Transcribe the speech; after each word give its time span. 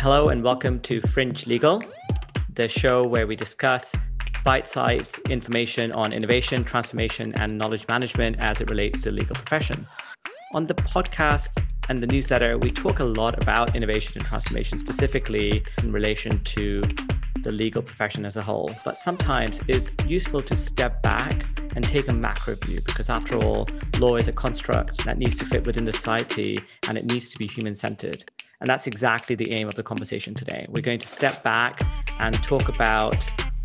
Hello, 0.00 0.28
and 0.28 0.44
welcome 0.44 0.78
to 0.82 1.00
Fringe 1.00 1.48
Legal, 1.48 1.82
the 2.54 2.68
show 2.68 3.02
where 3.02 3.26
we 3.26 3.34
discuss 3.34 3.92
bite 4.44 4.68
sized 4.68 5.18
information 5.28 5.90
on 5.90 6.12
innovation, 6.12 6.62
transformation, 6.62 7.34
and 7.40 7.58
knowledge 7.58 7.84
management 7.88 8.36
as 8.38 8.60
it 8.60 8.70
relates 8.70 9.02
to 9.02 9.10
the 9.10 9.16
legal 9.16 9.34
profession. 9.34 9.88
On 10.54 10.66
the 10.68 10.74
podcast 10.74 11.60
and 11.88 12.00
the 12.00 12.06
newsletter, 12.06 12.56
we 12.58 12.70
talk 12.70 13.00
a 13.00 13.04
lot 13.04 13.42
about 13.42 13.74
innovation 13.74 14.20
and 14.20 14.24
transformation, 14.24 14.78
specifically 14.78 15.64
in 15.82 15.90
relation 15.90 16.44
to 16.44 16.80
the 17.42 17.50
legal 17.50 17.82
profession 17.82 18.24
as 18.24 18.36
a 18.36 18.42
whole. 18.42 18.70
But 18.84 18.98
sometimes 18.98 19.60
it's 19.66 19.96
useful 20.06 20.42
to 20.42 20.54
step 20.54 21.02
back 21.02 21.44
and 21.74 21.86
take 21.86 22.08
a 22.08 22.14
macro 22.14 22.54
view 22.64 22.78
because, 22.86 23.10
after 23.10 23.36
all, 23.36 23.66
law 23.98 24.14
is 24.14 24.28
a 24.28 24.32
construct 24.32 25.04
that 25.06 25.18
needs 25.18 25.36
to 25.38 25.44
fit 25.44 25.66
within 25.66 25.84
the 25.84 25.92
society 25.92 26.56
and 26.86 26.96
it 26.96 27.04
needs 27.04 27.28
to 27.30 27.38
be 27.38 27.48
human 27.48 27.74
centered. 27.74 28.24
And 28.60 28.68
that's 28.68 28.86
exactly 28.86 29.36
the 29.36 29.52
aim 29.54 29.68
of 29.68 29.74
the 29.74 29.82
conversation 29.82 30.34
today. 30.34 30.66
We're 30.68 30.82
going 30.82 30.98
to 30.98 31.06
step 31.06 31.42
back 31.42 31.80
and 32.18 32.34
talk 32.42 32.68
about 32.68 33.16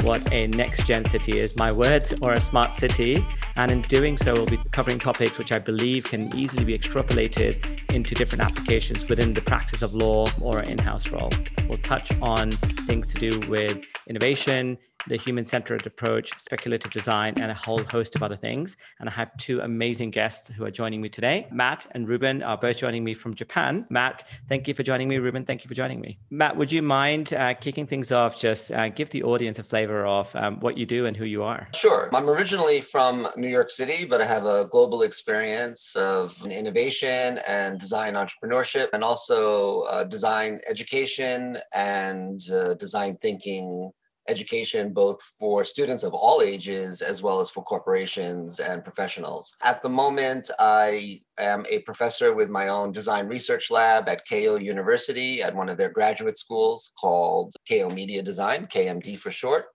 what 0.03 0.31
a 0.33 0.47
next 0.47 0.85
gen 0.85 1.03
city 1.05 1.37
is, 1.37 1.57
my 1.57 1.71
words, 1.71 2.13
or 2.21 2.33
a 2.33 2.41
smart 2.41 2.75
city. 2.75 3.25
And 3.55 3.71
in 3.71 3.81
doing 3.83 4.17
so, 4.17 4.33
we'll 4.33 4.45
be 4.45 4.59
covering 4.71 4.99
topics 4.99 5.37
which 5.37 5.51
I 5.51 5.59
believe 5.59 6.05
can 6.05 6.35
easily 6.35 6.65
be 6.65 6.77
extrapolated 6.77 7.91
into 7.93 8.13
different 8.13 8.43
applications 8.43 9.07
within 9.07 9.33
the 9.33 9.41
practice 9.41 9.81
of 9.81 9.93
law 9.93 10.27
or 10.41 10.61
in 10.61 10.77
house 10.77 11.09
role. 11.09 11.29
We'll 11.67 11.77
touch 11.79 12.11
on 12.21 12.51
things 12.51 13.13
to 13.13 13.19
do 13.19 13.49
with 13.49 13.83
innovation, 14.07 14.77
the 15.07 15.17
human 15.17 15.45
centered 15.45 15.85
approach, 15.85 16.31
speculative 16.39 16.91
design, 16.91 17.33
and 17.39 17.51
a 17.51 17.53
whole 17.53 17.81
host 17.91 18.15
of 18.15 18.23
other 18.23 18.35
things. 18.35 18.77
And 18.99 19.09
I 19.09 19.11
have 19.11 19.35
two 19.37 19.59
amazing 19.61 20.11
guests 20.11 20.49
who 20.49 20.65
are 20.65 20.71
joining 20.71 21.01
me 21.01 21.09
today. 21.09 21.47
Matt 21.51 21.87
and 21.91 22.07
Ruben 22.07 22.43
are 22.43 22.57
both 22.57 22.77
joining 22.77 23.03
me 23.03 23.13
from 23.13 23.33
Japan. 23.33 23.85
Matt, 23.89 24.23
thank 24.49 24.67
you 24.67 24.73
for 24.73 24.83
joining 24.83 25.07
me. 25.07 25.17
Ruben, 25.17 25.45
thank 25.45 25.63
you 25.63 25.67
for 25.67 25.73
joining 25.73 26.01
me. 26.01 26.19
Matt, 26.29 26.55
would 26.57 26.71
you 26.71 26.81
mind 26.81 27.33
uh, 27.33 27.53
kicking 27.53 27.87
things 27.87 28.11
off? 28.11 28.39
Just 28.39 28.71
uh, 28.71 28.89
give 28.89 29.09
the 29.09 29.23
audience 29.23 29.59
a 29.59 29.63
flavor 29.63 30.05
of 30.05 30.33
um, 30.35 30.59
what 30.59 30.77
you 30.77 30.85
do 30.85 31.05
and 31.05 31.15
who 31.15 31.25
you 31.25 31.43
are. 31.43 31.67
Sure. 31.73 32.09
I'm 32.13 32.29
originally 32.29 32.81
from 32.81 33.27
New 33.35 33.47
York 33.47 33.69
City, 33.69 34.05
but 34.05 34.21
I 34.21 34.25
have 34.25 34.45
a 34.45 34.65
global 34.65 35.01
experience 35.01 35.95
of 35.95 36.43
innovation 36.45 37.39
and 37.47 37.79
design 37.79 38.13
entrepreneurship, 38.13 38.89
and 38.93 39.03
also 39.03 39.81
uh, 39.81 40.03
design 40.03 40.59
education 40.69 41.57
and 41.73 42.41
uh, 42.51 42.73
design 42.75 43.17
thinking 43.21 43.91
education 44.29 44.93
both 44.93 45.21
for 45.21 45.65
students 45.65 46.03
of 46.03 46.13
all 46.13 46.41
ages 46.41 47.01
as 47.01 47.21
well 47.21 47.39
as 47.39 47.49
for 47.49 47.63
corporations 47.63 48.59
and 48.59 48.83
professionals. 48.83 49.55
At 49.61 49.81
the 49.81 49.89
moment, 49.89 50.49
I 50.59 51.21
am 51.37 51.65
a 51.69 51.79
professor 51.79 52.33
with 52.33 52.49
my 52.49 52.69
own 52.69 52.91
design 52.91 53.27
research 53.27 53.69
lab 53.69 54.07
at 54.07 54.25
Keio 54.29 54.63
University 54.63 55.41
at 55.41 55.55
one 55.55 55.69
of 55.69 55.77
their 55.77 55.89
graduate 55.89 56.37
schools 56.37 56.93
called 56.99 57.53
Keio 57.69 57.93
Media 57.93 58.23
Design, 58.23 58.65
KMD 58.65 59.17
for 59.19 59.31
short. 59.31 59.65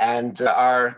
And 0.00 0.40
uh, 0.42 0.52
our 0.56 0.96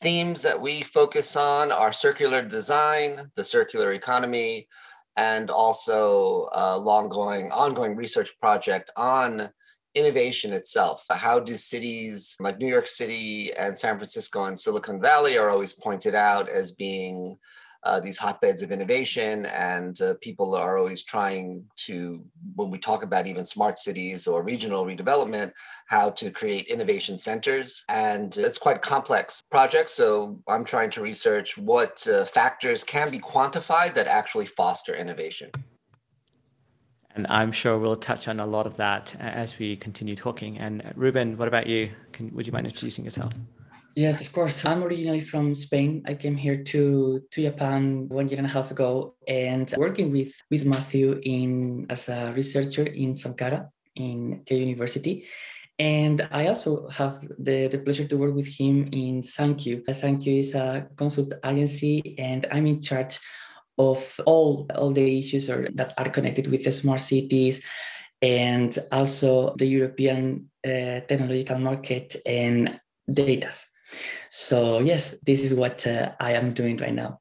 themes 0.00 0.40
that 0.42 0.60
we 0.60 0.82
focus 0.82 1.36
on 1.36 1.70
are 1.70 1.92
circular 1.92 2.42
design, 2.42 3.30
the 3.36 3.44
circular 3.44 3.92
economy, 3.92 4.66
and 5.16 5.50
also 5.50 6.48
a 6.52 6.78
long 6.78 7.08
going 7.08 7.52
ongoing 7.52 7.94
research 7.96 8.32
project 8.40 8.90
on 8.96 9.50
innovation 9.94 10.52
itself. 10.52 11.04
How 11.10 11.40
do 11.40 11.56
cities 11.56 12.36
like 12.40 12.58
New 12.58 12.68
York 12.68 12.86
City 12.86 13.52
and 13.58 13.76
San 13.76 13.96
Francisco 13.96 14.44
and 14.44 14.58
Silicon 14.58 15.00
Valley 15.00 15.36
are 15.36 15.50
always 15.50 15.72
pointed 15.72 16.14
out 16.14 16.48
as 16.48 16.72
being 16.72 17.36
uh, 17.82 17.98
these 17.98 18.18
hotbeds 18.18 18.62
of 18.62 18.72
innovation, 18.72 19.46
and 19.46 20.00
uh, 20.02 20.14
people 20.20 20.54
are 20.54 20.76
always 20.76 21.02
trying 21.02 21.64
to, 21.76 22.22
when 22.54 22.70
we 22.70 22.78
talk 22.78 23.02
about 23.02 23.26
even 23.26 23.44
smart 23.44 23.78
cities 23.78 24.26
or 24.26 24.42
regional 24.42 24.84
redevelopment, 24.84 25.50
how 25.86 26.10
to 26.10 26.30
create 26.30 26.66
innovation 26.66 27.16
centers. 27.16 27.82
And 27.88 28.36
it's 28.36 28.58
quite 28.58 28.82
complex 28.82 29.42
project. 29.50 29.88
So 29.88 30.38
I'm 30.46 30.64
trying 30.64 30.90
to 30.90 31.00
research 31.00 31.56
what 31.56 32.06
uh, 32.06 32.26
factors 32.26 32.84
can 32.84 33.10
be 33.10 33.18
quantified 33.18 33.94
that 33.94 34.06
actually 34.06 34.46
foster 34.46 34.94
innovation. 34.94 35.50
And 37.14 37.26
I'm 37.28 37.52
sure 37.52 37.78
we'll 37.78 37.96
touch 37.96 38.28
on 38.28 38.40
a 38.40 38.46
lot 38.46 38.66
of 38.66 38.76
that 38.76 39.16
as 39.18 39.58
we 39.58 39.76
continue 39.76 40.14
talking. 40.14 40.58
And 40.58 40.82
uh, 40.82 40.90
Ruben, 40.94 41.36
what 41.36 41.48
about 41.48 41.66
you? 41.66 41.90
Can, 42.12 42.32
would 42.34 42.46
you 42.46 42.52
mind 42.52 42.66
introducing 42.66 43.04
yourself? 43.04 43.32
Yes, 43.96 44.20
of 44.20 44.32
course. 44.32 44.64
I'm 44.64 44.84
originally 44.84 45.20
from 45.20 45.54
Spain. 45.54 46.04
I 46.06 46.14
came 46.14 46.36
here 46.36 46.62
to, 46.62 47.22
to 47.30 47.42
Japan 47.42 48.08
one 48.08 48.28
year 48.28 48.38
and 48.38 48.46
a 48.46 48.50
half 48.50 48.70
ago 48.70 49.16
and 49.26 49.72
working 49.76 50.12
with, 50.12 50.32
with 50.50 50.64
Matthew 50.64 51.20
in 51.24 51.86
as 51.90 52.08
a 52.08 52.32
researcher 52.32 52.84
in 52.84 53.16
Sankara 53.16 53.68
in 53.96 54.42
Keio 54.44 54.60
University. 54.60 55.26
And 55.80 56.28
I 56.30 56.46
also 56.46 56.88
have 56.90 57.26
the, 57.38 57.66
the 57.66 57.78
pleasure 57.78 58.06
to 58.06 58.16
work 58.16 58.34
with 58.34 58.46
him 58.46 58.90
in 58.92 59.22
Sankyu. 59.22 59.84
Sankyu 59.86 60.38
is 60.38 60.54
a 60.54 60.86
consult 60.94 61.32
agency 61.44 62.14
and 62.18 62.46
I'm 62.52 62.66
in 62.66 62.80
charge 62.80 63.18
of 63.80 64.20
all, 64.26 64.66
all 64.74 64.92
the 64.92 65.18
issues 65.18 65.48
are, 65.48 65.66
that 65.74 65.94
are 65.96 66.10
connected 66.10 66.46
with 66.52 66.62
the 66.64 66.72
smart 66.72 67.00
cities 67.00 67.64
and 68.20 68.78
also 68.92 69.54
the 69.56 69.66
European 69.66 70.50
uh, 70.64 71.00
technological 71.08 71.58
market 71.58 72.16
and 72.26 72.78
data. 73.08 73.50
So 74.28 74.80
yes, 74.80 75.18
this 75.26 75.40
is 75.40 75.54
what 75.54 75.86
uh, 75.86 76.12
I 76.20 76.32
am 76.32 76.52
doing 76.52 76.76
right 76.76 76.94
now. 76.94 77.20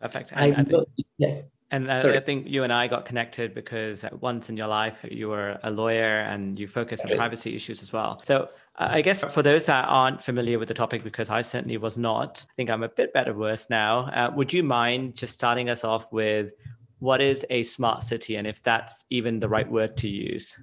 Perfect. 0.00 0.32
I, 0.36 0.52
I 0.52 0.64
think, 0.64 0.86
yeah. 1.16 1.40
And 1.70 1.90
uh, 1.90 2.12
I 2.14 2.20
think 2.20 2.46
you 2.46 2.62
and 2.62 2.72
I 2.72 2.86
got 2.86 3.06
connected 3.06 3.52
because 3.52 4.04
once 4.20 4.48
in 4.48 4.56
your 4.56 4.68
life 4.68 5.04
you 5.10 5.28
were 5.28 5.58
a 5.64 5.70
lawyer 5.70 6.20
and 6.20 6.58
you 6.58 6.68
focus 6.68 7.00
on 7.00 7.16
privacy 7.16 7.56
issues 7.56 7.82
as 7.82 7.92
well. 7.92 8.20
So 8.22 8.48
I 8.76 9.00
guess 9.00 9.24
for 9.32 9.42
those 9.42 9.66
that 9.66 9.86
aren't 9.88 10.22
familiar 10.22 10.58
with 10.58 10.68
the 10.68 10.74
topic, 10.74 11.02
because 11.02 11.28
I 11.28 11.42
certainly 11.42 11.76
was 11.76 11.98
not, 11.98 12.46
I 12.48 12.52
think 12.56 12.70
I'm 12.70 12.84
a 12.84 12.88
bit 12.88 13.12
better 13.12 13.34
worse 13.34 13.68
now. 13.68 14.10
Uh, 14.10 14.30
would 14.36 14.52
you 14.52 14.62
mind 14.62 15.16
just 15.16 15.34
starting 15.34 15.68
us 15.68 15.82
off 15.82 16.12
with 16.12 16.52
what 17.00 17.20
is 17.20 17.44
a 17.50 17.62
smart 17.64 18.02
city 18.02 18.36
and 18.36 18.46
if 18.46 18.62
that's 18.62 19.04
even 19.10 19.40
the 19.40 19.48
right 19.48 19.70
word 19.70 19.96
to 19.98 20.08
use? 20.08 20.60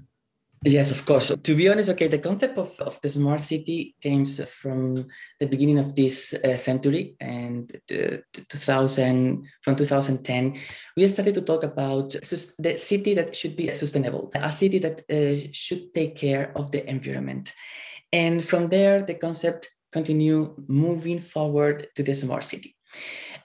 Yes, 0.66 0.92
of 0.92 1.06
course. 1.06 1.28
To 1.28 1.56
be 1.56 1.68
honest, 1.68 1.90
okay, 1.90 2.08
the 2.08 2.20
concept 2.20 2.58
of, 2.58 2.80
of 2.80 3.00
the 3.02 3.10
smart 3.10 3.42
city 3.42 3.96
came 4.02 4.26
from 4.26 5.08
the 5.40 5.46
beginning 5.46 5.78
of 5.78 5.94
this 5.94 6.34
uh, 6.34 6.56
century 6.56 7.16
and 7.20 7.70
the, 7.88 8.24
the 8.34 8.46
2000 8.46 9.46
from 9.62 9.76
2010. 9.76 10.56
We 10.96 11.08
started 11.08 11.36
to 11.36 11.42
talk 11.42 11.64
about 11.64 12.12
the 12.12 12.78
city 12.78 13.14
that 13.14 13.36
should 13.36 13.58
be 13.58 13.74
sustainable, 13.74 14.32
a 14.36 14.52
city 14.54 14.80
that 14.80 15.02
uh, 15.10 15.50
should 15.52 15.94
take 15.94 16.16
care 16.16 16.54
of 16.56 16.72
the 16.72 16.90
environment. 16.90 17.52
And 18.14 18.44
from 18.44 18.70
there, 18.70 19.02
the 19.02 19.16
concept 19.16 19.70
continue 19.92 20.56
moving 20.68 21.20
forward 21.20 21.88
to 21.96 22.04
the 22.04 22.14
smart 22.14 22.46
city. 22.46 22.76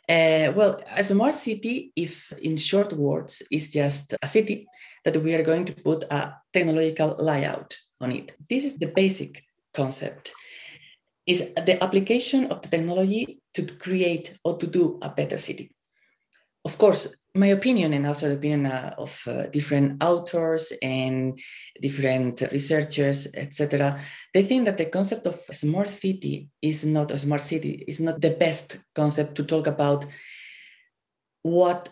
Uh, 0.09 0.53
well, 0.57 0.81
a 0.97 1.05
smart 1.05 1.35
city, 1.35 1.93
if 1.95 2.33
in 2.41 2.57
short 2.57 2.93
words, 2.95 3.43
is 3.51 3.71
just 3.71 4.15
a 4.23 4.27
city 4.27 4.67
that 5.05 5.17
we 5.19 5.35
are 5.35 5.43
going 5.43 5.67
to 5.67 5.75
put 5.75 6.05
a 6.05 6.35
technological 6.53 7.15
layout 7.19 7.77
on 8.01 8.13
it. 8.13 8.35
This 8.49 8.65
is 8.65 8.79
the 8.79 8.87
basic 8.87 9.45
concept. 9.75 10.33
Is 11.27 11.53
the 11.55 11.83
application 11.85 12.47
of 12.47 12.63
the 12.63 12.69
technology 12.69 13.43
to 13.53 13.67
create 13.67 14.39
or 14.45 14.57
to 14.57 14.67
do 14.67 14.99
a 15.03 15.11
better 15.11 15.37
city. 15.37 15.75
Of 16.65 16.79
course, 16.79 17.15
my 17.38 17.49
opinion 17.49 17.93
and 17.93 18.06
also 18.06 18.28
the 18.28 18.34
opinion 18.34 18.66
uh, 18.66 18.94
of 18.99 19.22
uh, 19.26 19.47
different 19.47 20.03
authors 20.03 20.72
and 20.82 21.38
different 21.81 22.41
researchers, 22.53 23.28
etc., 23.34 24.00
they 24.34 24.43
think 24.43 24.65
that 24.65 24.78
the 24.78 24.87
concept 24.87 25.26
of 25.26 25.41
smart 25.53 25.91
city 25.91 26.49
is 26.60 26.84
not 26.84 27.10
a 27.10 27.19
smart 27.19 27.41
city, 27.41 27.84
is 27.87 28.00
not 28.00 28.21
the 28.21 28.31
best 28.31 28.78
concept 28.94 29.34
to 29.37 29.44
talk 29.44 29.66
about 29.66 30.06
what 31.43 31.88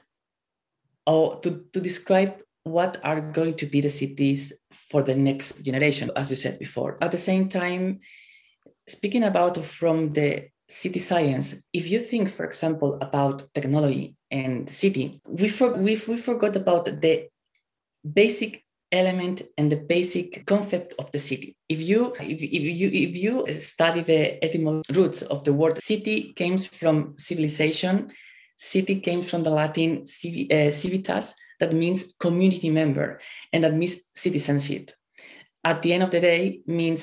or 1.06 1.38
to, 1.40 1.64
to 1.72 1.80
describe 1.80 2.34
what 2.64 2.98
are 3.04 3.20
going 3.20 3.54
to 3.54 3.66
be 3.66 3.80
the 3.80 3.90
cities 3.90 4.52
for 4.72 5.02
the 5.02 5.14
next 5.14 5.64
generation, 5.64 6.10
as 6.16 6.30
you 6.30 6.36
said 6.36 6.58
before. 6.58 6.98
At 7.00 7.12
the 7.12 7.18
same 7.18 7.48
time, 7.48 8.00
speaking 8.88 9.22
about 9.22 9.56
from 9.58 10.12
the 10.12 10.48
city 10.68 10.98
science, 10.98 11.62
if 11.72 11.88
you 11.88 12.00
think, 12.00 12.28
for 12.28 12.44
example, 12.44 12.98
about 13.00 13.48
technology 13.54 14.15
and 14.40 14.68
city, 14.82 15.04
we, 15.38 15.48
for, 15.48 15.68
we, 15.84 15.92
we 16.08 16.16
forgot 16.30 16.54
about 16.56 16.84
the 16.84 17.14
basic 18.20 18.52
element 18.92 19.42
and 19.58 19.70
the 19.70 19.82
basic 19.96 20.46
concept 20.46 20.94
of 20.98 21.10
the 21.12 21.18
city. 21.18 21.56
If 21.68 21.80
you 21.80 22.12
if, 22.20 22.40
if 22.42 22.62
you 22.80 22.88
if 23.06 23.16
you 23.24 23.32
study 23.54 24.02
the 24.02 24.44
etymology 24.44 24.92
roots 24.92 25.22
of 25.22 25.38
the 25.44 25.52
word 25.52 25.82
city 25.82 26.32
comes 26.40 26.66
from 26.66 26.96
civilization, 27.28 27.94
city 28.56 29.00
came 29.00 29.22
from 29.22 29.42
the 29.42 29.50
Latin 29.50 30.02
uh, 30.02 30.70
civitas, 30.70 31.34
that 31.60 31.72
means 31.72 32.14
community 32.20 32.70
member, 32.70 33.18
and 33.52 33.64
that 33.64 33.74
means 33.74 34.02
citizenship. 34.14 34.84
At 35.64 35.82
the 35.82 35.92
end 35.94 36.02
of 36.04 36.12
the 36.12 36.20
day, 36.20 36.60
means 36.66 37.02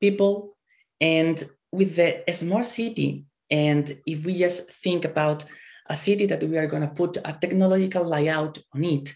people, 0.00 0.56
and 1.00 1.42
with 1.72 1.96
the 1.96 2.22
small 2.32 2.64
city, 2.64 3.24
and 3.50 3.84
if 4.06 4.26
we 4.26 4.34
just 4.38 4.70
think 4.84 5.04
about 5.04 5.44
a 5.88 5.96
city 5.96 6.26
that 6.26 6.42
we 6.42 6.58
are 6.58 6.66
going 6.66 6.82
to 6.82 6.88
put 6.88 7.16
a 7.24 7.36
technological 7.40 8.04
layout 8.04 8.58
on 8.74 8.84
it, 8.84 9.14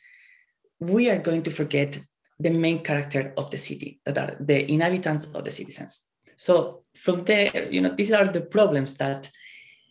we 0.79 1.11
are 1.11 1.19
going 1.19 1.43
to 1.43 1.51
forget 1.51 1.99
the 2.39 2.51
main 2.51 2.83
character 2.83 3.35
of 3.37 3.51
the 3.51 3.59
city, 3.59 4.01
that 4.07 4.19
are 4.19 4.37
the 4.41 4.71
inhabitants 4.71 5.27
of 5.35 5.45
the 5.45 5.51
citizens. 5.51 6.03
So 6.37 6.81
from 6.95 7.25
there, 7.25 7.71
you 7.71 7.83
know, 7.83 7.95
these 7.95 8.13
are 8.13 8.27
the 8.27 8.41
problems 8.41 8.95
that 8.97 9.31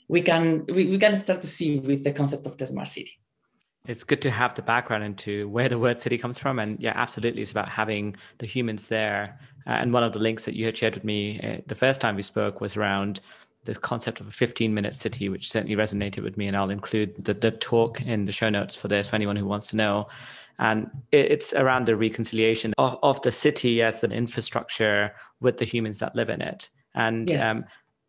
we 0.07 0.21
can 0.21 0.65
we, 0.65 0.87
we 0.87 0.97
can 0.97 1.15
start 1.15 1.41
to 1.41 1.47
see 1.47 1.79
with 1.79 2.03
the 2.03 2.11
concept 2.11 2.47
of 2.47 2.57
the 2.57 2.65
smart 2.65 2.87
city. 2.87 3.19
It's 3.85 4.03
good 4.03 4.21
to 4.23 4.31
have 4.31 4.55
the 4.55 4.63
background 4.63 5.03
into 5.03 5.47
where 5.47 5.69
the 5.69 5.77
word 5.77 5.99
city 5.99 6.17
comes 6.17 6.39
from. 6.39 6.57
And 6.57 6.79
yeah 6.79 6.93
absolutely 6.95 7.43
it's 7.43 7.51
about 7.51 7.69
having 7.69 8.15
the 8.39 8.47
humans 8.47 8.87
there. 8.87 9.37
Uh, 9.67 9.77
and 9.81 9.93
one 9.93 10.03
of 10.03 10.11
the 10.11 10.19
links 10.19 10.45
that 10.45 10.55
you 10.55 10.65
had 10.65 10.75
shared 10.75 10.95
with 10.95 11.03
me 11.03 11.39
uh, 11.39 11.61
the 11.67 11.75
first 11.75 12.01
time 12.01 12.15
we 12.15 12.23
spoke 12.23 12.59
was 12.59 12.75
around 12.75 13.21
the 13.65 13.75
concept 13.75 14.19
of 14.19 14.27
a 14.27 14.31
15 14.31 14.73
minute 14.73 14.95
city 14.95 15.29
which 15.29 15.51
certainly 15.51 15.75
resonated 15.75 16.23
with 16.23 16.37
me 16.37 16.47
and 16.47 16.55
i'll 16.55 16.69
include 16.69 17.13
the, 17.23 17.33
the 17.33 17.51
talk 17.51 18.01
in 18.01 18.25
the 18.25 18.31
show 18.31 18.49
notes 18.49 18.75
for 18.75 18.87
this 18.87 19.07
for 19.07 19.15
anyone 19.15 19.35
who 19.35 19.45
wants 19.45 19.67
to 19.67 19.75
know 19.75 20.07
and 20.59 20.89
it's 21.13 21.53
around 21.53 21.85
the 21.85 21.95
reconciliation 21.95 22.73
of, 22.77 22.99
of 23.01 23.21
the 23.21 23.31
city 23.31 23.81
as 23.81 24.03
an 24.03 24.11
infrastructure 24.11 25.13
with 25.39 25.57
the 25.57 25.65
humans 25.65 25.99
that 25.99 26.15
live 26.15 26.29
in 26.29 26.41
it 26.41 26.69
and 26.95 27.29
yes. 27.29 27.43
um, 27.43 27.65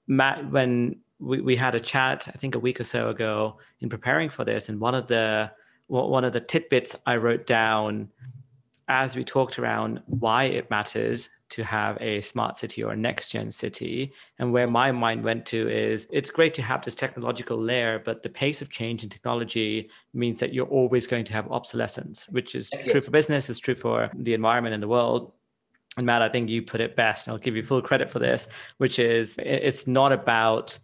matt 0.07 0.51
when 0.51 0.97
we, 1.19 1.41
we 1.41 1.57
had 1.57 1.75
a 1.75 1.81
chat 1.81 2.29
i 2.29 2.37
think 2.39 2.55
a 2.55 2.61
week 2.61 2.81
or 2.81 2.85
so 2.85 3.09
ago 3.09 3.59
in 3.81 3.89
preparing 3.89 4.29
for 4.29 4.45
this 4.45 4.69
and 4.69 4.81
one 4.81 4.95
of 4.95 5.07
the 5.09 5.51
one 5.89 6.25
of 6.25 6.33
the 6.33 6.41
tidbits 6.41 6.95
i 7.07 7.17
wrote 7.17 7.47
down 7.47 8.09
as 8.89 9.15
we 9.17 9.25
talked 9.25 9.59
around 9.59 10.01
why 10.07 10.45
it 10.45 10.71
matters 10.71 11.31
to 11.51 11.65
have 11.65 11.99
a 12.01 12.21
smart 12.21 12.57
city 12.57 12.83
or 12.83 12.93
a 12.93 12.97
next 12.97 13.31
gen 13.31 13.51
city 13.51 14.13
and 14.39 14.53
where 14.53 14.67
my 14.67 14.91
mind 14.93 15.23
went 15.23 15.45
to 15.47 15.69
is 15.69 16.09
it's 16.11 16.31
great 16.31 16.55
to 16.55 16.63
have 16.63 16.83
this 16.85 16.95
technological 16.95 17.59
layer 17.59 17.99
but 17.99 18.23
the 18.23 18.29
pace 18.29 18.63
of 18.63 18.71
change 18.71 19.03
in 19.03 19.09
technology 19.09 19.91
means 20.15 20.39
that 20.39 20.55
you're 20.55 20.67
always 20.67 21.07
going 21.07 21.25
to 21.25 21.33
have 21.33 21.51
obsolescence 21.51 22.27
which 22.31 22.55
is 22.55 22.71
yes. 22.73 22.91
true 22.91 23.01
for 23.01 23.11
business 23.11 23.51
is 23.51 23.59
true 23.59 23.75
for 23.75 24.11
the 24.15 24.35
environment 24.35 24.75
and 24.75 24.83
the 24.83 24.89
world 24.89 25.33
and 25.97 26.07
matt 26.07 26.23
i 26.23 26.29
think 26.29 26.49
you 26.49 26.63
put 26.63 26.81
it 26.81 26.97
best 26.97 27.29
i'll 27.29 27.39
give 27.39 27.57
you 27.57 27.63
full 27.63 27.83
credit 27.83 28.11
for 28.11 28.19
this 28.19 28.49
which 28.79 28.99
is 28.99 29.39
it's 29.43 29.87
not 29.87 30.13
about 30.13 30.79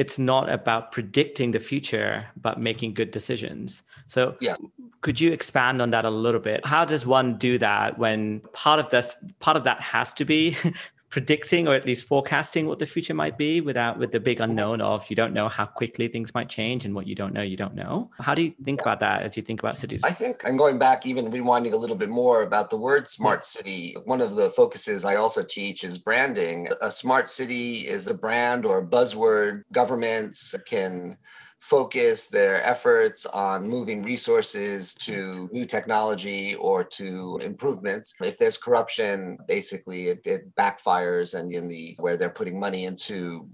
it's 0.00 0.18
not 0.18 0.48
about 0.48 0.92
predicting 0.92 1.50
the 1.50 1.58
future 1.58 2.26
but 2.40 2.58
making 2.58 2.94
good 2.94 3.10
decisions 3.10 3.82
so 4.06 4.34
yeah. 4.40 4.56
could 5.02 5.20
you 5.20 5.30
expand 5.30 5.82
on 5.82 5.90
that 5.90 6.04
a 6.04 6.10
little 6.10 6.40
bit 6.40 6.64
how 6.64 6.84
does 6.84 7.06
one 7.06 7.36
do 7.38 7.58
that 7.58 7.98
when 7.98 8.40
part 8.52 8.80
of 8.80 8.88
this 8.90 9.14
part 9.38 9.56
of 9.58 9.64
that 9.64 9.80
has 9.80 10.12
to 10.14 10.24
be 10.24 10.56
predicting 11.10 11.66
or 11.66 11.74
at 11.74 11.84
least 11.84 12.06
forecasting 12.06 12.66
what 12.66 12.78
the 12.78 12.86
future 12.86 13.14
might 13.14 13.36
be 13.36 13.60
without 13.60 13.98
with 13.98 14.12
the 14.12 14.20
big 14.20 14.40
unknown 14.40 14.80
of 14.80 15.08
you 15.10 15.16
don't 15.16 15.34
know 15.34 15.48
how 15.48 15.66
quickly 15.66 16.06
things 16.06 16.32
might 16.34 16.48
change 16.48 16.84
and 16.84 16.94
what 16.94 17.06
you 17.06 17.16
don't 17.16 17.34
know 17.34 17.42
you 17.42 17.56
don't 17.56 17.74
know. 17.74 18.10
How 18.20 18.32
do 18.32 18.42
you 18.42 18.54
think 18.62 18.80
about 18.80 19.00
that 19.00 19.22
as 19.22 19.36
you 19.36 19.42
think 19.42 19.60
about 19.60 19.76
cities? 19.76 20.02
I 20.04 20.12
think 20.12 20.42
i'm 20.44 20.56
going 20.56 20.78
back 20.78 21.04
even 21.06 21.30
rewinding 21.30 21.72
a 21.72 21.76
little 21.76 21.96
bit 21.96 22.08
more 22.08 22.42
about 22.42 22.70
the 22.70 22.76
word 22.76 23.08
smart 23.08 23.44
city. 23.44 23.96
One 24.04 24.20
of 24.20 24.36
the 24.36 24.50
focuses 24.50 25.04
i 25.04 25.16
also 25.16 25.42
teach 25.42 25.82
is 25.82 25.98
branding. 25.98 26.68
A 26.80 26.90
smart 26.90 27.28
city 27.28 27.88
is 27.88 28.06
a 28.06 28.14
brand 28.14 28.64
or 28.64 28.78
a 28.78 28.86
buzzword. 28.86 29.62
Governments 29.72 30.54
can 30.64 31.18
focus 31.60 32.26
their 32.26 32.62
efforts 32.64 33.26
on 33.26 33.68
moving 33.68 34.02
resources 34.02 34.94
to 34.94 35.48
new 35.52 35.66
technology 35.66 36.54
or 36.54 36.82
to 36.82 37.38
improvements. 37.42 38.14
If 38.20 38.38
there's 38.38 38.56
corruption, 38.56 39.38
basically 39.46 40.08
it, 40.08 40.20
it 40.24 40.54
backfires 40.56 41.38
and 41.38 41.52
in 41.52 41.68
the 41.68 41.94
where 41.98 42.16
they're 42.16 42.30
putting 42.30 42.58
money 42.58 42.86
into 42.86 43.48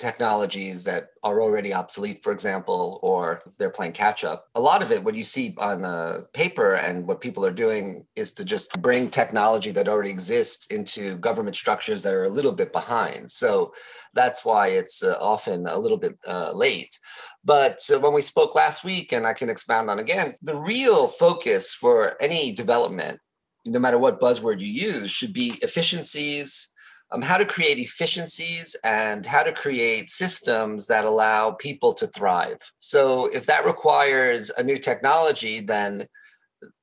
technologies 0.00 0.82
that 0.84 1.10
are 1.22 1.40
already 1.42 1.72
obsolete, 1.74 2.22
for 2.22 2.32
example, 2.32 2.98
or 3.02 3.42
they're 3.58 3.70
playing 3.70 3.92
catch 3.92 4.24
up. 4.24 4.46
A 4.54 4.60
lot 4.60 4.82
of 4.82 4.90
it, 4.90 5.04
what 5.04 5.14
you 5.14 5.24
see 5.24 5.54
on 5.58 6.26
paper 6.32 6.74
and 6.74 7.06
what 7.06 7.20
people 7.20 7.44
are 7.44 7.52
doing 7.52 8.06
is 8.16 8.32
to 8.32 8.44
just 8.44 8.80
bring 8.80 9.10
technology 9.10 9.70
that 9.72 9.88
already 9.88 10.10
exists 10.10 10.66
into 10.66 11.16
government 11.18 11.54
structures 11.54 12.02
that 12.02 12.14
are 12.14 12.24
a 12.24 12.30
little 12.30 12.52
bit 12.52 12.72
behind. 12.72 13.30
So 13.30 13.74
that's 14.14 14.44
why 14.44 14.68
it's 14.68 15.02
uh, 15.02 15.16
often 15.20 15.66
a 15.66 15.78
little 15.78 15.98
bit 15.98 16.18
uh, 16.26 16.52
late. 16.52 16.98
But 17.44 17.80
uh, 17.92 17.98
when 18.00 18.12
we 18.12 18.22
spoke 18.22 18.54
last 18.54 18.84
week, 18.84 19.12
and 19.12 19.26
I 19.26 19.32
can 19.32 19.48
expound 19.48 19.90
on 19.90 19.98
again, 19.98 20.34
the 20.42 20.56
real 20.56 21.08
focus 21.08 21.72
for 21.72 22.16
any 22.20 22.52
development, 22.52 23.20
no 23.64 23.78
matter 23.78 23.98
what 23.98 24.20
buzzword 24.20 24.60
you 24.60 24.66
use, 24.66 25.10
should 25.10 25.32
be 25.32 25.54
efficiencies, 25.62 26.68
um, 27.12 27.22
how 27.22 27.38
to 27.38 27.44
create 27.44 27.78
efficiencies 27.78 28.76
and 28.84 29.26
how 29.26 29.42
to 29.42 29.52
create 29.52 30.10
systems 30.10 30.86
that 30.86 31.04
allow 31.04 31.52
people 31.52 31.92
to 31.94 32.06
thrive. 32.08 32.58
So, 32.78 33.26
if 33.32 33.46
that 33.46 33.66
requires 33.66 34.50
a 34.50 34.62
new 34.62 34.78
technology, 34.78 35.60
then 35.60 36.06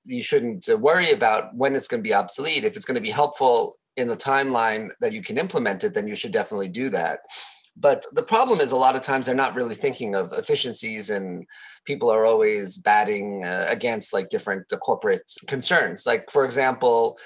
you 0.03 0.23
shouldn't 0.23 0.67
worry 0.79 1.11
about 1.11 1.55
when 1.55 1.75
it's 1.75 1.87
going 1.87 2.01
to 2.01 2.07
be 2.07 2.13
obsolete. 2.13 2.63
If 2.63 2.75
it's 2.75 2.85
going 2.85 2.95
to 2.95 3.01
be 3.01 3.11
helpful 3.11 3.77
in 3.95 4.07
the 4.07 4.17
timeline 4.17 4.89
that 5.01 5.13
you 5.13 5.21
can 5.21 5.37
implement 5.37 5.83
it, 5.83 5.93
then 5.93 6.07
you 6.07 6.15
should 6.15 6.31
definitely 6.31 6.69
do 6.69 6.89
that. 6.89 7.19
But 7.79 8.05
the 8.13 8.23
problem 8.23 8.59
is 8.59 8.71
a 8.71 8.77
lot 8.77 8.95
of 8.95 9.03
times 9.03 9.25
they're 9.25 9.35
not 9.35 9.55
really 9.55 9.75
thinking 9.75 10.15
of 10.15 10.33
efficiencies, 10.33 11.09
and 11.09 11.45
people 11.85 12.09
are 12.09 12.25
always 12.25 12.77
batting 12.77 13.45
uh, 13.45 13.67
against 13.69 14.13
like 14.13 14.29
different 14.29 14.71
uh, 14.73 14.77
corporate 14.77 15.31
concerns. 15.47 16.05
Like, 16.05 16.31
for 16.31 16.43
example, 16.43 17.19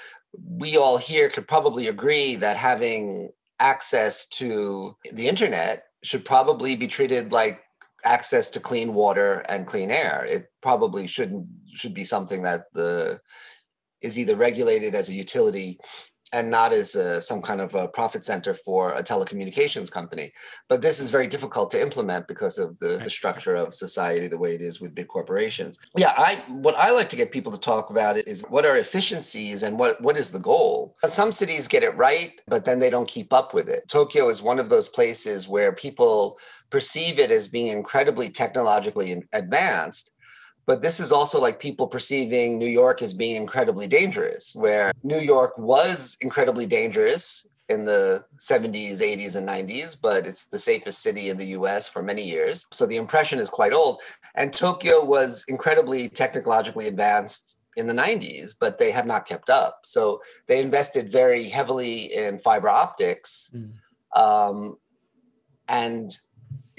we 0.46 0.76
all 0.76 0.98
here 0.98 1.30
could 1.30 1.48
probably 1.48 1.88
agree 1.88 2.36
that 2.36 2.56
having 2.56 3.30
access 3.60 4.26
to 4.26 4.96
the 5.12 5.28
internet 5.28 5.84
should 6.02 6.24
probably 6.24 6.76
be 6.76 6.88
treated 6.88 7.32
like 7.32 7.60
access 8.04 8.50
to 8.50 8.60
clean 8.60 8.92
water 8.92 9.44
and 9.48 9.66
clean 9.66 9.90
air. 9.90 10.26
It 10.28 10.46
probably 10.60 11.06
shouldn't 11.06 11.46
should 11.74 11.94
be 11.94 12.04
something 12.04 12.42
that 12.42 12.64
the 12.74 13.20
is 14.02 14.18
either 14.18 14.34
regulated 14.36 14.94
as 14.94 15.08
a 15.08 15.14
utility 15.14 15.78
and 16.32 16.50
not 16.50 16.72
as 16.72 16.94
a, 16.94 17.20
some 17.20 17.42
kind 17.42 17.60
of 17.60 17.74
a 17.74 17.86
profit 17.88 18.24
center 18.24 18.54
for 18.54 18.92
a 18.92 19.02
telecommunications 19.02 19.90
company. 19.90 20.32
But 20.68 20.80
this 20.80 20.98
is 20.98 21.10
very 21.10 21.26
difficult 21.26 21.70
to 21.72 21.80
implement 21.80 22.26
because 22.26 22.58
of 22.58 22.78
the, 22.78 23.00
the, 23.02 23.10
structure 23.10 23.54
of 23.54 23.74
society, 23.74 24.26
the 24.28 24.38
way 24.38 24.54
it 24.54 24.62
is 24.62 24.80
with 24.80 24.94
big 24.94 25.08
corporations. 25.08 25.78
Yeah, 25.96 26.14
I 26.16 26.42
what 26.48 26.76
I 26.76 26.90
like 26.90 27.10
to 27.10 27.16
get 27.16 27.30
people 27.30 27.52
to 27.52 27.60
talk 27.60 27.90
about 27.90 28.16
is 28.16 28.42
what 28.48 28.64
are 28.64 28.78
efficiencies 28.78 29.62
and 29.62 29.78
what 29.78 30.00
what 30.00 30.16
is 30.16 30.30
the 30.30 30.38
goal. 30.38 30.96
Some 31.06 31.30
cities 31.30 31.68
get 31.68 31.82
it 31.82 31.94
right, 31.96 32.40
but 32.48 32.64
then 32.64 32.78
they 32.78 32.90
don't 32.90 33.08
keep 33.08 33.32
up 33.32 33.52
with 33.52 33.68
it. 33.68 33.86
Tokyo 33.88 34.28
is 34.28 34.40
one 34.40 34.58
of 34.58 34.70
those 34.70 34.88
places 34.88 35.46
where 35.46 35.72
people 35.72 36.38
perceive 36.70 37.18
it 37.18 37.30
as 37.30 37.46
being 37.46 37.66
incredibly 37.66 38.30
technologically 38.30 39.22
advanced 39.32 40.12
but 40.66 40.82
this 40.82 41.00
is 41.00 41.12
also 41.12 41.40
like 41.40 41.58
people 41.58 41.86
perceiving 41.86 42.58
New 42.58 42.68
York 42.68 43.02
as 43.02 43.12
being 43.12 43.36
incredibly 43.36 43.86
dangerous, 43.86 44.54
where 44.54 44.92
New 45.02 45.20
York 45.20 45.56
was 45.58 46.16
incredibly 46.20 46.66
dangerous 46.66 47.46
in 47.68 47.84
the 47.84 48.24
70s, 48.38 48.98
80s, 48.98 49.36
and 49.36 49.48
90s, 49.48 49.96
but 50.00 50.26
it's 50.26 50.46
the 50.46 50.58
safest 50.58 51.00
city 51.00 51.30
in 51.30 51.38
the 51.38 51.46
US 51.58 51.88
for 51.88 52.02
many 52.02 52.22
years. 52.22 52.66
So 52.70 52.86
the 52.86 52.96
impression 52.96 53.38
is 53.38 53.50
quite 53.50 53.72
old. 53.72 54.00
And 54.34 54.52
Tokyo 54.52 55.04
was 55.04 55.44
incredibly 55.48 56.08
technologically 56.08 56.88
advanced 56.88 57.56
in 57.76 57.86
the 57.86 57.94
90s, 57.94 58.54
but 58.58 58.78
they 58.78 58.90
have 58.90 59.06
not 59.06 59.26
kept 59.26 59.48
up. 59.48 59.80
So 59.84 60.20
they 60.46 60.60
invested 60.60 61.10
very 61.10 61.44
heavily 61.44 62.14
in 62.14 62.38
fiber 62.38 62.68
optics. 62.68 63.50
Mm. 63.54 64.20
Um, 64.20 64.76
and 65.68 66.16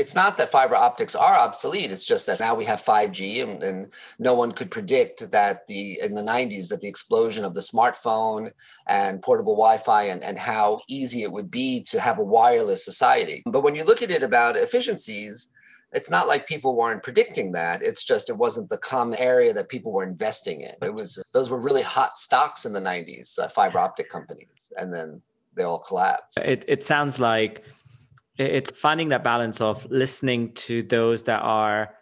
it's 0.03 0.15
not 0.15 0.35
that 0.35 0.51
fiber 0.51 0.75
optics 0.75 1.15
are 1.15 1.35
obsolete 1.35 1.89
it's 1.89 2.05
just 2.05 2.27
that 2.27 2.41
now 2.41 2.53
we 2.53 2.65
have 2.65 2.81
5g 2.83 3.41
and, 3.41 3.63
and, 3.63 3.93
no 4.19 4.33
one 4.33 4.51
could 4.51 4.69
predict 4.69 5.31
that 5.31 5.65
the 5.67 5.97
in 6.01 6.13
the 6.13 6.21
90s 6.21 6.67
that 6.67 6.81
the 6.81 6.89
explosion 6.89 7.45
of 7.45 7.53
the 7.53 7.61
smartphone 7.61 8.51
and 8.85 9.21
portable 9.21 9.55
wi-fi 9.55 10.03
and, 10.03 10.21
and 10.21 10.37
how 10.37 10.81
easy 10.89 11.23
it 11.23 11.31
would 11.31 11.49
be 11.49 11.81
to 11.83 12.01
have 12.01 12.19
a 12.19 12.23
wireless 12.23 12.83
society. 12.83 13.43
But 13.45 13.63
when 13.63 13.75
you 13.75 13.85
look 13.85 14.01
at 14.01 14.11
it 14.11 14.23
about 14.23 14.57
efficiencies 14.57 15.53
it's 15.93 16.09
not 16.09 16.27
like 16.27 16.47
people 16.47 16.75
weren't 16.75 17.03
predicting 17.03 17.53
that 17.53 17.81
it's 17.81 18.03
just 18.03 18.29
it 18.29 18.37
wasn't 18.37 18.67
the 18.67 18.77
common 18.77 19.17
area 19.19 19.53
that 19.53 19.69
people 19.69 19.91
were 19.93 20.03
investing 20.03 20.61
in. 20.61 20.75
It 20.81 20.93
was 20.93 21.23
those 21.33 21.49
were 21.49 21.61
really 21.61 21.85
hot 21.97 22.17
stocks 22.17 22.65
in 22.65 22.73
the 22.73 22.81
90s 22.81 23.39
uh, 23.39 23.47
fiber 23.47 23.79
optic 23.79 24.09
companies 24.09 24.71
and 24.75 24.93
then 24.93 25.21
they 25.55 25.63
all 25.63 25.79
collapsed. 25.79 26.39
It, 26.39 26.65
it 26.67 26.83
sounds 26.83 27.19
like 27.19 27.63
it's 28.37 28.77
finding 28.77 29.09
that 29.09 29.23
balance 29.23 29.61
of 29.61 29.85
listening 29.91 30.53
to 30.53 30.83
those 30.83 31.23
that 31.23 31.41
are 31.41 31.95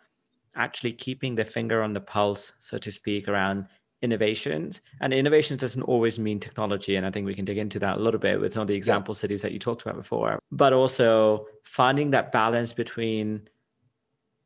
actually 0.55 0.93
keeping 0.93 1.35
their 1.35 1.45
finger 1.45 1.81
on 1.81 1.93
the 1.93 2.01
pulse, 2.01 2.53
so 2.59 2.77
to 2.77 2.91
speak, 2.91 3.27
around 3.27 3.67
innovations. 4.01 4.81
And 4.99 5.13
innovations 5.13 5.61
doesn't 5.61 5.83
always 5.83 6.17
mean 6.17 6.39
technology. 6.39 6.95
And 6.95 7.05
I 7.05 7.11
think 7.11 7.25
we 7.25 7.35
can 7.35 7.45
dig 7.45 7.57
into 7.57 7.79
that 7.79 7.97
a 7.97 8.01
little 8.01 8.19
bit 8.19 8.39
with 8.39 8.53
some 8.53 8.61
of 8.61 8.67
the 8.67 8.75
example 8.75 9.13
yeah. 9.13 9.19
cities 9.19 9.41
that 9.43 9.51
you 9.51 9.59
talked 9.59 9.81
about 9.83 9.95
before. 9.95 10.39
But 10.51 10.73
also 10.73 11.45
finding 11.63 12.11
that 12.11 12.31
balance 12.31 12.73
between 12.73 13.47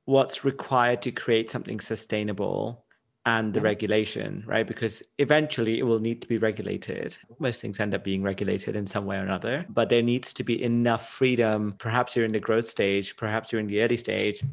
what's 0.06 0.46
required 0.46 1.02
to 1.04 1.12
create 1.12 1.50
something 1.50 1.80
sustainable 1.80 2.85
and 3.26 3.54
the 3.54 3.62
regulation, 3.62 4.44
right? 4.46 4.68
Because 4.68 5.02
eventually 5.18 5.80
it 5.80 5.84
will 5.84 6.00
need 6.00 6.22
to 6.22 6.28
be 6.28 6.38
regulated. 6.38 7.18
Most 7.40 7.60
things 7.60 7.80
end 7.80 7.96
up 7.96 8.04
being 8.04 8.22
regulated 8.22 8.76
in 8.76 8.86
some 8.86 9.06
way 9.06 9.18
or 9.18 9.22
another, 9.22 9.66
but 9.70 9.90
there 9.90 10.04
needs 10.04 10.32
to 10.34 10.44
be 10.44 10.62
enough 10.62 11.10
freedom, 11.10 11.74
perhaps 11.80 12.14
during 12.14 12.32
the 12.32 12.40
growth 12.40 12.66
stage, 12.68 13.18
perhaps 13.18 13.50
during 13.50 13.66
the 13.68 13.82
early 13.82 13.98
stage, 13.98 14.44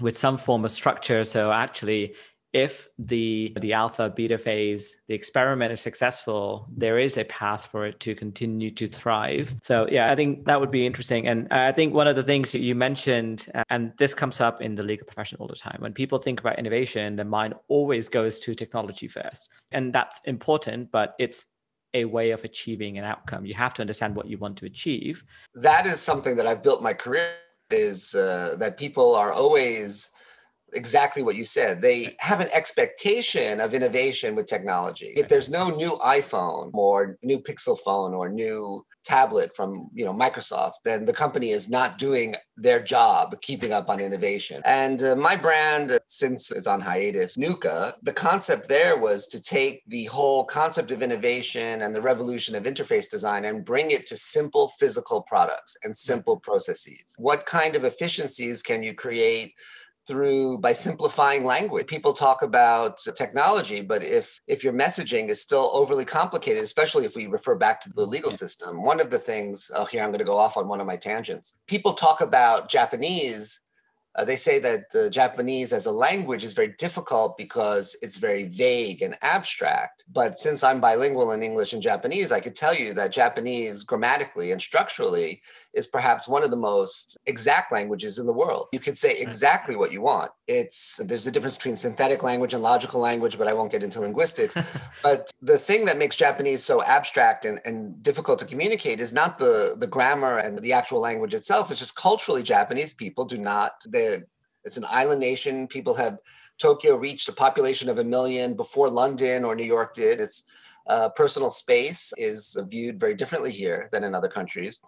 with 0.00 0.16
some 0.16 0.38
form 0.38 0.64
of 0.64 0.70
structure. 0.70 1.24
So 1.24 1.50
actually, 1.50 2.14
if 2.52 2.88
the 2.98 3.52
the 3.60 3.72
alpha 3.72 4.08
beta 4.08 4.38
phase 4.38 4.96
the 5.08 5.14
experiment 5.14 5.72
is 5.72 5.80
successful 5.80 6.66
there 6.74 6.98
is 6.98 7.18
a 7.18 7.24
path 7.24 7.68
for 7.70 7.86
it 7.86 7.98
to 8.00 8.14
continue 8.14 8.70
to 8.70 8.86
thrive. 8.86 9.54
So 9.62 9.86
yeah 9.90 10.10
i 10.10 10.14
think 10.14 10.44
that 10.46 10.60
would 10.60 10.70
be 10.70 10.86
interesting. 10.86 11.28
And 11.28 11.48
i 11.52 11.72
think 11.72 11.94
one 11.94 12.08
of 12.08 12.16
the 12.16 12.22
things 12.22 12.54
you 12.54 12.74
mentioned 12.74 13.46
and 13.70 13.92
this 13.98 14.14
comes 14.14 14.40
up 14.40 14.62
in 14.62 14.74
the 14.74 14.82
legal 14.82 15.06
profession 15.06 15.38
all 15.40 15.48
the 15.48 15.56
time 15.56 15.78
when 15.80 15.92
people 15.92 16.18
think 16.18 16.40
about 16.40 16.58
innovation 16.58 17.16
their 17.16 17.24
mind 17.24 17.54
always 17.68 18.08
goes 18.08 18.40
to 18.40 18.54
technology 18.54 19.08
first. 19.08 19.50
And 19.72 19.92
that's 19.92 20.20
important 20.24 20.90
but 20.90 21.14
it's 21.18 21.46
a 21.94 22.04
way 22.04 22.30
of 22.32 22.44
achieving 22.44 22.98
an 22.98 23.04
outcome. 23.04 23.46
You 23.46 23.54
have 23.54 23.72
to 23.74 23.80
understand 23.80 24.14
what 24.16 24.26
you 24.26 24.36
want 24.36 24.58
to 24.58 24.66
achieve. 24.66 25.24
That 25.54 25.86
is 25.86 26.00
something 26.00 26.36
that 26.36 26.46
i've 26.46 26.62
built 26.62 26.82
my 26.82 26.92
career 26.92 27.34
is 27.70 28.14
uh, 28.14 28.54
that 28.58 28.76
people 28.76 29.14
are 29.14 29.32
always 29.32 30.10
exactly 30.72 31.22
what 31.22 31.36
you 31.36 31.44
said. 31.44 31.80
They 31.80 32.16
have 32.20 32.40
an 32.40 32.48
expectation 32.52 33.60
of 33.60 33.74
innovation 33.74 34.34
with 34.34 34.46
technology. 34.46 35.12
If 35.16 35.28
there's 35.28 35.50
no 35.50 35.70
new 35.70 35.92
iPhone 35.98 36.70
or 36.74 37.18
new 37.22 37.38
Pixel 37.38 37.78
phone 37.78 38.14
or 38.14 38.28
new 38.28 38.84
tablet 39.04 39.54
from 39.54 39.88
you 39.94 40.04
know 40.04 40.12
Microsoft, 40.12 40.72
then 40.84 41.04
the 41.04 41.12
company 41.12 41.50
is 41.50 41.70
not 41.70 41.96
doing 41.96 42.34
their 42.56 42.82
job 42.82 43.40
keeping 43.40 43.72
up 43.72 43.88
on 43.88 44.00
innovation. 44.00 44.60
And 44.64 45.02
uh, 45.02 45.14
my 45.14 45.36
brand, 45.36 45.98
since 46.06 46.50
it's 46.50 46.66
on 46.66 46.80
hiatus, 46.80 47.38
Nuka, 47.38 47.94
the 48.02 48.12
concept 48.12 48.68
there 48.68 48.98
was 48.98 49.28
to 49.28 49.40
take 49.40 49.82
the 49.86 50.06
whole 50.06 50.44
concept 50.44 50.90
of 50.90 51.02
innovation 51.02 51.82
and 51.82 51.94
the 51.94 52.02
revolution 52.02 52.54
of 52.56 52.64
interface 52.64 53.08
design 53.08 53.44
and 53.44 53.64
bring 53.64 53.90
it 53.92 54.06
to 54.06 54.16
simple 54.16 54.68
physical 54.80 55.22
products 55.22 55.76
and 55.84 55.96
simple 55.96 56.38
processes. 56.38 57.14
What 57.16 57.46
kind 57.46 57.76
of 57.76 57.84
efficiencies 57.84 58.62
can 58.62 58.82
you 58.82 58.94
create? 58.94 59.54
Through 60.06 60.58
by 60.58 60.72
simplifying 60.72 61.44
language. 61.44 61.86
People 61.86 62.12
talk 62.12 62.42
about 62.42 62.98
technology 63.16 63.80
but 63.80 64.02
if 64.02 64.40
if 64.46 64.62
your 64.64 64.72
messaging 64.72 65.28
is 65.28 65.40
still 65.40 65.70
overly 65.72 66.04
complicated 66.04 66.62
especially 66.62 67.04
if 67.04 67.16
we 67.16 67.26
refer 67.26 67.54
back 67.54 67.80
to 67.80 67.92
the 67.92 68.06
legal 68.06 68.30
system 68.30 68.82
one 68.82 69.00
of 69.00 69.10
the 69.10 69.18
things 69.18 69.70
oh 69.74 69.84
here 69.84 70.02
i'm 70.02 70.10
going 70.10 70.18
to 70.18 70.24
go 70.24 70.38
off 70.38 70.56
on 70.56 70.68
one 70.68 70.80
of 70.80 70.86
my 70.86 70.96
tangents. 70.96 71.56
People 71.66 71.92
talk 71.92 72.20
about 72.20 72.68
japanese 72.68 73.60
uh, 74.16 74.24
they 74.24 74.36
say 74.36 74.58
that 74.58 74.84
uh, 74.94 75.10
Japanese 75.10 75.74
as 75.74 75.84
a 75.84 75.92
language 75.92 76.42
is 76.42 76.54
very 76.54 76.74
difficult 76.78 77.36
because 77.36 77.94
it's 78.00 78.16
very 78.16 78.44
vague 78.44 79.02
and 79.02 79.14
abstract. 79.20 80.04
But 80.10 80.38
since 80.38 80.64
I'm 80.64 80.80
bilingual 80.80 81.32
in 81.32 81.42
English 81.42 81.74
and 81.74 81.82
Japanese, 81.82 82.32
I 82.32 82.40
could 82.40 82.56
tell 82.56 82.74
you 82.74 82.94
that 82.94 83.12
Japanese 83.12 83.82
grammatically 83.82 84.52
and 84.52 84.62
structurally 84.62 85.42
is 85.76 85.86
perhaps 85.86 86.26
one 86.26 86.42
of 86.42 86.50
the 86.50 86.56
most 86.56 87.18
exact 87.26 87.70
languages 87.70 88.18
in 88.18 88.26
the 88.26 88.32
world. 88.32 88.66
You 88.72 88.80
could 88.80 88.96
say 88.96 89.14
exactly 89.18 89.76
what 89.76 89.92
you 89.92 90.00
want. 90.00 90.30
It's 90.48 90.96
there's 91.04 91.26
a 91.26 91.30
difference 91.30 91.56
between 91.56 91.76
synthetic 91.76 92.22
language 92.22 92.54
and 92.54 92.62
logical 92.62 92.98
language, 92.98 93.36
but 93.36 93.46
I 93.46 93.52
won't 93.52 93.70
get 93.70 93.82
into 93.82 94.00
linguistics. 94.00 94.56
but 95.02 95.30
the 95.42 95.58
thing 95.58 95.84
that 95.84 95.98
makes 95.98 96.16
Japanese 96.16 96.64
so 96.64 96.82
abstract 96.82 97.44
and, 97.44 97.60
and 97.66 98.02
difficult 98.02 98.38
to 98.38 98.46
communicate 98.46 99.00
is 99.00 99.12
not 99.12 99.38
the, 99.38 99.76
the 99.78 99.86
grammar 99.86 100.38
and 100.38 100.58
the 100.58 100.72
actual 100.72 100.98
language 100.98 101.34
itself. 101.34 101.70
It's 101.70 101.80
just 101.80 101.94
culturally 101.94 102.42
Japanese 102.42 102.94
people 102.94 103.26
do 103.26 103.36
not, 103.36 103.72
they, 103.86 104.16
it's 104.64 104.78
an 104.78 104.86
island 104.88 105.20
nation. 105.20 105.68
People 105.68 105.94
have 105.94 106.18
Tokyo 106.58 106.96
reached 106.96 107.28
a 107.28 107.32
population 107.32 107.90
of 107.90 107.98
a 107.98 108.04
million 108.04 108.56
before 108.56 108.88
London 108.88 109.44
or 109.44 109.54
New 109.54 109.62
York 109.62 109.92
did. 109.92 110.20
It's 110.20 110.44
uh, 110.86 111.10
personal 111.10 111.50
space 111.50 112.12
is 112.16 112.56
viewed 112.68 112.98
very 112.98 113.14
differently 113.14 113.50
here 113.50 113.88
than 113.92 114.04
in 114.04 114.14
other 114.14 114.28
countries 114.28 114.80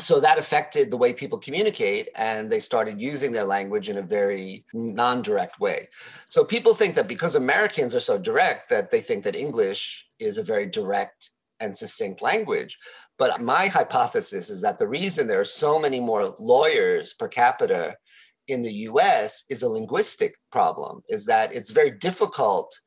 so 0.00 0.20
that 0.20 0.38
affected 0.38 0.90
the 0.90 0.96
way 0.96 1.12
people 1.12 1.38
communicate 1.38 2.08
and 2.16 2.50
they 2.50 2.60
started 2.60 3.00
using 3.00 3.32
their 3.32 3.44
language 3.44 3.88
in 3.88 3.98
a 3.98 4.02
very 4.02 4.64
non-direct 4.72 5.60
way 5.60 5.88
so 6.28 6.44
people 6.44 6.74
think 6.74 6.94
that 6.94 7.08
because 7.08 7.34
americans 7.34 7.94
are 7.94 8.00
so 8.00 8.18
direct 8.18 8.68
that 8.68 8.90
they 8.90 9.00
think 9.00 9.24
that 9.24 9.36
english 9.36 10.06
is 10.18 10.38
a 10.38 10.42
very 10.42 10.66
direct 10.66 11.30
and 11.60 11.76
succinct 11.76 12.22
language 12.22 12.78
but 13.18 13.40
my 13.40 13.66
hypothesis 13.66 14.48
is 14.48 14.62
that 14.62 14.78
the 14.78 14.88
reason 14.88 15.26
there 15.26 15.40
are 15.40 15.44
so 15.44 15.78
many 15.78 16.00
more 16.00 16.34
lawyers 16.38 17.12
per 17.12 17.28
capita 17.28 17.96
in 18.48 18.62
the 18.62 18.70
us 18.70 19.44
is 19.48 19.62
a 19.62 19.68
linguistic 19.68 20.36
problem 20.50 21.02
is 21.08 21.26
that 21.26 21.54
it's 21.54 21.70
very 21.70 21.90
difficult 21.90 22.78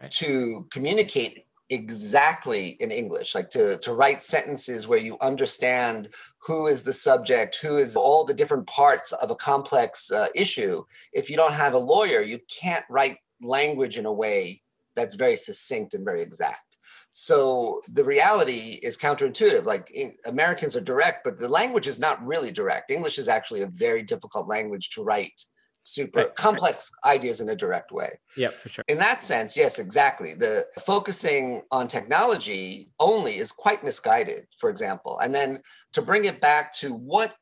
right. 0.00 0.10
to 0.10 0.66
communicate 0.70 1.43
exactly 1.70 2.76
in 2.80 2.90
English, 2.90 3.34
like 3.34 3.50
to, 3.50 3.78
to 3.78 3.94
write 3.94 4.22
sentences 4.22 4.86
where 4.86 4.98
you 4.98 5.16
understand 5.20 6.08
who 6.38 6.66
is 6.66 6.82
the 6.82 6.92
subject, 6.92 7.58
who 7.62 7.78
is 7.78 7.96
all 7.96 8.24
the 8.24 8.34
different 8.34 8.66
parts 8.66 9.12
of 9.12 9.30
a 9.30 9.36
complex 9.36 10.10
uh, 10.10 10.28
issue. 10.34 10.84
If 11.12 11.30
you 11.30 11.36
don't 11.36 11.54
have 11.54 11.74
a 11.74 11.78
lawyer, 11.78 12.20
you 12.20 12.38
can't 12.60 12.84
write 12.90 13.16
language 13.42 13.98
in 13.98 14.06
a 14.06 14.12
way 14.12 14.62
that's 14.94 15.14
very 15.14 15.36
succinct 15.36 15.94
and 15.94 16.04
very 16.04 16.22
exact. 16.22 16.76
So 17.12 17.80
the 17.88 18.04
reality 18.04 18.80
is 18.82 18.98
counterintuitive. 18.98 19.64
Like 19.64 19.94
Americans 20.26 20.76
are 20.76 20.80
direct, 20.80 21.22
but 21.24 21.38
the 21.38 21.48
language 21.48 21.86
is 21.86 22.00
not 22.00 22.24
really 22.24 22.50
direct. 22.50 22.90
English 22.90 23.18
is 23.18 23.28
actually 23.28 23.62
a 23.62 23.68
very 23.68 24.02
difficult 24.02 24.48
language 24.48 24.90
to 24.90 25.02
write 25.02 25.44
super 25.84 26.20
right. 26.20 26.34
complex 26.34 26.90
ideas 27.04 27.40
in 27.40 27.48
a 27.50 27.56
direct 27.56 27.92
way. 27.92 28.18
Yeah, 28.36 28.48
for 28.48 28.68
sure. 28.68 28.84
In 28.88 28.98
that 28.98 29.20
sense, 29.20 29.56
yes, 29.56 29.78
exactly. 29.78 30.34
The 30.34 30.66
focusing 30.84 31.62
on 31.70 31.86
technology 31.86 32.90
only 32.98 33.36
is 33.36 33.52
quite 33.52 33.84
misguided, 33.84 34.46
for 34.58 34.70
example. 34.70 35.20
And 35.20 35.34
then 35.34 35.60
to 35.92 36.02
bring 36.02 36.24
it 36.24 36.40
back 36.40 36.72
to 36.74 36.92
what 36.92 37.36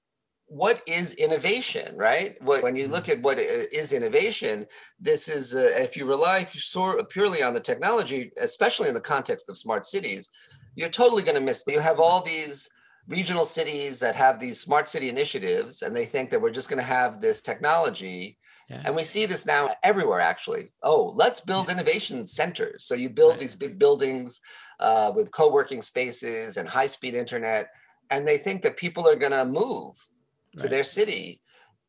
what 0.46 0.82
is 0.86 1.14
innovation, 1.14 1.96
right? 1.96 2.36
What, 2.42 2.62
when 2.62 2.76
you 2.76 2.86
look 2.86 3.04
mm-hmm. 3.04 3.20
at 3.20 3.22
what 3.22 3.38
is 3.38 3.94
innovation, 3.94 4.66
this 5.00 5.26
is 5.26 5.54
uh, 5.54 5.60
if 5.60 5.96
you 5.96 6.04
rely 6.04 6.46
purely 7.08 7.42
on 7.42 7.54
the 7.54 7.60
technology, 7.60 8.32
especially 8.38 8.88
in 8.88 8.94
the 8.94 9.00
context 9.00 9.48
of 9.48 9.56
smart 9.56 9.86
cities, 9.86 10.28
you're 10.74 10.90
totally 10.90 11.22
going 11.22 11.36
to 11.36 11.40
miss. 11.40 11.64
You 11.66 11.80
have 11.80 12.00
all 12.00 12.20
these 12.20 12.68
regional 13.08 13.44
cities 13.44 13.98
that 14.00 14.14
have 14.14 14.38
these 14.38 14.60
smart 14.60 14.88
city 14.88 15.08
initiatives 15.08 15.82
and 15.82 15.94
they 15.94 16.06
think 16.06 16.30
that 16.30 16.40
we're 16.40 16.50
just 16.50 16.68
going 16.68 16.78
to 16.78 16.84
have 16.84 17.20
this 17.20 17.40
technology 17.40 18.38
yeah. 18.70 18.82
and 18.84 18.94
we 18.94 19.02
see 19.02 19.26
this 19.26 19.44
now 19.44 19.68
everywhere 19.82 20.20
actually 20.20 20.72
oh 20.82 21.12
let's 21.16 21.40
build 21.40 21.68
innovation 21.68 22.24
centers 22.24 22.84
so 22.84 22.94
you 22.94 23.10
build 23.10 23.32
right. 23.32 23.40
these 23.40 23.56
big 23.56 23.78
buildings 23.78 24.40
uh, 24.78 25.12
with 25.14 25.32
co-working 25.32 25.82
spaces 25.82 26.56
and 26.56 26.68
high-speed 26.68 27.14
internet 27.14 27.68
and 28.10 28.26
they 28.26 28.38
think 28.38 28.62
that 28.62 28.76
people 28.76 29.08
are 29.08 29.16
going 29.16 29.32
to 29.32 29.44
move 29.44 29.94
to 30.56 30.64
right. 30.64 30.70
their 30.70 30.84
city 30.84 31.41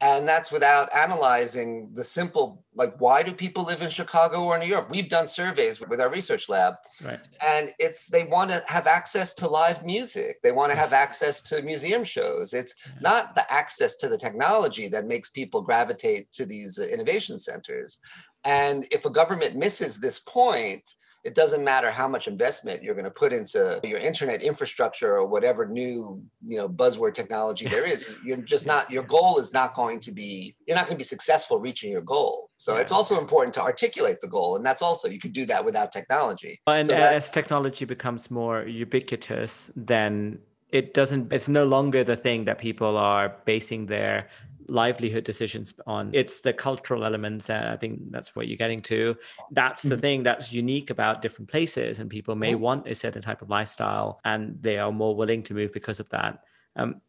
and 0.04 0.28
that's 0.28 0.52
without 0.52 0.94
analyzing 0.94 1.90
the 1.94 2.04
simple 2.04 2.64
like 2.76 2.94
why 3.00 3.24
do 3.24 3.32
people 3.32 3.64
live 3.64 3.82
in 3.82 3.90
chicago 3.90 4.44
or 4.44 4.58
new 4.58 4.66
york? 4.66 4.90
We've 4.90 5.10
done 5.10 5.28
surveys 5.28 5.80
with 5.80 6.02
our 6.02 6.10
research 6.10 6.50
lab. 6.50 6.76
Right. 7.04 7.20
and 7.46 7.72
it's 7.80 8.08
they 8.08 8.24
want 8.26 8.50
to 8.52 8.64
have 8.68 8.88
access 8.88 9.34
to 9.36 9.48
live 9.48 9.86
music. 9.86 10.42
They 10.42 10.52
want 10.52 10.72
to 10.72 10.78
have 10.78 10.94
access 10.94 11.42
to 11.44 11.62
museum 11.62 12.04
shows. 12.04 12.54
It's 12.54 12.76
not 13.00 13.36
the 13.36 13.52
access 13.52 13.96
to 13.98 14.10
the 14.10 14.18
technology 14.18 14.88
that 14.90 15.08
makes 15.08 15.30
people 15.30 15.62
gravitate 15.62 16.32
to 16.34 16.46
these 16.46 16.80
innovation 16.80 17.40
centers. 17.40 18.00
And 18.44 18.86
if 18.92 19.06
a 19.06 19.10
government 19.10 19.56
misses 19.56 20.00
this 20.00 20.20
point 20.20 20.84
it 21.24 21.36
doesn't 21.36 21.64
matter 21.64 21.90
how 21.90 22.08
much 22.08 22.28
investment 22.28 22.84
you're 22.84 22.96
going 22.96 23.06
to 23.06 23.12
put 23.12 23.32
into 23.32 23.80
your 23.84 24.00
internet 24.00 24.42
infrastructure 24.42 25.16
or 25.16 25.26
whatever 25.26 25.66
new 25.66 26.22
you 26.46 26.58
know 26.58 26.68
buzzword 26.68 27.14
technology 27.14 27.68
there 27.68 27.86
is 27.86 28.10
you're 28.26 28.38
just 28.38 28.66
not 28.68 28.92
your 28.92 29.04
goal 29.04 29.40
is 29.40 29.54
not 29.54 29.74
going 29.74 30.00
to 30.00 30.12
be 30.12 30.56
you're 30.68 30.76
not 30.76 30.86
going 30.86 30.96
to 30.96 31.00
be 31.00 31.04
successful 31.04 31.60
reaching 31.60 31.92
your 31.92 32.02
goal. 32.02 32.50
So 32.58 32.76
yeah. 32.76 32.82
it's 32.82 32.92
also 32.92 33.20
important 33.20 33.54
to 33.56 33.62
articulate 33.62 34.22
the 34.22 34.28
goal 34.28 34.56
and 34.56 34.66
that's 34.66 34.82
also 34.82 35.08
you 35.08 35.20
could 35.20 35.34
do 35.34 35.46
that 35.48 35.64
without 35.64 35.92
technology. 35.92 36.62
And 36.68 36.88
so 36.88 36.96
as 36.96 37.32
technology 37.32 37.86
becomes 37.86 38.30
more 38.30 38.64
ubiquitous 38.64 39.72
then 39.76 40.40
it 40.70 40.94
doesn't 40.94 41.32
it's 41.32 41.48
no 41.48 41.66
longer 41.66 42.04
the 42.04 42.16
thing 42.16 42.46
that 42.46 42.58
people 42.58 42.98
are 42.98 43.36
basing 43.46 43.86
their 43.86 44.28
livelihood 44.68 45.24
decisions 45.24 45.74
on. 45.88 46.12
It's 46.14 46.42
the 46.42 46.54
cultural 46.54 47.06
elements 47.06 47.50
uh, 47.50 47.70
i 47.74 47.78
think 47.78 48.12
that's 48.12 48.36
what 48.36 48.48
you're 48.48 48.58
getting 48.58 48.82
to. 48.84 49.16
That's 49.52 49.84
the 49.84 49.96
mm-hmm. 49.96 50.02
thing 50.02 50.24
that's 50.24 50.54
unique 50.54 50.90
about 50.90 51.22
different 51.22 51.50
places 51.50 52.00
and 52.00 52.10
people 52.10 52.36
may 52.36 52.56
want 52.56 52.88
a 52.88 52.96
certain 52.96 53.22
type 53.22 53.42
of 53.42 53.50
lifestyle 53.50 54.20
and 54.24 54.58
they 54.62 54.78
are 54.78 54.92
more 54.92 55.16
willing 55.16 55.44
to 55.44 55.54
move 55.54 55.74
because 55.74 56.00
of 56.00 56.10
that. 56.10 56.40
Um, 56.76 57.02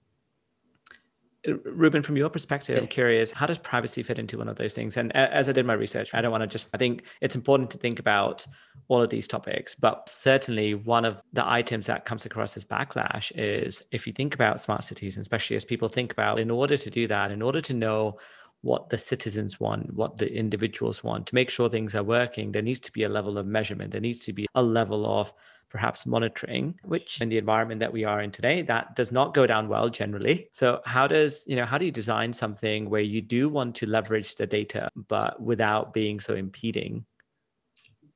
Ruben, 1.47 2.03
from 2.03 2.17
your 2.17 2.31
perspective, 2.31 2.79
I'm 2.81 2.87
curious, 2.87 3.31
how 3.31 3.47
does 3.47 3.59
privacy 3.59 4.03
fit 4.03 4.19
into 4.19 4.39
one 4.39 4.49
of 4.49 4.57
those 4.57 4.75
things? 4.75 4.97
And 4.97 5.15
as 5.15 5.49
I 5.49 5.53
did 5.53 5.67
my 5.67 5.75
research, 5.75 6.15
I 6.15 6.21
don't 6.21 6.31
want 6.31 6.43
to 6.43 6.47
just, 6.47 6.67
I 6.73 6.79
think 6.79 7.03
it's 7.21 7.35
important 7.35 7.71
to 7.73 7.79
think 7.79 7.99
about 7.99 8.47
all 8.89 9.03
of 9.03 9.11
these 9.11 9.29
topics, 9.29 9.75
but 9.75 10.09
certainly 10.09 10.75
one 10.75 11.05
of 11.05 11.23
the 11.33 11.47
items 11.47 11.87
that 11.87 12.07
comes 12.07 12.25
across 12.25 12.57
as 12.57 12.65
backlash 12.65 13.31
is 13.35 13.83
if 13.91 14.07
you 14.07 14.13
think 14.13 14.35
about 14.35 14.61
smart 14.61 14.85
cities, 14.85 15.17
and 15.17 15.23
especially 15.23 15.57
as 15.57 15.65
people 15.65 15.89
think 15.89 16.13
about 16.13 16.39
in 16.39 16.51
order 16.51 16.77
to 16.77 16.91
do 16.91 17.07
that, 17.09 17.31
in 17.31 17.43
order 17.43 17.61
to 17.61 17.75
know 17.75 18.19
what 18.63 18.89
the 18.89 18.97
citizens 18.97 19.61
want, 19.61 19.93
what 19.93 20.17
the 20.17 20.33
individuals 20.33 21.05
want. 21.05 21.27
To 21.27 21.35
make 21.35 21.51
sure 21.51 21.69
things 21.69 21.95
are 21.95 22.03
working, 22.03 22.53
there 22.53 22.63
needs 22.63 22.81
to 22.81 22.93
be 22.93 23.03
a 23.03 23.11
level 23.11 23.37
of 23.37 23.47
measurement. 23.47 23.91
There 23.93 24.01
needs 24.01 24.21
to 24.21 24.33
be 24.33 24.47
a 24.55 24.63
level 24.63 25.05
of 25.21 25.35
perhaps 25.75 26.07
monitoring, 26.07 26.79
which 26.85 27.21
in 27.21 27.29
the 27.29 27.37
environment 27.37 27.81
that 27.81 27.93
we 27.93 28.05
are 28.05 28.23
in 28.23 28.31
today, 28.31 28.63
that 28.63 28.95
does 28.95 29.11
not 29.11 29.35
go 29.35 29.45
down 29.45 29.65
well 29.69 29.89
generally. 29.91 30.37
So 30.53 30.81
how 30.85 31.09
does, 31.09 31.45
you 31.51 31.57
know, 31.57 31.67
how 31.67 31.79
do 31.79 31.85
you 31.85 31.91
design 31.91 32.33
something 32.33 32.89
where 32.89 33.09
you 33.15 33.21
do 33.21 33.49
want 33.49 33.75
to 33.81 33.87
leverage 33.87 34.37
the 34.37 34.47
data, 34.47 34.89
but 34.95 35.43
without 35.43 35.93
being 35.93 36.21
so 36.21 36.33
impeding? 36.35 37.05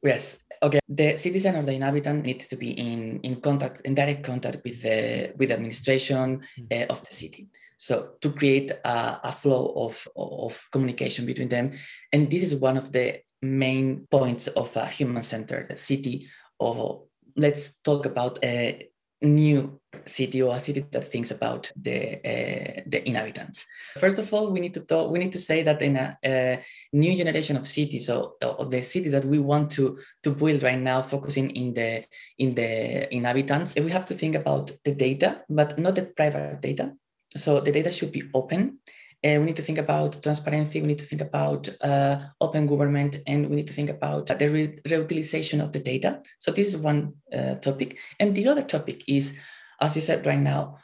Yes. 0.04 0.44
Okay. 0.62 0.78
The 0.88 1.16
citizen 1.16 1.56
or 1.56 1.64
the 1.64 1.72
inhabitant 1.72 2.24
needs 2.24 2.46
to 2.46 2.56
be 2.56 2.70
in, 2.70 3.18
in 3.22 3.40
contact, 3.40 3.80
in 3.80 3.96
direct 3.96 4.22
contact 4.22 4.58
with 4.64 4.80
the 4.82 5.32
with 5.36 5.48
the 5.48 5.54
administration 5.54 6.42
uh, 6.70 6.86
of 6.88 7.02
the 7.06 7.12
city. 7.12 7.48
So 7.76 7.94
to 8.20 8.30
create 8.30 8.70
a, 8.70 9.20
a 9.24 9.32
flow 9.32 9.72
of, 9.76 10.06
of 10.16 10.68
communication 10.70 11.26
between 11.26 11.48
them. 11.48 11.72
And 12.12 12.30
this 12.30 12.44
is 12.44 12.54
one 12.54 12.76
of 12.76 12.92
the 12.92 13.20
main 13.42 14.06
points 14.10 14.46
of 14.46 14.76
a 14.76 14.86
human-centered 14.86 15.76
city 15.78 16.28
or 16.58 17.07
let's 17.38 17.78
talk 17.80 18.06
about 18.06 18.38
a 18.44 18.88
new 19.22 19.80
city 20.06 20.42
or 20.42 20.54
a 20.54 20.60
city 20.60 20.84
that 20.92 21.04
thinks 21.04 21.30
about 21.30 21.72
the 21.74 22.18
uh, 22.18 22.82
the 22.86 23.02
inhabitants. 23.06 23.64
First 23.96 24.18
of 24.18 24.32
all, 24.32 24.50
we 24.52 24.60
need 24.60 24.74
to 24.74 24.80
talk. 24.80 25.10
We 25.10 25.18
need 25.18 25.32
to 25.32 25.38
say 25.38 25.62
that 25.62 25.82
in 25.82 25.96
a, 25.96 26.16
a 26.24 26.60
new 26.92 27.16
generation 27.16 27.56
of 27.56 27.66
cities, 27.66 28.08
or, 28.08 28.34
or, 28.42 28.66
the 28.66 28.82
city 28.82 29.08
that 29.08 29.24
we 29.24 29.38
want 29.38 29.70
to 29.72 29.98
to 30.22 30.30
build 30.30 30.62
right 30.62 30.78
now, 30.78 31.02
focusing 31.02 31.50
in 31.50 31.74
the 31.74 32.04
in 32.38 32.54
the 32.54 33.12
inhabitants, 33.14 33.74
we 33.76 33.90
have 33.90 34.06
to 34.06 34.14
think 34.14 34.34
about 34.36 34.70
the 34.84 34.94
data, 34.94 35.42
but 35.48 35.78
not 35.78 35.94
the 35.94 36.06
private 36.16 36.60
data. 36.60 36.92
So 37.36 37.60
the 37.60 37.72
data 37.72 37.90
should 37.90 38.12
be 38.12 38.22
open 38.34 38.78
uh, 39.24 39.36
we 39.40 39.46
need 39.46 39.56
to 39.56 39.62
think 39.62 39.78
about 39.78 40.22
transparency. 40.22 40.80
We 40.80 40.86
need 40.86 40.98
to 40.98 41.04
think 41.04 41.22
about 41.22 41.68
uh, 41.80 42.20
open 42.40 42.66
government, 42.66 43.18
and 43.26 43.48
we 43.48 43.56
need 43.56 43.66
to 43.66 43.72
think 43.72 43.90
about 43.90 44.26
the 44.26 44.48
re- 44.48 44.74
reutilization 44.86 45.62
of 45.62 45.72
the 45.72 45.80
data. 45.80 46.22
So 46.38 46.52
this 46.52 46.68
is 46.68 46.76
one 46.76 47.14
uh, 47.32 47.56
topic, 47.56 47.98
and 48.20 48.34
the 48.34 48.46
other 48.48 48.62
topic 48.62 49.02
is, 49.08 49.38
as 49.80 49.96
you 49.96 50.02
said 50.02 50.24
right 50.24 50.38
now, 50.38 50.78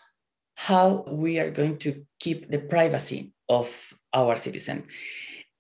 how 0.57 1.05
we 1.09 1.39
are 1.39 1.51
going 1.51 1.79
to 1.79 2.05
keep 2.19 2.51
the 2.51 2.59
privacy 2.59 3.33
of 3.49 3.95
our 4.13 4.35
citizen. 4.35 4.85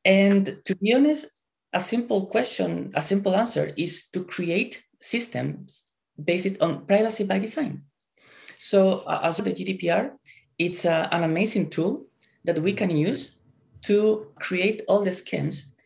And 0.04 0.60
to 0.64 0.76
be 0.76 0.94
honest, 0.94 1.40
a 1.72 1.80
simple 1.80 2.26
question, 2.26 2.92
a 2.94 3.02
simple 3.02 3.36
answer 3.36 3.72
is 3.76 4.08
to 4.10 4.24
create 4.24 4.82
systems 5.00 5.82
based 6.22 6.60
on 6.60 6.86
privacy 6.86 7.24
by 7.24 7.38
design. 7.38 7.82
So, 8.58 9.04
as 9.08 9.36
the 9.36 9.52
GDPR, 9.52 10.12
it's 10.58 10.84
uh, 10.84 11.08
an 11.10 11.24
amazing 11.24 11.70
tool 11.70 12.06
that 12.44 12.58
we 12.58 12.72
can 12.72 12.90
use 12.90 13.38
to 13.82 14.26
create 14.40 14.82
all 14.88 15.02
the 15.02 15.12
schemes 15.12 15.76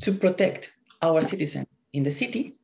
to 0.00 0.12
protect 0.12 0.72
our 1.02 1.22
citizens 1.22 1.66
in 1.92 2.02
the 2.02 2.10
city 2.10 2.58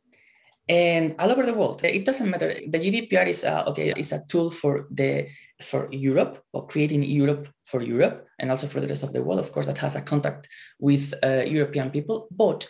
and 0.69 1.15
all 1.19 1.31
over 1.31 1.45
the 1.45 1.55
world. 1.55 1.83
It 1.85 2.05
doesn't 2.05 2.31
matter. 2.31 2.55
The 2.67 2.79
GDPR 2.79 3.27
is 3.27 3.45
a, 3.45 3.67
okay 3.69 3.93
is 3.97 4.13
a 4.13 4.25
tool 4.29 4.51
for 4.51 4.87
the 4.91 5.29
for 5.61 5.89
Europe 5.93 6.43
or 6.53 6.67
creating 6.67 7.03
Europe 7.03 7.49
for 7.65 7.83
Europe 7.83 8.27
and 8.39 8.51
also 8.51 8.67
for 8.67 8.81
the 8.81 8.89
rest 8.89 9.03
of 9.03 9.13
the 9.13 9.23
world. 9.23 9.41
Of 9.41 9.53
course, 9.53 9.67
that 9.67 9.79
has 9.79 9.95
a 9.95 10.03
contact 10.03 10.49
with 10.79 11.15
uh, 11.23 11.45
European 11.47 11.91
people. 11.91 12.29
But 12.31 12.67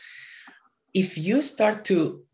if 0.95 1.19
you 1.19 1.43
start 1.43 1.85
to 1.87 2.25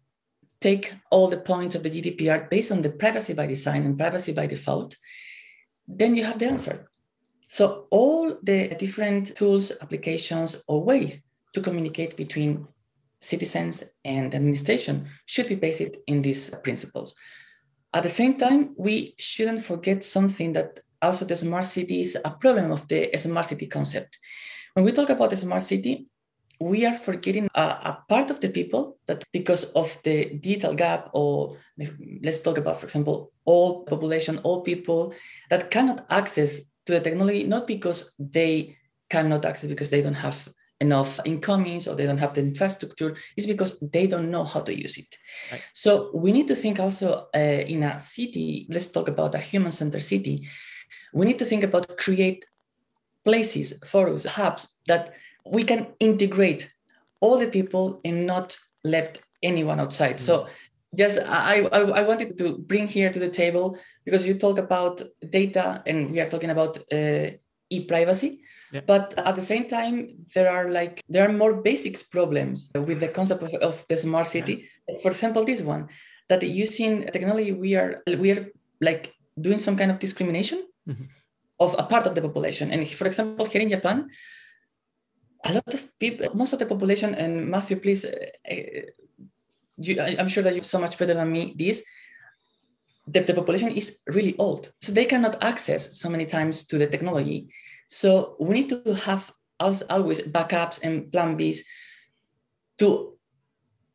take 0.60 0.92
all 1.10 1.28
the 1.28 1.36
points 1.36 1.74
of 1.74 1.82
the 1.82 1.90
GDPR 1.90 2.50
based 2.50 2.72
on 2.72 2.82
the 2.82 2.90
privacy 2.90 3.32
by 3.32 3.46
design 3.46 3.84
and 3.84 3.96
privacy 3.96 4.32
by 4.32 4.46
default, 4.46 4.96
then 5.86 6.14
you 6.14 6.24
have 6.24 6.38
the 6.38 6.46
answer. 6.46 6.88
So 7.48 7.86
all 7.90 8.38
the 8.42 8.68
different 8.78 9.34
tools, 9.34 9.72
applications, 9.80 10.62
or 10.68 10.84
ways 10.84 11.20
to 11.54 11.60
communicate 11.60 12.16
between 12.16 12.68
citizens 13.20 13.82
and 14.04 14.34
administration 14.34 15.08
should 15.26 15.48
be 15.48 15.56
based 15.56 15.96
in 16.06 16.22
these 16.22 16.50
principles. 16.62 17.14
At 17.92 18.02
the 18.02 18.10
same 18.10 18.36
time, 18.36 18.74
we 18.76 19.14
shouldn't 19.18 19.64
forget 19.64 20.04
something 20.04 20.52
that 20.52 20.80
also 21.00 21.24
the 21.24 21.36
smart 21.36 21.64
city 21.64 22.00
is 22.00 22.18
a 22.22 22.30
problem 22.30 22.70
of 22.70 22.86
the 22.86 23.10
smart 23.16 23.46
city 23.46 23.66
concept. 23.66 24.18
When 24.74 24.84
we 24.84 24.92
talk 24.92 25.08
about 25.08 25.30
the 25.30 25.36
smart 25.36 25.62
city, 25.62 26.06
we 26.60 26.84
are 26.84 26.94
forgetting 26.94 27.48
a, 27.54 27.62
a, 27.62 28.04
part 28.08 28.30
of 28.30 28.40
the 28.40 28.48
people 28.48 28.98
that 29.06 29.24
because 29.32 29.72
of 29.72 29.96
the 30.02 30.24
digital 30.40 30.74
gap 30.74 31.08
or 31.12 31.56
let's 32.22 32.40
talk 32.40 32.58
about 32.58 32.80
for 32.80 32.86
example 32.86 33.30
all 33.44 33.84
population 33.84 34.38
all 34.38 34.62
people 34.62 35.14
that 35.50 35.70
cannot 35.70 36.04
access 36.10 36.72
to 36.88 36.92
the 36.92 37.00
technology, 37.00 37.44
not 37.44 37.66
because 37.66 38.14
they 38.18 38.76
cannot 39.10 39.44
access 39.44 39.68
because 39.68 39.90
they 39.90 40.00
don't 40.00 40.14
have 40.14 40.48
enough 40.80 41.20
incomings 41.24 41.86
or 41.86 41.94
they 41.94 42.06
don't 42.06 42.18
have 42.18 42.34
the 42.34 42.40
infrastructure 42.40 43.16
it's 43.36 43.48
because 43.48 43.80
they 43.80 44.06
don't 44.06 44.30
know 44.30 44.44
how 44.44 44.60
to 44.60 44.72
use 44.72 44.96
it 44.96 45.18
right. 45.50 45.60
so 45.72 46.12
we 46.14 46.30
need 46.30 46.46
to 46.46 46.54
think 46.54 46.78
also 46.78 47.26
uh, 47.34 47.62
in 47.74 47.82
a 47.82 47.98
city 47.98 48.64
let's 48.70 48.88
talk 48.92 49.08
about 49.08 49.34
a 49.34 49.38
human-centered 49.38 50.02
city 50.02 50.46
we 51.12 51.26
need 51.26 51.38
to 51.38 51.44
think 51.44 51.64
about 51.64 51.96
create 51.96 52.44
places 53.24 53.74
forums 53.84 54.24
hubs 54.24 54.78
that 54.86 55.14
we 55.44 55.64
can 55.64 55.88
integrate 55.98 56.72
all 57.20 57.38
the 57.38 57.48
people 57.48 58.00
and 58.04 58.24
not 58.24 58.56
left 58.84 59.20
anyone 59.42 59.80
outside 59.80 60.16
mm-hmm. 60.18 60.26
so 60.26 60.46
just 60.94 61.18
I, 61.26 61.60
I 61.72 61.80
i 62.00 62.02
wanted 62.02 62.38
to 62.38 62.58
bring 62.58 62.88
here 62.88 63.10
to 63.10 63.18
the 63.18 63.28
table 63.28 63.78
because 64.04 64.26
you 64.26 64.34
talk 64.34 64.58
about 64.58 65.02
data 65.30 65.82
and 65.86 66.10
we 66.10 66.20
are 66.20 66.26
talking 66.26 66.50
about 66.50 66.78
uh, 66.92 67.30
e-privacy 67.70 68.40
yeah. 68.72 68.80
but 68.86 69.14
at 69.18 69.36
the 69.36 69.42
same 69.42 69.68
time 69.68 70.26
there 70.34 70.50
are 70.50 70.70
like 70.70 71.02
there 71.08 71.28
are 71.28 71.32
more 71.32 71.60
basics 71.60 72.02
problems 72.02 72.70
with 72.74 73.00
the 73.00 73.08
concept 73.08 73.42
of, 73.42 73.52
of 73.54 73.86
the 73.88 73.96
smart 73.96 74.26
city 74.26 74.68
yeah. 74.88 74.96
for 75.02 75.10
example 75.10 75.44
this 75.44 75.60
one 75.60 75.88
that 76.28 76.42
using 76.42 77.04
technology 77.12 77.52
we 77.52 77.74
are 77.74 78.02
we 78.18 78.30
are 78.30 78.48
like 78.80 79.14
doing 79.38 79.58
some 79.58 79.76
kind 79.76 79.90
of 79.90 79.98
discrimination 79.98 80.62
mm-hmm. 80.88 81.04
of 81.60 81.74
a 81.78 81.82
part 81.82 82.06
of 82.06 82.14
the 82.14 82.22
population 82.22 82.72
and 82.72 82.88
for 82.88 83.06
example 83.06 83.44
here 83.44 83.60
in 83.60 83.68
japan 83.68 84.08
a 85.44 85.52
lot 85.52 85.74
of 85.74 85.98
people 85.98 86.26
most 86.34 86.54
of 86.54 86.58
the 86.58 86.66
population 86.66 87.14
and 87.14 87.46
matthew 87.46 87.76
please 87.76 88.06
uh 88.06 88.82
you, 89.78 90.00
I, 90.00 90.10
am 90.18 90.28
sure 90.28 90.42
that 90.42 90.54
you're 90.54 90.64
so 90.64 90.80
much 90.80 90.98
better 90.98 91.14
than 91.14 91.32
me 91.32 91.54
this 91.56 91.84
the, 93.10 93.20
the 93.20 93.34
population 93.34 93.70
is 93.70 94.00
really 94.06 94.36
old. 94.38 94.70
So 94.82 94.92
they 94.92 95.06
cannot 95.06 95.42
access 95.42 95.98
so 95.98 96.08
many 96.08 96.26
times 96.26 96.66
to 96.66 96.78
the 96.78 96.86
technology. 96.86 97.48
So 97.88 98.36
we 98.38 98.54
need 98.54 98.68
to 98.68 98.94
have 98.94 99.32
always 99.88 100.20
backups 100.20 100.82
and 100.82 101.10
plan 101.10 101.38
Bs 101.38 101.60
to 102.78 103.16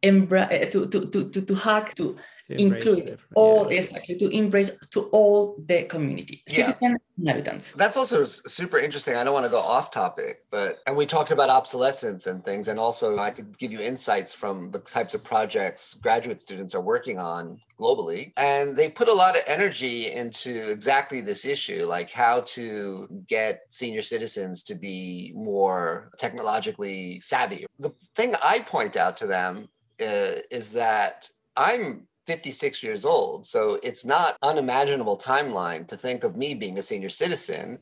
embrace 0.01 0.71
to, 0.73 0.87
to, 0.87 1.05
to, 1.05 1.29
to, 1.29 1.41
to 1.41 1.55
hack 1.55 1.95
to 1.95 2.17
include 2.49 3.17
all 3.35 3.71
yeah. 3.71 3.79
exactly 3.79 4.15
to 4.15 4.29
embrace 4.29 4.71
to 4.91 5.03
all 5.11 5.55
the 5.65 5.83
community 5.83 6.43
yeah. 6.49 6.73
inhabitants 7.17 7.71
that's 7.71 7.95
also 7.95 8.23
super 8.25 8.77
interesting 8.77 9.15
i 9.15 9.23
don't 9.23 9.33
want 9.33 9.45
to 9.45 9.49
go 9.49 9.59
off 9.59 9.91
topic 9.91 10.43
but 10.51 10.79
and 10.85 10.95
we 10.95 11.05
talked 11.05 11.31
about 11.31 11.49
obsolescence 11.49 12.27
and 12.27 12.43
things 12.43 12.67
and 12.67 12.79
also 12.79 13.17
i 13.17 13.29
could 13.29 13.57
give 13.57 13.71
you 13.71 13.79
insights 13.79 14.33
from 14.33 14.71
the 14.71 14.79
types 14.79 15.13
of 15.13 15.23
projects 15.23 15.93
graduate 15.95 16.41
students 16.41 16.75
are 16.75 16.81
working 16.81 17.17
on 17.17 17.57
globally 17.79 18.33
and 18.37 18.75
they 18.75 18.89
put 18.89 19.07
a 19.07 19.13
lot 19.13 19.37
of 19.37 19.43
energy 19.47 20.11
into 20.11 20.69
exactly 20.69 21.21
this 21.21 21.45
issue 21.45 21.85
like 21.85 22.11
how 22.11 22.41
to 22.41 23.07
get 23.27 23.61
senior 23.69 24.01
citizens 24.01 24.63
to 24.63 24.75
be 24.75 25.31
more 25.33 26.11
technologically 26.17 27.19
savvy 27.21 27.65
the 27.79 27.91
thing 28.15 28.35
i 28.43 28.59
point 28.59 28.97
out 28.97 29.15
to 29.15 29.25
them 29.25 29.67
uh, 30.01 30.41
is 30.49 30.71
that 30.71 31.29
I'm 31.55 32.07
56 32.25 32.83
years 32.83 33.05
old. 33.05 33.45
So 33.45 33.79
it's 33.83 34.05
not 34.05 34.37
unimaginable 34.41 35.17
timeline 35.17 35.87
to 35.87 35.97
think 35.97 36.23
of 36.23 36.37
me 36.37 36.53
being 36.53 36.77
a 36.77 36.83
senior 36.83 37.09
citizen. 37.09 37.79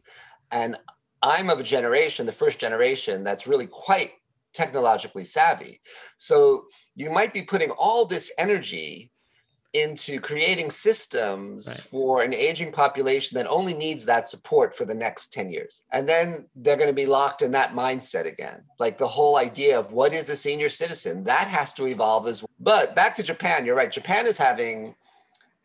And 0.51 0.77
I'm 1.21 1.49
of 1.49 1.60
a 1.60 1.63
generation, 1.63 2.25
the 2.25 2.32
first 2.32 2.60
generation, 2.60 3.23
that's 3.23 3.47
really 3.47 3.67
quite 3.67 4.12
technologically 4.54 5.25
savvy. 5.25 5.82
So 6.17 6.65
you 6.95 7.10
might 7.10 7.34
be 7.34 7.43
putting 7.43 7.71
all 7.71 8.06
this 8.06 8.32
energy 8.38 9.12
into 9.73 10.19
creating 10.19 10.69
systems 10.69 11.67
right. 11.67 11.77
for 11.77 12.21
an 12.23 12.34
aging 12.34 12.71
population 12.71 13.38
that 13.38 13.47
only 13.47 13.73
needs 13.73 14.05
that 14.05 14.27
support 14.27 14.75
for 14.75 14.84
the 14.84 14.93
next 14.93 15.31
10 15.31 15.49
years. 15.49 15.84
And 15.91 16.07
then 16.07 16.45
they're 16.55 16.75
going 16.75 16.89
to 16.89 16.93
be 16.93 17.05
locked 17.05 17.41
in 17.41 17.51
that 17.51 17.73
mindset 17.73 18.25
again. 18.25 18.63
Like 18.79 18.97
the 18.97 19.07
whole 19.07 19.38
idea 19.38 19.79
of 19.79 19.93
what 19.93 20.13
is 20.13 20.29
a 20.29 20.36
senior 20.36 20.69
citizen, 20.69 21.23
that 21.23 21.47
has 21.47 21.73
to 21.75 21.88
evolve 21.88 22.27
as 22.27 22.41
well. 22.41 22.49
But 22.60 22.95
back 22.95 23.15
to 23.15 23.23
Japan, 23.23 23.65
you're 23.65 23.75
right. 23.75 23.91
Japan 23.91 24.27
is 24.27 24.38
having 24.38 24.95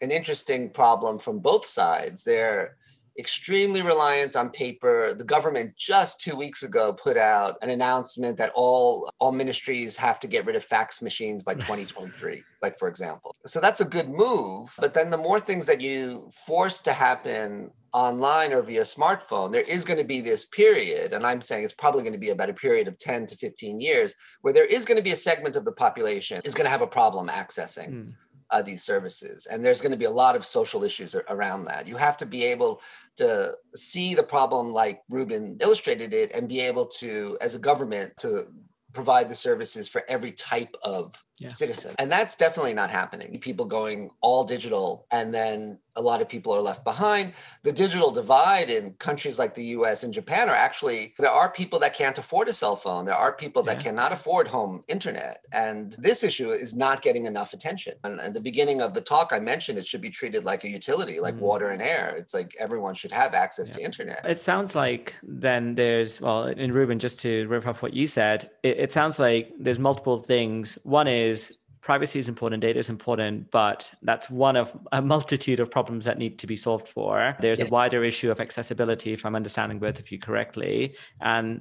an 0.01 0.11
interesting 0.11 0.71
problem 0.71 1.19
from 1.19 1.41
both 1.41 1.67
sides. 1.67 2.23
They're 2.23 2.76
extremely 3.19 3.83
reliant 3.83 4.37
on 4.37 4.51
paper. 4.51 5.15
The 5.15 5.25
government 5.25 5.77
just 5.77 6.21
two 6.21 6.37
weeks 6.37 6.63
ago 6.63 6.93
put 6.93 7.17
out 7.17 7.57
an 7.63 7.71
announcement 7.71 8.37
that 8.39 8.53
all 8.55 9.11
all 9.19 9.33
ministries 9.33 9.97
have 9.97 10.21
to 10.21 10.27
get 10.27 10.47
rid 10.47 10.57
of 10.57 10.65
fax 10.65 11.01
machines 11.03 11.43
by 11.43 11.55
2023, 11.55 12.43
like 12.63 12.79
for 12.79 12.89
example. 12.89 13.35
So 13.47 13.61
that's 13.61 13.81
a 13.81 13.85
good 13.85 14.09
move. 14.09 14.75
But 14.79 14.95
then 14.95 15.11
the 15.11 15.17
more 15.19 15.41
things 15.41 15.67
that 15.67 15.81
you 15.81 16.29
force 16.47 16.81
to 16.83 16.93
happen 16.93 17.71
online 17.97 18.53
or 18.53 18.61
via 18.61 18.83
smartphone, 18.83 19.51
there 19.51 19.63
is 19.63 19.85
going 19.85 19.99
to 19.99 20.05
be 20.05 20.21
this 20.21 20.45
period, 20.45 21.15
and 21.15 21.27
I'm 21.27 21.41
saying 21.41 21.65
it's 21.65 21.73
probably 21.73 22.03
going 22.03 22.13
to 22.13 22.19
be 22.19 22.29
about 22.29 22.51
a 22.51 22.55
period 22.55 22.89
of 22.89 22.99
10 22.99 23.27
to 23.27 23.37
15 23.37 23.81
years, 23.81 24.15
where 24.43 24.53
there 24.53 24.67
is 24.67 24.85
going 24.85 24.99
to 24.99 25.03
be 25.03 25.13
a 25.13 25.17
segment 25.17 25.57
of 25.57 25.65
the 25.65 25.73
population 25.73 26.43
is 26.45 26.55
going 26.55 26.67
to 26.67 26.71
have 26.71 26.83
a 26.83 26.87
problem 26.87 27.29
accessing. 27.29 27.91
Mm. 27.91 28.13
Uh, 28.49 28.63
these 28.63 28.85
services. 28.85 29.47
And 29.47 29.65
there's 29.65 29.81
going 29.81 29.91
to 29.91 29.99
be 29.99 30.05
a 30.05 30.11
lot 30.11 30.37
of 30.37 30.47
social 30.47 30.85
issues 30.85 31.17
around 31.29 31.65
that. 31.65 31.89
You 31.89 31.97
have 31.97 32.17
to 32.19 32.27
be 32.27 32.45
able 32.45 32.81
to 33.17 33.55
see 33.75 34.15
the 34.15 34.23
problem 34.23 34.73
like 34.73 35.03
Ruben 35.11 35.57
illustrated 35.61 36.15
it 36.15 36.31
and 36.33 36.49
be 36.49 36.61
able 36.61 36.87
to, 37.01 37.37
as 37.41 37.57
a 37.57 37.59
government, 37.59 38.13
to 38.19 38.47
provide 38.93 39.29
the 39.29 39.35
services 39.35 39.89
for 39.89 40.05
every 40.09 40.31
type 40.31 40.77
of 40.83 41.23
yeah. 41.39 41.51
citizen. 41.51 41.95
And 41.99 42.11
that's 42.11 42.37
definitely 42.37 42.75
not 42.75 42.91
happening. 42.91 43.39
People 43.41 43.67
going 43.67 44.11
all 44.21 44.45
digital 44.45 45.07
and 45.11 45.33
then 45.33 45.79
a 45.97 46.03
lot 46.03 46.21
of 46.21 46.29
people 46.29 46.55
are 46.55 46.61
left 46.61 46.85
behind. 46.85 47.33
The 47.63 47.73
digital 47.73 48.11
divide 48.11 48.71
in 48.71 48.93
countries 48.95 49.39
like 49.39 49.55
the 49.55 49.65
US 49.77 50.03
and 50.05 50.13
Japan 50.13 50.49
are 50.49 50.55
actually, 50.55 51.15
there 51.19 51.31
are 51.31 51.51
people 51.51 51.79
that 51.81 51.95
can't 51.95 52.17
afford 52.19 52.49
a 52.49 52.53
cell 52.53 52.77
phone. 52.77 53.07
There 53.07 53.15
are 53.15 53.33
people 53.33 53.63
yeah. 53.65 53.75
that 53.75 53.83
cannot 53.83 54.13
afford 54.13 54.47
home 54.47 54.85
internet. 54.89 55.41
And 55.53 55.97
this 55.99 56.23
issue 56.23 56.51
is 56.51 56.77
not 56.77 57.03
getting 57.03 57.27
enough 57.27 57.53
attention. 57.53 57.95
And 58.05 58.21
at 58.21 58.35
the 58.35 58.41
beginning 58.41 58.83
of 58.83 58.95
the 58.95 59.01
talk, 59.01 59.33
I 59.33 59.39
mentioned 59.39 59.79
it 59.79 59.87
should 59.87 60.03
be 60.03 60.11
treated 60.11 60.45
like 60.45 60.65
a 60.65 60.71
utility, 60.71 61.19
like 61.19 61.37
mm. 61.37 61.41
water 61.41 61.71
and 61.71 61.81
air. 61.81 62.15
It's 62.17 62.35
like 62.35 62.55
everyone 62.61 62.95
should 62.95 63.13
have 63.13 63.35
access 63.35 63.69
yeah. 63.69 63.77
to 63.77 63.83
internet. 63.83 64.21
It 64.25 64.39
sounds 64.39 64.75
like 64.75 65.15
then 65.23 65.75
there's, 65.75 66.21
well, 66.21 66.45
in 66.45 66.73
Ruben, 66.73 66.99
just 66.99 67.21
to 67.21 67.47
riff 67.49 67.67
off 67.67 67.83
what 67.83 67.95
you 67.95 68.07
said, 68.07 68.51
it, 68.63 68.79
it 68.79 68.93
sounds 68.93 69.19
like 69.19 69.53
there's 69.59 69.79
multiple 69.79 70.19
things. 70.19 70.79
One 70.83 71.09
is 71.27 71.57
privacy 71.87 72.19
is 72.19 72.29
important, 72.29 72.61
data 72.61 72.79
is 72.79 72.89
important, 72.89 73.51
but 73.53 73.91
that's 74.03 74.29
one 74.29 74.57
of 74.57 74.77
a 74.91 75.01
multitude 75.01 75.61
of 75.61 75.71
problems 75.71 76.05
that 76.05 76.19
need 76.19 76.39
to 76.41 76.47
be 76.47 76.57
solved 76.57 76.89
for. 76.89 77.37
There's 77.41 77.61
yes. 77.61 77.69
a 77.69 77.73
wider 77.73 78.03
issue 78.03 78.31
of 78.31 78.41
accessibility, 78.41 79.13
if 79.13 79.25
I'm 79.25 79.37
understanding 79.37 79.79
both 79.79 80.01
of 80.01 80.11
you 80.11 80.19
correctly. 80.19 80.97
And 81.21 81.61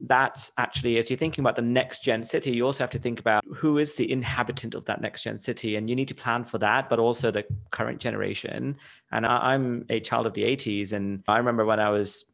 that's 0.00 0.52
actually, 0.56 0.98
as 0.98 1.10
you're 1.10 1.18
thinking 1.18 1.42
about 1.42 1.56
the 1.56 1.62
next 1.62 2.04
gen 2.04 2.24
city, 2.24 2.52
you 2.52 2.64
also 2.64 2.84
have 2.84 2.90
to 2.90 2.98
think 2.98 3.20
about 3.20 3.44
who 3.54 3.78
is 3.78 3.96
the 3.96 4.10
inhabitant 4.10 4.74
of 4.74 4.84
that 4.86 5.00
next 5.00 5.24
gen 5.24 5.38
city. 5.38 5.76
And 5.76 5.90
you 5.90 5.96
need 5.96 6.08
to 6.08 6.14
plan 6.14 6.44
for 6.44 6.58
that, 6.58 6.88
but 6.88 6.98
also 6.98 7.30
the 7.30 7.44
current 7.70 8.00
generation. 8.00 8.76
And 9.12 9.26
I'm 9.26 9.84
a 9.90 10.00
child 10.00 10.26
of 10.26 10.34
the 10.34 10.44
80s. 10.44 10.92
And 10.92 11.22
I 11.28 11.36
remember 11.38 11.64
when 11.64 11.80
I 11.80 11.90
was 11.90 12.24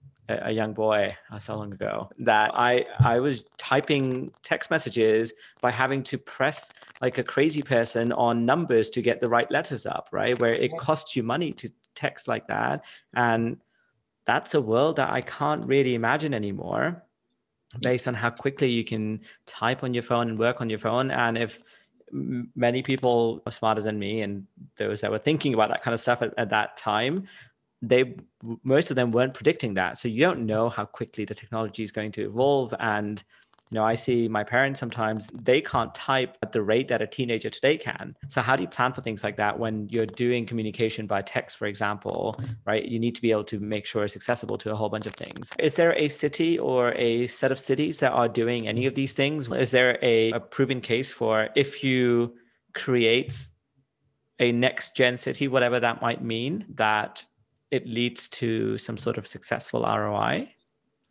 a, 0.42 0.50
young 0.50 0.72
boy 0.72 1.16
uh, 1.30 1.38
so 1.38 1.56
long 1.56 1.72
ago 1.72 2.10
that 2.18 2.50
I 2.54 2.84
I 2.98 3.20
was 3.20 3.44
typing 3.56 4.32
text 4.42 4.70
messages 4.70 5.32
by 5.60 5.70
having 5.70 6.02
to 6.04 6.18
press 6.18 6.70
like 7.00 7.18
a 7.18 7.22
crazy 7.22 7.62
person 7.62 8.12
on 8.12 8.44
numbers 8.44 8.90
to 8.90 9.02
get 9.02 9.20
the 9.20 9.28
right 9.28 9.50
letters 9.50 9.86
up, 9.86 10.08
right? 10.12 10.38
Where 10.38 10.54
it 10.54 10.76
costs 10.78 11.16
you 11.16 11.22
money 11.22 11.52
to 11.52 11.70
text 11.94 12.28
like 12.28 12.46
that, 12.48 12.84
and 13.14 13.58
that's 14.24 14.54
a 14.54 14.60
world 14.60 14.96
that 14.96 15.10
I 15.10 15.20
can't 15.20 15.66
really 15.66 15.94
imagine 15.94 16.34
anymore, 16.34 17.04
based 17.80 18.08
on 18.08 18.14
how 18.14 18.30
quickly 18.30 18.70
you 18.70 18.84
can 18.84 19.20
type 19.46 19.82
on 19.84 19.94
your 19.94 20.02
phone 20.02 20.28
and 20.30 20.38
work 20.38 20.60
on 20.60 20.70
your 20.70 20.78
phone, 20.78 21.10
and 21.10 21.36
if 21.38 21.60
many 22.12 22.82
people 22.82 23.42
are 23.46 23.52
smarter 23.52 23.80
than 23.80 23.98
me 23.98 24.20
and 24.20 24.46
those 24.76 25.00
that 25.00 25.10
were 25.10 25.18
thinking 25.18 25.54
about 25.54 25.70
that 25.70 25.82
kind 25.82 25.94
of 25.94 26.00
stuff 26.00 26.20
at, 26.20 26.34
at 26.36 26.50
that 26.50 26.76
time 26.76 27.26
they 27.82 28.14
most 28.62 28.90
of 28.90 28.96
them 28.96 29.10
weren't 29.10 29.34
predicting 29.34 29.74
that. 29.74 29.98
So 29.98 30.08
you 30.08 30.20
don't 30.24 30.46
know 30.46 30.68
how 30.68 30.84
quickly 30.84 31.24
the 31.24 31.34
technology 31.34 31.82
is 31.82 31.92
going 31.92 32.12
to 32.12 32.22
evolve. 32.24 32.72
And 32.78 33.22
you 33.70 33.76
know 33.76 33.84
i 33.84 33.94
see 33.94 34.28
my 34.28 34.44
parents 34.44 34.78
sometimes 34.78 35.28
they 35.32 35.62
can't 35.62 35.94
type 35.94 36.36
at 36.42 36.52
the 36.52 36.60
rate 36.60 36.88
that 36.88 37.00
a 37.00 37.06
teenager 37.06 37.48
today 37.48 37.78
can. 37.78 38.14
So 38.28 38.42
how 38.42 38.54
do 38.54 38.62
you 38.62 38.68
plan 38.68 38.92
for 38.92 39.00
things 39.00 39.24
like 39.24 39.36
that 39.38 39.58
when 39.58 39.88
you're 39.88 40.06
doing 40.06 40.44
communication 40.44 41.06
by 41.06 41.22
text 41.22 41.56
for 41.56 41.66
example 41.66 42.38
right? 42.66 42.84
You 42.84 42.98
need 42.98 43.14
to 43.14 43.22
be 43.22 43.30
able 43.30 43.44
to 43.44 43.58
make 43.58 43.86
sure 43.86 44.04
it's 44.04 44.14
accessible 44.14 44.58
to 44.58 44.72
a 44.72 44.76
whole 44.76 44.90
bunch 44.90 45.06
of 45.06 45.14
things. 45.14 45.50
Is 45.58 45.76
there 45.76 45.94
a 45.96 46.08
city 46.08 46.58
or 46.58 46.92
a 46.92 47.26
set 47.28 47.50
of 47.50 47.58
cities 47.58 47.98
that 47.98 48.12
are 48.12 48.28
doing 48.28 48.68
any 48.68 48.84
of 48.86 48.94
these 48.94 49.14
things? 49.14 49.48
Is 49.48 49.70
there 49.70 49.98
a, 50.02 50.32
a 50.32 50.40
proven 50.40 50.80
case 50.82 51.10
for 51.10 51.48
if 51.56 51.82
you 51.82 52.36
create 52.74 53.48
a 54.38 54.52
next 54.52 54.96
gen 54.96 55.16
city 55.16 55.48
whatever 55.48 55.80
that 55.80 56.02
might 56.02 56.22
mean 56.22 56.66
that 56.74 57.24
it 57.72 57.88
leads 57.88 58.28
to 58.28 58.76
some 58.78 58.98
sort 58.98 59.16
of 59.18 59.26
successful 59.26 59.82
ROI 59.82 60.54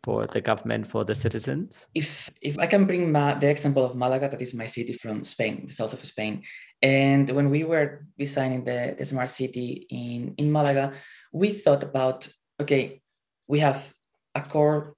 for 0.04 0.26
the 0.26 0.40
government, 0.40 0.86
for 0.86 1.04
the 1.04 1.14
citizens? 1.14 1.88
If 1.94 2.30
if 2.40 2.58
I 2.58 2.66
can 2.66 2.86
bring 2.86 3.12
the 3.12 3.50
example 3.50 3.84
of 3.84 3.96
Malaga, 3.96 4.28
that 4.28 4.40
is 4.40 4.54
my 4.54 4.66
city 4.66 4.94
from 4.94 5.24
Spain, 5.24 5.66
the 5.66 5.74
south 5.74 5.92
of 5.92 6.04
Spain, 6.04 6.42
and 6.80 7.28
when 7.30 7.50
we 7.50 7.64
were 7.64 8.06
designing 8.16 8.64
the, 8.64 8.94
the 8.98 9.04
smart 9.04 9.28
city 9.28 9.86
in, 9.90 10.34
in 10.38 10.50
Malaga, 10.50 10.92
we 11.32 11.50
thought 11.50 11.82
about 11.82 12.28
okay, 12.60 13.02
we 13.48 13.58
have 13.58 13.92
a 14.34 14.40
core 14.40 14.94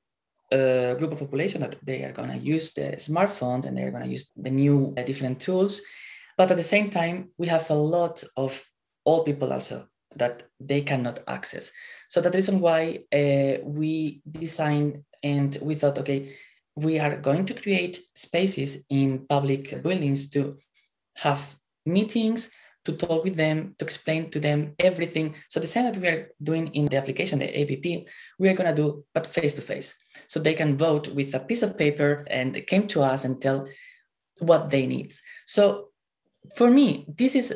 uh, 0.52 0.94
group 0.94 1.12
of 1.12 1.18
population 1.18 1.60
that 1.62 1.76
they 1.82 2.04
are 2.04 2.12
going 2.12 2.30
to 2.30 2.38
use 2.38 2.74
the 2.74 2.96
smartphone 3.08 3.64
and 3.64 3.76
they're 3.76 3.90
going 3.90 4.04
to 4.04 4.10
use 4.10 4.30
the 4.36 4.50
new 4.50 4.94
uh, 4.98 5.02
different 5.02 5.40
tools, 5.40 5.80
but 6.36 6.50
at 6.50 6.56
the 6.58 6.70
same 6.74 6.90
time, 6.90 7.30
we 7.38 7.46
have 7.46 7.70
a 7.70 7.74
lot 7.74 8.22
of 8.36 8.62
old 9.06 9.24
people 9.24 9.52
also 9.52 9.86
that 10.16 10.44
they 10.60 10.80
cannot 10.80 11.20
access. 11.26 11.72
So 12.08 12.20
the 12.20 12.30
reason 12.30 12.60
why 12.60 13.00
uh, 13.12 13.62
we 13.64 14.22
designed 14.30 15.02
and 15.22 15.56
we 15.62 15.74
thought, 15.74 15.98
okay, 15.98 16.36
we 16.76 16.98
are 16.98 17.16
going 17.16 17.46
to 17.46 17.54
create 17.54 18.00
spaces 18.14 18.84
in 18.90 19.26
public 19.28 19.82
buildings 19.82 20.30
to 20.30 20.56
have 21.16 21.56
meetings, 21.86 22.50
to 22.84 22.92
talk 22.92 23.24
with 23.24 23.36
them, 23.36 23.74
to 23.78 23.84
explain 23.84 24.30
to 24.30 24.40
them 24.40 24.74
everything. 24.78 25.34
So 25.48 25.60
the 25.60 25.66
same 25.66 25.84
that 25.84 25.96
we 25.96 26.08
are 26.08 26.30
doing 26.42 26.68
in 26.74 26.86
the 26.86 26.96
application, 26.96 27.38
the 27.38 27.60
APP, 27.60 28.06
we 28.38 28.48
are 28.48 28.54
going 28.54 28.68
to 28.68 28.74
do, 28.74 29.04
but 29.14 29.26
face 29.26 29.54
to 29.54 29.62
face. 29.62 29.94
So 30.26 30.40
they 30.40 30.54
can 30.54 30.76
vote 30.76 31.08
with 31.08 31.34
a 31.34 31.40
piece 31.40 31.62
of 31.62 31.78
paper 31.78 32.24
and 32.28 32.54
they 32.54 32.60
came 32.60 32.86
to 32.88 33.02
us 33.02 33.24
and 33.24 33.40
tell 33.40 33.66
what 34.40 34.70
they 34.70 34.86
need. 34.86 35.14
So 35.46 35.88
for 36.56 36.70
me, 36.70 37.06
this 37.08 37.34
is 37.34 37.54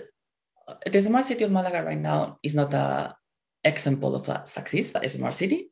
the 0.90 1.02
smart 1.02 1.24
city 1.24 1.44
of 1.44 1.50
Malaga 1.50 1.82
right 1.82 1.98
now 1.98 2.38
is 2.42 2.54
not 2.54 2.74
a 2.74 3.14
example 3.64 4.14
of 4.14 4.28
a 4.28 4.42
success, 4.46 4.92
a 4.94 5.08
smart 5.08 5.34
city, 5.34 5.70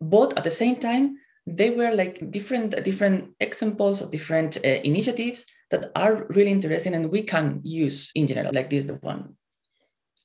but 0.00 0.36
at 0.36 0.44
the 0.44 0.50
same 0.50 0.76
time, 0.76 1.16
they 1.46 1.70
were 1.70 1.94
like 1.94 2.30
different 2.30 2.82
different 2.84 3.34
examples 3.40 4.00
of 4.00 4.10
different 4.10 4.56
uh, 4.58 4.80
initiatives 4.84 5.44
that 5.70 5.90
are 5.94 6.26
really 6.30 6.50
interesting 6.50 6.94
and 6.94 7.10
we 7.10 7.22
can 7.22 7.60
use 7.62 8.10
in 8.14 8.26
general, 8.26 8.52
like 8.52 8.70
this 8.70 8.84
the 8.84 8.94
one. 8.94 9.36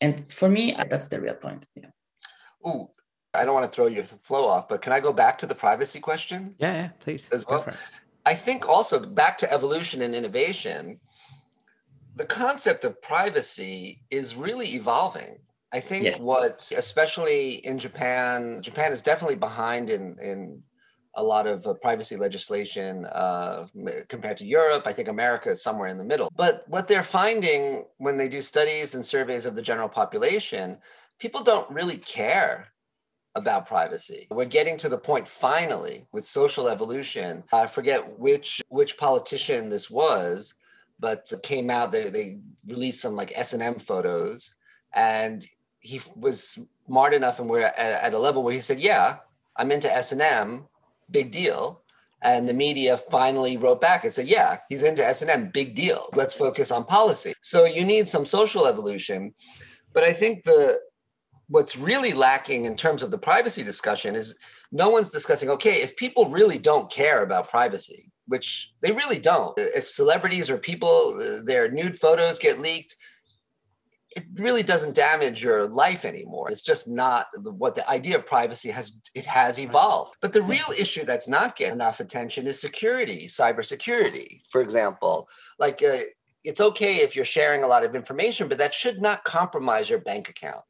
And 0.02 0.32
for 0.32 0.50
me, 0.50 0.76
that's 0.90 1.08
the 1.08 1.22
real 1.22 1.36
point. 1.36 1.66
Yeah. 1.76 1.92
Ooh, 2.68 2.90
I 3.34 3.46
don't 3.46 3.54
want 3.54 3.72
to 3.72 3.76
throw 3.76 3.88
your 3.88 4.04
flow 4.04 4.48
off, 4.48 4.68
but 4.68 4.82
can 4.82 4.92
I 4.92 5.00
go 5.00 5.14
back 5.14 5.38
to 5.40 5.46
the 5.46 5.56
privacy 5.56 6.00
question? 6.00 6.56
Yeah, 6.60 6.74
yeah 6.74 6.88
please. 7.00 7.30
As 7.32 7.46
well. 7.48 7.66
I 8.26 8.34
think 8.34 8.68
also 8.68 9.00
back 9.00 9.38
to 9.40 9.52
evolution 9.52 10.02
and 10.02 10.16
innovation 10.16 11.00
the 12.16 12.26
concept 12.26 12.86
of 12.86 13.02
privacy 13.02 14.04
is 14.10 14.36
really 14.36 14.74
evolving. 14.74 15.40
I 15.74 15.80
think 15.82 16.06
yeah. 16.06 16.18
what, 16.20 16.72
especially 16.76 17.56
in 17.66 17.78
Japan, 17.78 18.62
Japan 18.62 18.92
is 18.92 19.02
definitely 19.02 19.36
behind 19.36 19.90
in 19.90 20.18
in 20.22 20.64
a 21.18 21.24
lot 21.24 21.48
of 21.48 21.66
uh, 21.66 21.74
privacy 21.74 22.18
legislation 22.18 23.06
uh, 23.06 23.68
compared 24.10 24.38
to 24.38 24.46
Europe. 24.46 24.84
I 24.86 24.94
think 24.94 25.08
America 25.08 25.50
is 25.50 25.64
somewhere 25.64 25.88
in 25.88 25.98
the 25.98 26.04
middle. 26.04 26.30
But 26.36 26.64
what 26.68 26.88
they're 26.88 27.04
finding 27.04 27.86
when 27.98 28.18
they 28.18 28.28
do 28.28 28.42
studies 28.42 28.96
and 28.96 29.04
surveys 29.04 29.46
of 29.46 29.56
the 29.56 29.62
general 29.62 29.90
population, 29.90 30.78
people 31.20 31.42
don't 31.42 31.70
really 31.70 31.98
care 31.98 32.68
about 33.36 33.66
privacy. 33.66 34.28
We're 34.30 34.46
getting 34.46 34.78
to 34.78 34.90
the 34.90 34.98
point 34.98 35.28
finally 35.28 36.08
with 36.12 36.26
social 36.26 36.68
evolution. 36.68 37.44
I 37.52 37.68
forget 37.68 38.18
which 38.20 38.62
which 38.70 38.98
politician 38.98 39.70
this 39.70 39.90
was 39.90 40.54
but 41.00 41.32
came 41.44 41.70
out 41.70 41.92
they, 41.92 42.10
they 42.10 42.40
released 42.68 43.02
some 43.02 43.16
like 43.16 43.32
s&m 43.36 43.76
photos 43.80 44.56
and 44.94 45.46
he 45.80 46.02
was 46.16 46.60
smart 46.88 47.14
enough 47.14 47.40
and 47.40 47.50
we're 47.50 47.62
at, 47.62 47.78
at 47.78 48.14
a 48.14 48.20
level 48.20 48.44
where 48.44 48.54
he 48.54 48.60
said 48.60 48.80
yeah 48.80 49.18
i'm 49.58 49.72
into 49.72 49.92
s&m 49.92 50.68
big 51.12 51.32
deal. 51.32 51.82
And 52.22 52.50
the 52.50 52.54
media 52.54 52.98
finally 52.98 53.56
wrote 53.56 53.80
back 53.80 54.04
and 54.04 54.12
said 54.12 54.28
yeah 54.28 54.58
he's 54.68 54.82
into 54.82 55.06
s&m 55.06 55.52
big 55.54 55.76
deal. 55.76 56.08
Let's 56.16 56.34
focus 56.34 56.72
on 56.72 56.86
policy. 56.86 57.36
So 57.42 57.66
you 57.66 57.86
need 57.86 58.08
some 58.08 58.26
social 58.26 58.66
evolution 58.66 59.36
but 59.96 60.04
i 60.04 60.14
think 60.14 60.44
the 60.44 60.78
what's 61.48 61.76
really 61.76 62.14
lacking 62.14 62.66
in 62.66 62.76
terms 62.76 63.02
of 63.02 63.10
the 63.10 63.18
privacy 63.18 63.64
discussion 63.64 64.14
is 64.14 64.38
no 64.72 64.90
one's 64.90 65.10
discussing 65.10 65.50
okay 65.50 65.82
if 65.82 65.96
people 65.98 66.26
really 66.30 66.60
don't 66.60 66.92
care 66.92 67.24
about 67.24 67.50
privacy 67.50 68.12
which 68.28 68.74
they 68.82 68.92
really 68.92 69.20
don't. 69.20 69.54
If 69.58 69.88
celebrities 69.88 70.50
or 70.50 70.58
people, 70.58 71.42
their 71.44 71.70
nude 71.72 72.00
photos 72.00 72.40
get 72.40 72.60
leaked, 72.60 72.96
it 74.16 74.24
really 74.36 74.64
doesn't 74.64 74.96
damage 74.96 75.44
your 75.44 75.68
life 75.68 76.06
anymore. 76.06 76.50
It's 76.50 76.62
just 76.62 76.88
not 76.88 77.28
what 77.44 77.76
the 77.76 77.88
idea 77.90 78.18
of 78.18 78.26
privacy 78.26 78.72
has. 78.72 79.02
It 79.14 79.26
has 79.26 79.60
evolved, 79.60 80.16
but 80.22 80.32
the 80.32 80.42
real 80.42 80.72
issue 80.78 81.04
that's 81.04 81.28
not 81.28 81.58
getting 81.58 81.74
enough 81.74 82.00
attention 82.00 82.48
is 82.48 82.62
security, 82.62 83.28
cybersecurity, 83.28 84.42
for 84.50 84.62
example. 84.62 85.28
Like 85.60 85.84
uh, 85.84 85.98
it's 86.46 86.62
okay 86.62 86.98
if 86.98 87.16
you're 87.16 87.26
sharing 87.26 87.64
a 87.64 87.68
lot 87.68 87.84
of 87.84 87.94
information, 87.94 88.48
but 88.48 88.58
that 88.60 88.74
should 88.74 89.02
not 89.02 89.24
compromise 89.26 89.90
your 89.90 90.00
bank 90.00 90.30
account. 90.30 90.64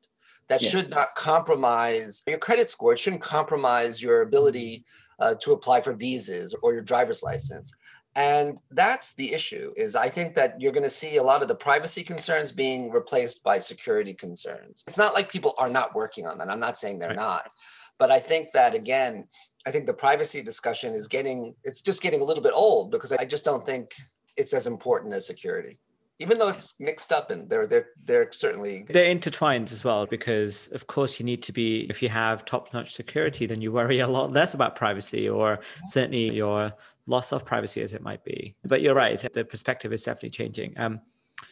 that 0.48 0.62
yes. 0.62 0.72
should 0.72 0.90
not 0.90 1.16
compromise 1.16 2.22
your 2.28 2.38
credit 2.38 2.70
score. 2.70 2.94
It 2.94 3.00
shouldn't 3.00 3.22
compromise 3.22 4.02
your 4.02 4.22
ability 4.22 4.86
uh, 5.20 5.36
to 5.42 5.54
apply 5.54 5.82
for 5.82 5.94
visas 5.94 6.56
or 6.62 6.74
your 6.74 6.82
driver's 6.82 7.24
license. 7.24 7.72
And 8.16 8.62
that's 8.72 9.14
the 9.16 9.34
issue 9.34 9.74
is 9.76 9.96
I 9.96 10.08
think 10.08 10.36
that 10.36 10.60
you're 10.60 10.72
going 10.72 10.84
to 10.84 10.90
see 10.90 11.18
a 11.18 11.24
lot 11.24 11.42
of 11.42 11.50
the 11.50 11.56
privacy 11.56 12.02
concerns 12.02 12.52
being 12.52 12.90
replaced 12.90 13.44
by 13.44 13.60
security 13.60 14.14
concerns. 14.14 14.84
It's 14.88 14.98
not 14.98 15.14
like 15.14 15.30
people 15.30 15.54
are 15.58 15.70
not 15.70 15.94
working 15.94 16.26
on 16.26 16.38
that. 16.38 16.50
I'm 16.50 16.60
not 16.60 16.78
saying 16.78 17.00
they're 17.00 17.10
right. 17.10 17.18
not. 17.18 17.52
But 18.00 18.12
I 18.12 18.20
think 18.20 18.52
that 18.52 18.74
again, 18.74 19.28
I 19.68 19.72
think 19.72 19.86
the 19.86 19.94
privacy 19.94 20.42
discussion 20.42 20.94
is 20.94 21.08
getting 21.08 21.56
it's 21.64 21.82
just 21.82 22.02
getting 22.02 22.22
a 22.22 22.24
little 22.24 22.44
bit 22.44 22.54
old 22.56 22.92
because 22.92 23.12
I 23.12 23.26
just 23.26 23.44
don't 23.44 23.66
think 23.66 23.92
it's 24.38 24.54
as 24.54 24.68
important 24.68 25.14
as 25.14 25.28
security 25.28 25.80
even 26.20 26.40
though 26.40 26.48
it's 26.48 26.74
mixed 26.80 27.12
up 27.12 27.30
and 27.30 27.50
they're 27.50 27.68
they're 27.68 27.88
they're 28.06 28.32
certainly 28.32 28.86
they're 28.90 29.10
intertwined 29.10 29.72
as 29.72 29.84
well 29.84 30.06
because 30.06 30.68
of 30.70 30.88
course 30.88 31.20
you 31.20 31.26
need 31.26 31.44
to 31.44 31.52
be 31.52 31.88
if 31.90 32.02
you 32.02 32.10
have 32.10 32.46
top-notch 32.46 32.94
security 32.94 33.46
then 33.46 33.62
you 33.62 33.72
worry 33.72 34.00
a 34.00 34.08
lot 34.08 34.32
less 34.32 34.54
about 34.54 34.76
privacy 34.76 35.28
or 35.28 35.60
certainly 35.88 36.32
your 36.32 36.72
loss 37.08 37.32
of 37.32 37.46
privacy 37.46 37.82
as 37.82 37.94
it 37.94 38.02
might 38.02 38.24
be. 38.24 38.56
But 38.64 38.82
you're 38.82 38.96
right 38.96 39.20
the 39.34 39.46
perspective 39.46 39.94
is 39.94 40.04
definitely 40.04 40.32
changing. 40.32 40.74
Um 40.78 41.02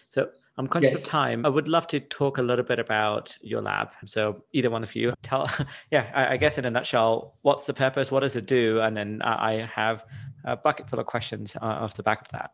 so 0.10 0.30
i'm 0.58 0.67
conscious 0.67 0.91
yes. 0.91 1.04
of 1.04 1.10
time. 1.10 1.45
I 1.45 1.49
would 1.49 1.67
love 1.67 1.88
to 1.88 1.99
talk 1.99 2.38
a 2.38 2.41
little 2.41 2.65
bit 2.65 2.80
about 2.80 3.36
your 3.41 3.62
lab. 3.62 3.91
So 4.06 4.43
either 4.54 4.69
one 4.69 4.84
of 4.84 4.95
you 4.95 5.13
tell 5.23 5.49
yeah 5.91 6.10
I, 6.15 6.34
I 6.34 6.38
guess 6.38 6.58
in 6.58 6.65
a 6.65 6.71
nutshell 6.71 7.36
what's 7.41 7.65
the 7.65 7.73
purpose? 7.73 8.12
What 8.12 8.21
does 8.21 8.36
it 8.36 8.45
do? 8.45 8.80
And 8.80 8.95
then 8.95 9.21
i 9.23 9.69
have 9.73 10.06
a 10.45 10.56
bucket 10.56 10.89
full 10.89 10.99
of 10.99 11.06
questions 11.06 11.56
uh, 11.62 11.65
off 11.65 11.93
the 11.93 12.04
back 12.04 12.21
of 12.21 12.28
that 12.30 12.52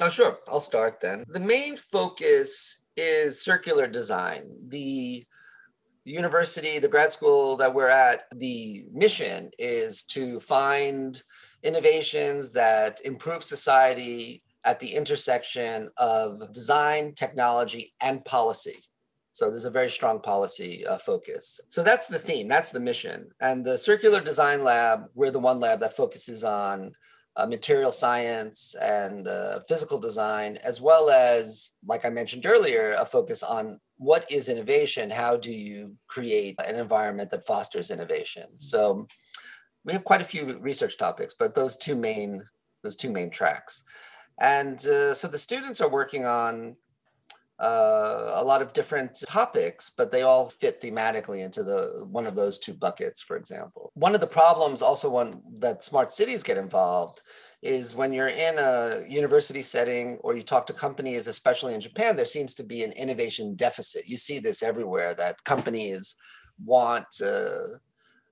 Oh, 0.00 0.08
sure. 0.08 0.38
I'll 0.48 0.60
start 0.60 1.00
then. 1.00 1.24
The 1.28 1.40
main 1.40 1.76
focus 1.76 2.82
is 2.96 3.42
circular 3.42 3.86
design. 3.86 4.56
The 4.68 5.26
university, 6.04 6.78
the 6.78 6.88
grad 6.88 7.12
school 7.12 7.56
that 7.56 7.72
we're 7.72 7.88
at, 7.88 8.24
the 8.36 8.86
mission 8.92 9.50
is 9.58 10.04
to 10.04 10.40
find 10.40 11.22
innovations 11.62 12.52
that 12.52 13.00
improve 13.04 13.42
society 13.44 14.42
at 14.64 14.80
the 14.80 14.94
intersection 14.94 15.90
of 15.96 16.52
design, 16.52 17.14
technology, 17.14 17.94
and 18.00 18.24
policy. 18.24 18.76
So 19.32 19.50
there's 19.50 19.64
a 19.64 19.70
very 19.70 19.90
strong 19.90 20.20
policy 20.20 20.84
uh, 20.86 20.98
focus. 20.98 21.60
So 21.68 21.82
that's 21.82 22.06
the 22.06 22.18
theme, 22.18 22.48
that's 22.48 22.72
the 22.72 22.80
mission. 22.80 23.28
And 23.40 23.64
the 23.64 23.78
Circular 23.78 24.20
Design 24.20 24.64
Lab, 24.64 25.04
we're 25.14 25.30
the 25.30 25.38
one 25.38 25.60
lab 25.60 25.80
that 25.80 25.96
focuses 25.96 26.42
on 26.42 26.92
uh, 27.38 27.46
material 27.46 27.92
science 27.92 28.74
and 28.82 29.28
uh, 29.28 29.60
physical 29.68 29.98
design, 29.98 30.58
as 30.64 30.80
well 30.80 31.08
as, 31.08 31.70
like 31.86 32.04
I 32.04 32.10
mentioned 32.10 32.44
earlier, 32.44 32.96
a 32.98 33.06
focus 33.06 33.42
on 33.42 33.80
what 33.96 34.30
is 34.30 34.48
innovation? 34.48 35.08
How 35.08 35.36
do 35.36 35.52
you 35.52 35.94
create 36.08 36.56
an 36.66 36.76
environment 36.76 37.30
that 37.30 37.46
fosters 37.46 37.90
innovation? 37.90 38.46
So 38.58 39.06
we 39.84 39.92
have 39.92 40.04
quite 40.04 40.20
a 40.20 40.24
few 40.24 40.58
research 40.58 40.98
topics, 40.98 41.34
but 41.38 41.54
those 41.54 41.76
two 41.76 41.94
main 41.94 42.44
those 42.82 42.96
two 42.96 43.10
main 43.10 43.30
tracks. 43.30 43.84
And 44.40 44.78
uh, 44.86 45.14
so 45.14 45.26
the 45.26 45.38
students 45.38 45.80
are 45.80 45.88
working 45.88 46.24
on 46.24 46.76
uh, 47.60 48.32
a 48.34 48.44
lot 48.44 48.62
of 48.62 48.72
different 48.72 49.18
topics, 49.26 49.90
but 49.90 50.12
they 50.12 50.22
all 50.22 50.48
fit 50.48 50.80
thematically 50.80 51.44
into 51.44 51.64
the 51.64 52.04
one 52.08 52.26
of 52.26 52.36
those 52.36 52.58
two 52.58 52.72
buckets, 52.72 53.20
for 53.20 53.36
example. 53.36 53.90
One 53.94 54.14
of 54.14 54.20
the 54.20 54.26
problems 54.26 54.80
also 54.80 55.10
one 55.10 55.32
that 55.58 55.82
smart 55.82 56.12
cities 56.12 56.42
get 56.42 56.56
involved 56.56 57.22
is 57.60 57.94
when 57.96 58.12
you're 58.12 58.28
in 58.28 58.58
a 58.58 59.02
university 59.08 59.62
setting 59.62 60.18
or 60.20 60.36
you 60.36 60.42
talk 60.42 60.66
to 60.68 60.72
companies, 60.72 61.26
especially 61.26 61.74
in 61.74 61.80
Japan, 61.80 62.14
there 62.14 62.24
seems 62.24 62.54
to 62.54 62.62
be 62.62 62.84
an 62.84 62.92
innovation 62.92 63.56
deficit. 63.56 64.06
You 64.06 64.16
see 64.16 64.38
this 64.38 64.62
everywhere 64.62 65.14
that 65.14 65.42
companies 65.42 66.14
want 66.64 67.06
uh, 67.20 67.78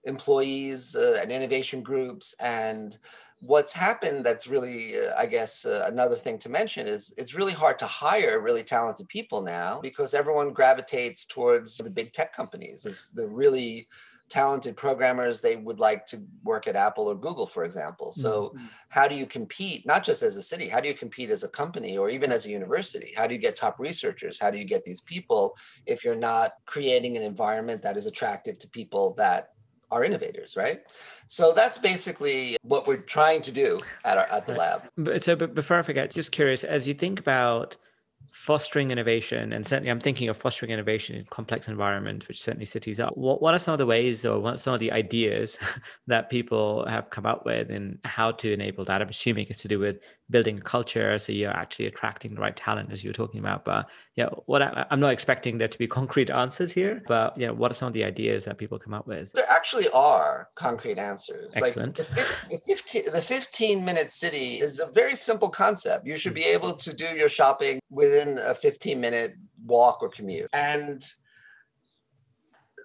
employees 0.04 0.94
uh, 0.94 1.18
and 1.20 1.32
innovation 1.32 1.82
groups 1.82 2.34
and 2.40 2.96
what's 3.40 3.72
happened 3.72 4.24
that's 4.24 4.46
really 4.46 4.98
uh, 4.98 5.12
i 5.18 5.26
guess 5.26 5.66
uh, 5.66 5.84
another 5.86 6.16
thing 6.16 6.38
to 6.38 6.48
mention 6.48 6.86
is 6.86 7.12
it's 7.18 7.34
really 7.34 7.52
hard 7.52 7.78
to 7.78 7.86
hire 7.86 8.40
really 8.40 8.62
talented 8.62 9.08
people 9.08 9.42
now 9.42 9.80
because 9.80 10.14
everyone 10.14 10.52
gravitates 10.52 11.24
towards 11.24 11.76
the 11.78 11.90
big 11.90 12.12
tech 12.12 12.32
companies. 12.32 13.06
The 13.14 13.26
really 13.26 13.88
talented 14.28 14.76
programmers 14.76 15.40
they 15.40 15.54
would 15.54 15.78
like 15.78 16.04
to 16.04 16.20
work 16.42 16.66
at 16.66 16.74
apple 16.74 17.06
or 17.06 17.14
google 17.14 17.46
for 17.46 17.64
example. 17.64 18.10
So 18.10 18.48
mm-hmm. 18.48 18.66
how 18.88 19.06
do 19.06 19.14
you 19.14 19.24
compete 19.24 19.86
not 19.86 20.02
just 20.02 20.24
as 20.24 20.36
a 20.36 20.42
city 20.42 20.68
how 20.68 20.80
do 20.80 20.88
you 20.88 20.94
compete 20.94 21.30
as 21.30 21.44
a 21.44 21.48
company 21.48 21.96
or 21.96 22.10
even 22.10 22.32
as 22.32 22.44
a 22.44 22.50
university? 22.50 23.12
How 23.16 23.28
do 23.28 23.34
you 23.34 23.40
get 23.40 23.54
top 23.54 23.78
researchers? 23.78 24.40
How 24.40 24.50
do 24.50 24.58
you 24.58 24.64
get 24.64 24.84
these 24.84 25.00
people 25.00 25.56
if 25.86 26.04
you're 26.04 26.16
not 26.16 26.54
creating 26.66 27.16
an 27.16 27.22
environment 27.22 27.82
that 27.82 27.96
is 27.96 28.06
attractive 28.06 28.58
to 28.58 28.68
people 28.68 29.14
that 29.16 29.50
are 29.90 30.04
innovators, 30.04 30.56
right? 30.56 30.82
So 31.28 31.52
that's 31.52 31.78
basically 31.78 32.56
what 32.62 32.86
we're 32.86 32.96
trying 32.96 33.42
to 33.42 33.52
do 33.52 33.80
at 34.04 34.18
our 34.18 34.24
at 34.24 34.46
the 34.46 34.54
lab. 34.54 34.82
But 34.96 35.22
so, 35.22 35.36
but 35.36 35.54
before 35.54 35.78
I 35.78 35.82
forget, 35.82 36.12
just 36.12 36.32
curious, 36.32 36.64
as 36.64 36.88
you 36.88 36.94
think 36.94 37.18
about 37.20 37.76
fostering 38.30 38.90
innovation, 38.90 39.52
and 39.52 39.66
certainly 39.66 39.90
I'm 39.90 40.00
thinking 40.00 40.28
of 40.28 40.36
fostering 40.36 40.70
innovation 40.70 41.16
in 41.16 41.24
complex 41.26 41.68
environments, 41.68 42.28
which 42.28 42.42
certainly 42.42 42.66
cities 42.66 43.00
are. 43.00 43.10
What, 43.14 43.42
what 43.42 43.54
are 43.54 43.58
some 43.58 43.72
of 43.72 43.78
the 43.78 43.86
ways 43.86 44.24
or 44.24 44.38
what 44.38 44.60
some 44.60 44.74
of 44.74 44.80
the 44.80 44.92
ideas 44.92 45.58
that 46.06 46.30
people 46.30 46.86
have 46.86 47.10
come 47.10 47.26
up 47.26 47.44
with 47.44 47.70
in 47.70 47.98
how 48.04 48.32
to 48.32 48.52
enable 48.52 48.84
that? 48.84 49.02
I'm 49.02 49.08
assuming 49.08 49.46
it's 49.48 49.62
to 49.62 49.68
do 49.68 49.78
with 49.78 50.00
building 50.28 50.58
a 50.58 50.60
culture 50.60 51.18
so 51.18 51.30
you're 51.30 51.50
actually 51.50 51.86
attracting 51.86 52.34
the 52.34 52.40
right 52.40 52.56
talent 52.56 52.90
as 52.90 53.04
you 53.04 53.10
were 53.10 53.14
talking 53.14 53.38
about. 53.38 53.64
But 53.64 53.88
yeah, 54.16 54.28
what 54.46 54.62
I, 54.62 54.86
am 54.90 55.00
not 55.00 55.12
expecting 55.12 55.58
there 55.58 55.68
to 55.68 55.78
be 55.78 55.86
concrete 56.00 56.30
answers 56.30 56.72
here, 56.72 57.02
but 57.06 57.36
yeah, 57.38 57.50
what 57.50 57.70
are 57.70 57.74
some 57.74 57.88
of 57.88 57.94
the 57.94 58.04
ideas 58.04 58.44
that 58.44 58.58
people 58.58 58.78
come 58.78 58.94
up 58.94 59.06
with? 59.06 59.32
There 59.32 59.48
actually 59.48 59.88
are 59.90 60.48
concrete 60.54 60.98
answers. 60.98 61.52
Excellent. 61.54 61.98
Like 61.98 62.08
the, 62.08 62.26
the, 62.50 62.58
15, 62.58 63.12
the 63.12 63.22
15 63.22 63.84
minute 63.84 64.10
city 64.10 64.60
is 64.60 64.80
a 64.80 64.86
very 64.86 65.14
simple 65.14 65.48
concept. 65.48 66.06
You 66.06 66.16
should 66.16 66.34
be 66.34 66.44
able 66.44 66.72
to 66.74 66.92
do 66.92 67.06
your 67.06 67.28
shopping 67.28 67.80
within 67.90 68.25
within 68.26 68.46
a 68.46 68.54
15 68.54 69.00
minute 69.00 69.34
walk 69.64 70.02
or 70.02 70.08
commute. 70.08 70.48
And 70.52 71.04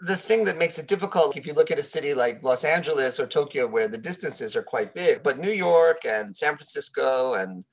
the 0.04 0.16
thing 0.16 0.46
that 0.46 0.58
makes 0.58 0.80
it 0.80 0.88
difficult, 0.88 1.38
if 1.38 1.46
you 1.46 1.54
look 1.54 1.72
at 1.72 1.80
a 1.80 1.84
city 1.84 2.14
like 2.14 2.44
Los 2.44 2.64
Angeles 2.64 3.20
or 3.20 3.28
Tokyo, 3.28 3.68
where 3.68 3.88
the 3.88 3.98
distances 3.98 4.56
are 4.56 4.64
quite 4.64 4.96
big, 4.96 5.22
but 5.22 5.38
New 5.38 5.52
York 5.52 6.06
and 6.06 6.36
San 6.36 6.56
Francisco 6.56 7.36
and 7.36 7.64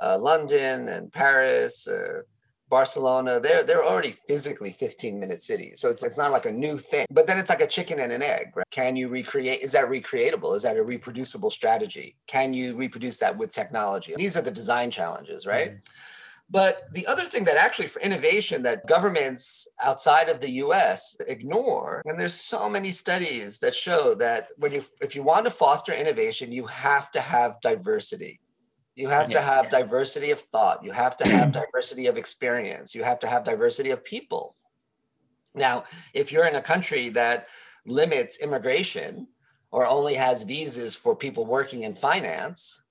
uh, 0.00 0.16
London 0.18 0.88
and 0.88 1.12
Paris, 1.12 1.86
uh, 1.86 2.22
Barcelona, 2.70 3.38
they're 3.38 3.62
they're 3.62 3.84
already 3.84 4.12
physically 4.26 4.72
15 4.72 5.20
minute 5.20 5.42
cities. 5.42 5.80
So 5.80 5.90
it's 5.90 6.02
it's 6.02 6.16
not 6.16 6.32
like 6.32 6.46
a 6.46 6.50
new 6.50 6.78
thing. 6.78 7.04
But 7.10 7.26
then 7.26 7.38
it's 7.38 7.50
like 7.50 7.60
a 7.60 7.66
chicken 7.66 8.00
and 8.00 8.10
an 8.10 8.22
egg, 8.22 8.56
right? 8.56 8.66
Can 8.70 8.96
you 8.96 9.08
recreate? 9.08 9.60
Is 9.60 9.72
that 9.72 9.88
recreatable? 9.88 10.56
Is 10.56 10.62
that 10.62 10.78
a 10.78 10.82
reproducible 10.82 11.50
strategy? 11.50 12.16
Can 12.26 12.54
you 12.54 12.74
reproduce 12.74 13.18
that 13.18 13.36
with 13.36 13.52
technology? 13.52 14.14
These 14.16 14.36
are 14.38 14.42
the 14.42 14.50
design 14.50 14.90
challenges, 14.90 15.46
right? 15.46 15.72
Mm-hmm. 15.72 16.13
But 16.50 16.82
the 16.92 17.06
other 17.06 17.24
thing 17.24 17.44
that 17.44 17.56
actually 17.56 17.86
for 17.88 18.00
innovation 18.00 18.62
that 18.62 18.86
governments 18.86 19.66
outside 19.82 20.28
of 20.28 20.40
the 20.40 20.50
US 20.50 21.16
ignore, 21.26 22.02
and 22.04 22.20
there's 22.20 22.38
so 22.38 22.68
many 22.68 22.90
studies 22.90 23.58
that 23.60 23.74
show 23.74 24.14
that 24.16 24.48
when 24.58 24.72
you 24.72 24.82
if 25.00 25.16
you 25.16 25.22
want 25.22 25.46
to 25.46 25.50
foster 25.50 25.92
innovation, 25.92 26.52
you 26.52 26.66
have 26.66 27.10
to 27.12 27.20
have 27.20 27.60
diversity. 27.60 28.40
You 28.94 29.08
have 29.08 29.30
yes. 29.30 29.32
to 29.32 29.52
have 29.52 29.70
diversity 29.70 30.30
of 30.30 30.38
thought. 30.38 30.84
You 30.84 30.92
have 30.92 31.16
to 31.16 31.26
have 31.26 31.50
diversity 31.52 32.06
of 32.06 32.16
experience. 32.16 32.94
You 32.94 33.02
have 33.02 33.18
to 33.20 33.26
have 33.26 33.42
diversity 33.42 33.90
of 33.90 34.04
people. 34.04 34.54
Now, 35.54 35.84
if 36.12 36.30
you're 36.30 36.46
in 36.46 36.56
a 36.56 36.62
country 36.62 37.08
that 37.10 37.48
limits 37.86 38.38
immigration 38.38 39.26
or 39.72 39.86
only 39.86 40.14
has 40.14 40.44
visas 40.44 40.94
for 40.94 41.16
people 41.16 41.44
working 41.44 41.82
in 41.82 41.96
finance, 41.96 42.83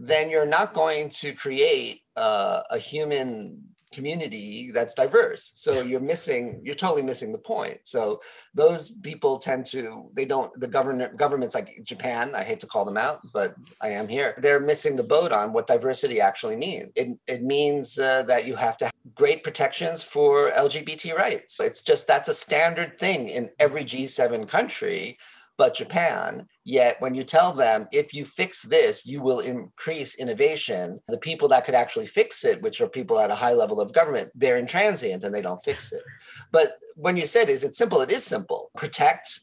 then 0.00 0.30
you're 0.30 0.46
not 0.46 0.72
going 0.72 1.10
to 1.10 1.32
create 1.34 2.00
uh, 2.16 2.62
a 2.70 2.78
human 2.78 3.62
community 3.92 4.70
that's 4.72 4.94
diverse. 4.94 5.50
So 5.54 5.82
you're 5.82 6.00
missing 6.00 6.60
you're 6.62 6.74
totally 6.74 7.02
missing 7.02 7.32
the 7.32 7.38
point. 7.38 7.78
So 7.82 8.20
those 8.54 8.90
people 8.90 9.36
tend 9.38 9.66
to 9.66 10.10
they 10.14 10.24
don't 10.24 10.58
the 10.60 10.68
government 10.68 11.16
governments 11.16 11.54
like 11.54 11.80
japan 11.84 12.34
i 12.34 12.42
hate 12.42 12.60
to 12.60 12.66
call 12.66 12.84
them 12.84 12.96
out 12.96 13.20
but 13.32 13.54
i 13.80 13.88
am 13.88 14.08
here 14.08 14.34
they're 14.38 14.60
missing 14.60 14.96
the 14.96 15.02
boat 15.02 15.32
on 15.32 15.52
what 15.52 15.66
diversity 15.66 16.20
actually 16.20 16.56
means. 16.56 16.92
It, 16.94 17.18
it 17.26 17.42
means 17.42 17.98
uh, 17.98 18.22
that 18.24 18.46
you 18.46 18.54
have 18.56 18.76
to 18.78 18.84
have 18.86 18.94
great 19.14 19.42
protections 19.42 20.02
for 20.02 20.50
lgbt 20.52 21.14
rights. 21.14 21.58
It's 21.58 21.82
just 21.82 22.06
that's 22.06 22.28
a 22.28 22.34
standard 22.34 22.98
thing 22.98 23.28
in 23.28 23.50
every 23.58 23.84
g7 23.84 24.48
country 24.48 25.18
but 25.60 25.74
Japan. 25.74 26.46
Yet 26.64 26.96
when 27.00 27.14
you 27.14 27.22
tell 27.22 27.52
them, 27.52 27.86
if 27.92 28.14
you 28.14 28.24
fix 28.24 28.62
this, 28.62 29.04
you 29.04 29.20
will 29.20 29.40
increase 29.40 30.14
innovation, 30.14 31.00
the 31.06 31.18
people 31.18 31.48
that 31.48 31.66
could 31.66 31.74
actually 31.74 32.06
fix 32.06 32.46
it, 32.46 32.62
which 32.62 32.80
are 32.80 32.88
people 32.88 33.18
at 33.20 33.30
a 33.30 33.34
high 33.34 33.52
level 33.52 33.78
of 33.78 33.92
government, 33.92 34.30
they're 34.34 34.58
intransient 34.58 35.22
and 35.22 35.34
they 35.34 35.42
don't 35.42 35.62
fix 35.62 35.92
it. 35.92 36.02
But 36.50 36.68
when 36.96 37.18
you 37.18 37.26
said, 37.26 37.50
is 37.50 37.62
it 37.62 37.74
simple? 37.74 38.00
It 38.00 38.10
is 38.10 38.24
simple. 38.24 38.70
Protect 38.74 39.40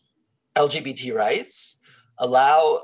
LGBT 0.56 1.14
rights, 1.14 1.78
allow 2.18 2.82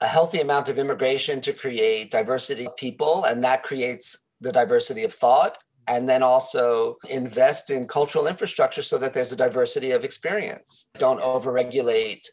a 0.00 0.06
healthy 0.06 0.40
amount 0.40 0.68
of 0.68 0.78
immigration 0.78 1.40
to 1.40 1.52
create 1.52 2.12
diversity 2.12 2.66
of 2.66 2.76
people, 2.76 3.24
and 3.24 3.42
that 3.42 3.64
creates 3.64 4.28
the 4.40 4.52
diversity 4.52 5.02
of 5.02 5.12
thought 5.12 5.58
and 5.90 6.08
then 6.08 6.22
also 6.22 6.96
invest 7.08 7.68
in 7.70 7.86
cultural 7.86 8.28
infrastructure 8.28 8.82
so 8.82 8.96
that 8.96 9.12
there's 9.12 9.32
a 9.32 9.36
diversity 9.36 9.90
of 9.90 10.04
experience. 10.04 10.88
Don't 10.94 11.20
overregulate. 11.20 12.24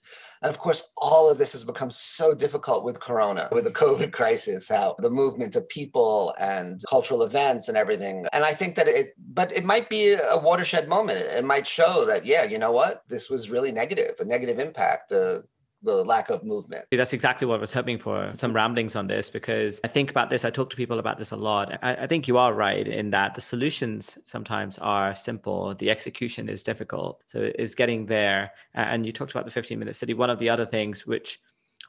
And 0.41 0.49
of 0.49 0.59
course, 0.59 0.93
all 0.97 1.29
of 1.29 1.37
this 1.37 1.51
has 1.53 1.63
become 1.63 1.91
so 1.91 2.33
difficult 2.33 2.83
with 2.83 2.99
Corona, 2.99 3.49
with 3.51 3.63
the 3.63 3.71
COVID 3.85 4.11
crisis, 4.11 4.69
how 4.69 4.95
the 4.99 5.09
movement 5.09 5.55
of 5.55 5.67
people 5.69 6.33
and 6.39 6.81
cultural 6.89 7.23
events 7.23 7.67
and 7.67 7.77
everything. 7.77 8.25
And 8.33 8.43
I 8.43 8.53
think 8.53 8.75
that 8.75 8.87
it, 8.87 9.13
but 9.17 9.51
it 9.51 9.63
might 9.63 9.89
be 9.89 10.13
a 10.13 10.37
watershed 10.37 10.87
moment. 10.87 11.19
It 11.19 11.45
might 11.45 11.67
show 11.67 12.05
that, 12.05 12.25
yeah, 12.25 12.43
you 12.43 12.59
know 12.59 12.71
what? 12.71 13.03
This 13.07 13.29
was 13.29 13.49
really 13.49 13.71
negative, 13.71 14.15
a 14.19 14.25
negative 14.25 14.59
impact. 14.59 15.09
The 15.09 15.43
the 15.83 16.03
lack 16.03 16.29
of 16.29 16.43
movement. 16.43 16.85
That's 16.91 17.13
exactly 17.13 17.47
what 17.47 17.57
I 17.57 17.61
was 17.61 17.71
hoping 17.71 17.97
for. 17.97 18.31
Some 18.33 18.53
ramblings 18.53 18.95
on 18.95 19.07
this 19.07 19.29
because 19.29 19.79
I 19.83 19.87
think 19.87 20.09
about 20.09 20.29
this. 20.29 20.43
I 20.43 20.49
talk 20.49 20.69
to 20.71 20.75
people 20.75 20.99
about 20.99 21.17
this 21.17 21.31
a 21.31 21.35
lot. 21.35 21.77
I, 21.83 21.95
I, 21.95 22.07
think 22.07 22.27
you 22.27 22.37
are 22.37 22.53
right 22.53 22.87
in 22.87 23.11
that 23.11 23.35
the 23.35 23.41
solutions 23.41 24.17
sometimes 24.25 24.77
are 24.79 25.15
simple, 25.15 25.75
the 25.75 25.91
execution 25.91 26.49
is 26.49 26.63
difficult. 26.63 27.21
So 27.27 27.51
it's 27.55 27.75
getting 27.75 28.07
there. 28.07 28.51
And 28.73 29.05
you 29.05 29.11
talked 29.11 29.31
about 29.31 29.45
the 29.45 29.51
15 29.51 29.77
minute 29.77 29.95
city. 29.95 30.13
One 30.13 30.29
of 30.29 30.39
the 30.39 30.49
other 30.49 30.65
things 30.65 31.05
which 31.05 31.39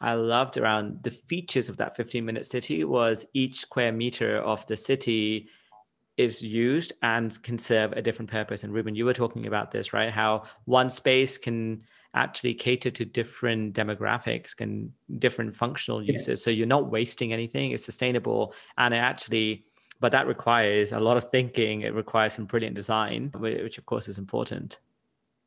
I 0.00 0.14
loved 0.14 0.58
around 0.58 1.02
the 1.02 1.10
features 1.10 1.68
of 1.68 1.78
that 1.78 1.96
15 1.96 2.24
minute 2.24 2.46
city 2.46 2.84
was 2.84 3.26
each 3.32 3.56
square 3.56 3.92
meter 3.92 4.38
of 4.38 4.66
the 4.66 4.76
city 4.76 5.48
is 6.18 6.42
used 6.42 6.92
and 7.02 7.40
can 7.42 7.58
serve 7.58 7.92
a 7.92 8.02
different 8.02 8.30
purpose. 8.30 8.64
And 8.64 8.74
Ruben, 8.74 8.94
you 8.94 9.04
were 9.04 9.14
talking 9.14 9.46
about 9.46 9.70
this, 9.70 9.92
right? 9.92 10.10
How 10.10 10.44
one 10.64 10.90
space 10.90 11.38
can 11.38 11.82
actually 12.14 12.54
cater 12.54 12.90
to 12.90 13.04
different 13.04 13.74
demographics 13.74 14.58
and 14.60 14.92
different 15.18 15.54
functional 15.54 16.02
uses. 16.02 16.28
Yeah. 16.40 16.44
So 16.44 16.50
you're 16.50 16.66
not 16.66 16.90
wasting 16.90 17.32
anything. 17.32 17.72
It's 17.72 17.84
sustainable, 17.84 18.54
and 18.76 18.94
it 18.94 18.98
actually, 18.98 19.64
but 20.00 20.12
that 20.12 20.26
requires 20.26 20.92
a 20.92 21.00
lot 21.00 21.16
of 21.16 21.30
thinking. 21.30 21.82
It 21.82 21.94
requires 21.94 22.34
some 22.34 22.46
brilliant 22.46 22.76
design, 22.76 23.32
which 23.36 23.78
of 23.78 23.86
course 23.86 24.08
is 24.08 24.18
important. 24.18 24.78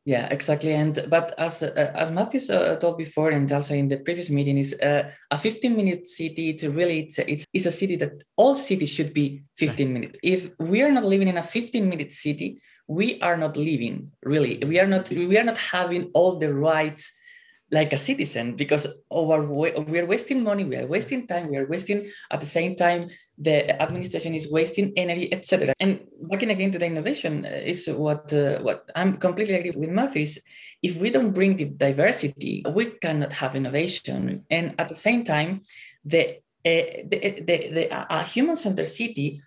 Yeah, 0.04 0.28
exactly. 0.32 0.74
And 0.74 1.06
but 1.10 1.36
as 1.38 1.62
uh, 1.62 1.91
as 1.93 2.10
Matthew 2.10 2.39
uh, 2.52 2.76
told 2.78 2.97
before, 2.97 3.30
and 3.30 3.52
also 3.52 3.76
in 3.76 3.88
the 3.88 3.97
previous 3.97 4.32
meeting, 4.32 4.58
is 4.58 4.74
uh, 4.82 5.12
a 5.30 5.38
15 5.38 5.76
minute 5.76 6.08
city. 6.08 6.50
It's 6.50 6.63
really 6.63 7.02
it's 7.02 7.19
a, 7.19 7.32
it's, 7.32 7.45
it's 7.54 7.67
a 7.67 7.71
city 7.71 7.97
that 7.97 8.24
all 8.36 8.56
cities 8.56 8.89
should 8.89 9.13
be 9.13 9.43
15 9.58 9.93
minutes. 9.93 10.17
If 10.24 10.50
we 10.60 10.82
are 10.82 10.91
not 10.91 11.04
living 11.04 11.28
in 11.28 11.38
a 11.38 11.43
15 11.43 11.88
minute 11.88 12.12
city, 12.12 12.58
we 12.99 13.08
are 13.21 13.38
not 13.38 13.56
living 13.56 14.12
really. 14.23 14.54
We 14.71 14.80
are 14.82 14.89
not 14.93 15.10
we 15.10 15.38
are 15.39 15.47
not 15.51 15.60
having 15.75 16.04
all 16.13 16.32
the 16.43 16.51
rights 16.54 17.04
like 17.77 17.93
a 17.93 17.97
citizen 18.10 18.56
because 18.62 18.84
our 19.19 19.39
we 19.93 19.97
are 20.01 20.10
wasting 20.13 20.43
money 20.43 20.65
we 20.65 20.75
are 20.75 20.89
wasting 20.95 21.25
time 21.25 21.45
we 21.49 21.56
are 21.56 21.69
wasting 21.73 21.99
at 22.30 22.39
the 22.41 22.51
same 22.58 22.75
time 22.75 23.08
the 23.47 23.58
administration 23.82 24.36
is 24.36 24.51
wasting 24.51 24.91
energy 24.97 25.32
etc 25.32 25.73
and 25.80 26.01
backing 26.30 26.51
again 26.51 26.69
to 26.69 26.77
the 26.77 26.86
innovation 26.86 27.45
uh, 27.45 27.71
is 27.73 27.88
what 28.04 28.23
uh, 28.34 28.60
what 28.60 28.80
i'm 28.99 29.15
completely 29.15 29.56
agree 29.56 29.71
with 29.71 29.89
Matthew 29.89 30.25
if 30.82 30.97
we 30.97 31.10
don't 31.10 31.32
bring 31.32 31.56
the 31.56 31.65
diversity 31.65 32.63
we 32.73 32.86
cannot 33.04 33.34
have 33.34 33.56
innovation. 33.56 34.45
And 34.49 34.75
at 34.80 34.89
the 34.89 34.95
same 34.95 35.23
time 35.23 35.62
the 36.04 36.23
uh, 36.63 37.01
the, 37.12 37.41
the, 37.47 37.58
the 37.75 37.84
a 37.91 38.23
human-centered 38.23 38.86
city 38.86 39.41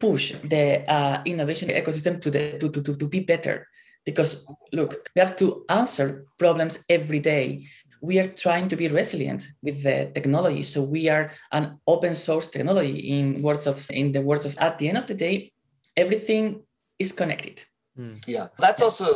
push 0.00 0.32
the 0.42 0.90
uh, 0.90 1.22
innovation 1.24 1.68
ecosystem 1.68 2.20
to 2.20 2.30
the 2.30 2.58
to, 2.58 2.70
to, 2.70 2.82
to, 2.82 2.96
to 2.96 3.06
be 3.06 3.20
better. 3.20 3.68
Because 4.04 4.46
look 4.72 5.08
we 5.14 5.20
have 5.20 5.36
to 5.36 5.64
answer 5.68 6.24
problems 6.38 6.84
every 6.88 7.20
day. 7.20 7.66
We 8.02 8.18
are 8.18 8.28
trying 8.28 8.68
to 8.70 8.76
be 8.76 8.88
resilient 8.88 9.46
with 9.62 9.82
the 9.82 10.10
technology. 10.14 10.62
So 10.62 10.82
we 10.82 11.10
are 11.10 11.32
an 11.52 11.78
open 11.86 12.14
source 12.14 12.48
technology 12.48 12.96
in 13.12 13.42
words 13.42 13.66
of 13.66 13.88
in 13.90 14.12
the 14.12 14.22
words 14.22 14.46
of 14.46 14.56
at 14.58 14.78
the 14.78 14.88
end 14.88 14.98
of 14.98 15.06
the 15.06 15.14
day 15.14 15.52
everything 15.96 16.62
is 16.98 17.12
connected. 17.12 17.62
Hmm. 17.96 18.14
yeah. 18.26 18.48
That's 18.58 18.82
also 18.82 19.06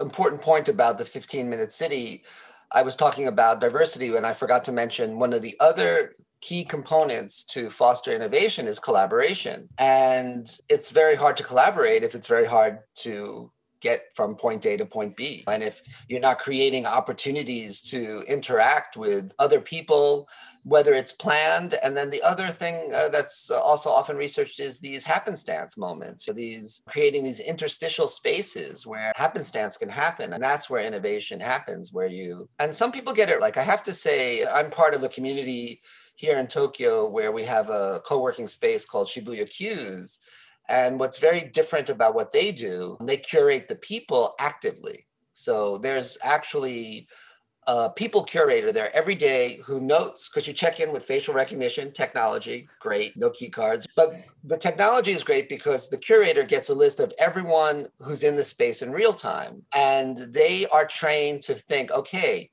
an 0.00 0.06
important 0.06 0.42
point 0.42 0.68
about 0.68 0.98
the 0.98 1.04
15 1.04 1.48
minute 1.48 1.72
city. 1.72 2.24
I 2.70 2.82
was 2.82 2.96
talking 2.96 3.28
about 3.28 3.60
diversity 3.60 4.14
and 4.16 4.26
i 4.26 4.32
forgot 4.32 4.64
to 4.64 4.72
mention 4.72 5.18
one 5.18 5.32
of 5.32 5.40
the 5.40 5.54
other 5.60 6.12
key 6.46 6.64
components 6.64 7.42
to 7.42 7.70
foster 7.70 8.12
innovation 8.12 8.68
is 8.68 8.78
collaboration. 8.78 9.68
And 9.78 10.46
it's 10.68 10.90
very 10.90 11.16
hard 11.16 11.36
to 11.38 11.42
collaborate 11.42 12.04
if 12.04 12.14
it's 12.14 12.28
very 12.28 12.46
hard 12.46 12.78
to 13.02 13.50
get 13.80 14.04
from 14.14 14.36
point 14.36 14.64
A 14.64 14.76
to 14.76 14.86
point 14.86 15.16
B. 15.16 15.44
And 15.48 15.62
if 15.62 15.82
you're 16.08 16.20
not 16.20 16.38
creating 16.38 16.86
opportunities 16.86 17.82
to 17.92 18.22
interact 18.28 18.96
with 18.96 19.32
other 19.40 19.60
people, 19.60 20.28
whether 20.62 20.94
it's 20.94 21.12
planned, 21.12 21.74
and 21.82 21.96
then 21.96 22.10
the 22.10 22.22
other 22.22 22.48
thing 22.48 22.92
uh, 22.94 23.08
that's 23.08 23.50
also 23.50 23.90
often 23.90 24.16
researched 24.16 24.60
is 24.60 24.78
these 24.78 25.04
happenstance 25.04 25.76
moments, 25.76 26.28
these 26.34 26.82
creating 26.88 27.24
these 27.24 27.40
interstitial 27.40 28.08
spaces 28.08 28.86
where 28.86 29.12
happenstance 29.16 29.76
can 29.76 29.88
happen. 29.88 30.32
And 30.32 30.42
that's 30.42 30.70
where 30.70 30.82
innovation 30.82 31.38
happens, 31.40 31.92
where 31.92 32.08
you, 32.08 32.48
and 32.60 32.74
some 32.74 32.92
people 32.92 33.12
get 33.12 33.30
it 33.30 33.40
like, 33.40 33.56
I 33.56 33.62
have 33.62 33.82
to 33.84 33.94
say, 33.94 34.46
I'm 34.46 34.70
part 34.70 34.94
of 34.94 35.02
a 35.02 35.08
community 35.08 35.82
here 36.16 36.38
in 36.38 36.46
Tokyo 36.46 37.08
where 37.08 37.30
we 37.30 37.44
have 37.44 37.70
a 37.70 38.02
co-working 38.04 38.46
space 38.48 38.84
called 38.84 39.06
Shibuya 39.06 39.48
Q's. 39.48 40.18
And 40.68 40.98
what's 40.98 41.18
very 41.18 41.42
different 41.42 41.90
about 41.90 42.14
what 42.14 42.32
they 42.32 42.50
do, 42.50 42.96
they 43.00 43.18
curate 43.18 43.68
the 43.68 43.76
people 43.76 44.34
actively. 44.40 45.06
So 45.32 45.78
there's 45.78 46.18
actually 46.24 47.06
a 47.66 47.90
people 47.90 48.22
curator 48.22 48.72
there 48.72 48.94
every 48.94 49.14
day 49.14 49.60
who 49.64 49.80
notes 49.80 50.28
because 50.28 50.46
you 50.46 50.52
check 50.52 50.78
in 50.80 50.92
with 50.92 51.02
facial 51.02 51.34
recognition 51.34 51.92
technology 51.92 52.68
great 52.78 53.16
no 53.16 53.28
key 53.30 53.48
cards 53.48 53.86
but 53.96 54.14
the 54.44 54.56
technology 54.56 55.12
is 55.12 55.24
great 55.24 55.48
because 55.48 55.88
the 55.88 55.96
curator 55.96 56.44
gets 56.44 56.68
a 56.68 56.74
list 56.74 57.00
of 57.00 57.12
everyone 57.18 57.88
who's 58.02 58.22
in 58.22 58.36
the 58.36 58.44
space 58.44 58.82
in 58.82 58.92
real 58.92 59.12
time 59.12 59.62
and 59.74 60.18
they 60.32 60.66
are 60.66 60.86
trained 60.86 61.42
to 61.42 61.54
think 61.54 61.90
okay 61.90 62.48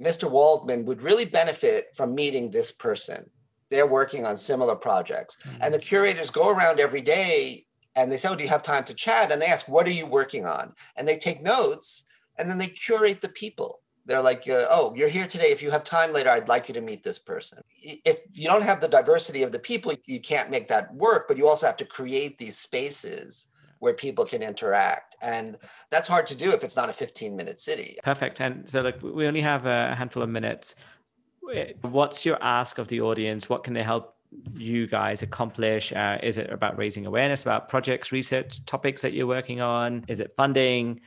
Mr. 0.00 0.30
Waldman 0.30 0.84
would 0.84 1.02
really 1.02 1.24
benefit 1.24 1.86
from 1.94 2.14
meeting 2.14 2.50
this 2.50 2.70
person. 2.70 3.28
They're 3.70 3.86
working 3.86 4.26
on 4.26 4.36
similar 4.36 4.76
projects. 4.76 5.36
Mm-hmm. 5.36 5.62
And 5.62 5.74
the 5.74 5.78
curators 5.78 6.30
go 6.30 6.48
around 6.48 6.80
every 6.80 7.02
day 7.02 7.66
and 7.96 8.10
they 8.10 8.16
say, 8.16 8.28
Oh, 8.28 8.36
do 8.36 8.44
you 8.44 8.48
have 8.48 8.62
time 8.62 8.84
to 8.84 8.94
chat? 8.94 9.32
And 9.32 9.42
they 9.42 9.46
ask, 9.46 9.68
What 9.68 9.86
are 9.86 9.92
you 9.92 10.06
working 10.06 10.46
on? 10.46 10.72
And 10.96 11.06
they 11.06 11.18
take 11.18 11.42
notes 11.42 12.04
and 12.38 12.48
then 12.48 12.58
they 12.58 12.68
curate 12.68 13.20
the 13.20 13.28
people. 13.28 13.80
They're 14.06 14.22
like, 14.22 14.48
uh, 14.48 14.66
Oh, 14.70 14.94
you're 14.94 15.08
here 15.08 15.26
today. 15.26 15.50
If 15.50 15.60
you 15.60 15.70
have 15.70 15.84
time 15.84 16.12
later, 16.12 16.30
I'd 16.30 16.48
like 16.48 16.68
you 16.68 16.74
to 16.74 16.80
meet 16.80 17.02
this 17.02 17.18
person. 17.18 17.60
If 17.82 18.20
you 18.32 18.48
don't 18.48 18.62
have 18.62 18.80
the 18.80 18.88
diversity 18.88 19.42
of 19.42 19.52
the 19.52 19.58
people, 19.58 19.94
you 20.06 20.20
can't 20.20 20.50
make 20.50 20.68
that 20.68 20.94
work, 20.94 21.26
but 21.28 21.36
you 21.36 21.46
also 21.46 21.66
have 21.66 21.76
to 21.78 21.84
create 21.84 22.38
these 22.38 22.56
spaces 22.56 23.46
where 23.78 23.94
people 23.94 24.24
can 24.24 24.42
interact. 24.42 25.16
And 25.20 25.58
that's 25.90 26.08
hard 26.08 26.26
to 26.28 26.34
do 26.34 26.50
if 26.52 26.64
it's 26.64 26.76
not 26.76 26.88
a 26.88 26.92
15 26.92 27.36
minute 27.36 27.60
city. 27.60 27.98
Perfect. 28.02 28.40
And 28.40 28.68
so, 28.68 28.80
like, 28.82 29.02
we 29.02 29.26
only 29.26 29.40
have 29.40 29.66
a 29.66 29.94
handful 29.94 30.22
of 30.22 30.28
minutes. 30.28 30.74
What's 31.80 32.26
your 32.26 32.42
ask 32.42 32.78
of 32.78 32.88
the 32.88 33.00
audience? 33.00 33.48
What 33.48 33.64
can 33.64 33.74
they 33.74 33.82
help 33.82 34.14
you 34.54 34.86
guys 34.86 35.22
accomplish? 35.22 35.92
Uh, 35.92 36.18
is 36.22 36.38
it 36.38 36.50
about 36.50 36.76
raising 36.76 37.06
awareness 37.06 37.42
about 37.42 37.68
projects, 37.68 38.12
research, 38.12 38.64
topics 38.66 39.02
that 39.02 39.12
you're 39.12 39.26
working 39.26 39.60
on? 39.60 40.04
Is 40.08 40.20
it 40.20 40.32
funding? 40.36 41.00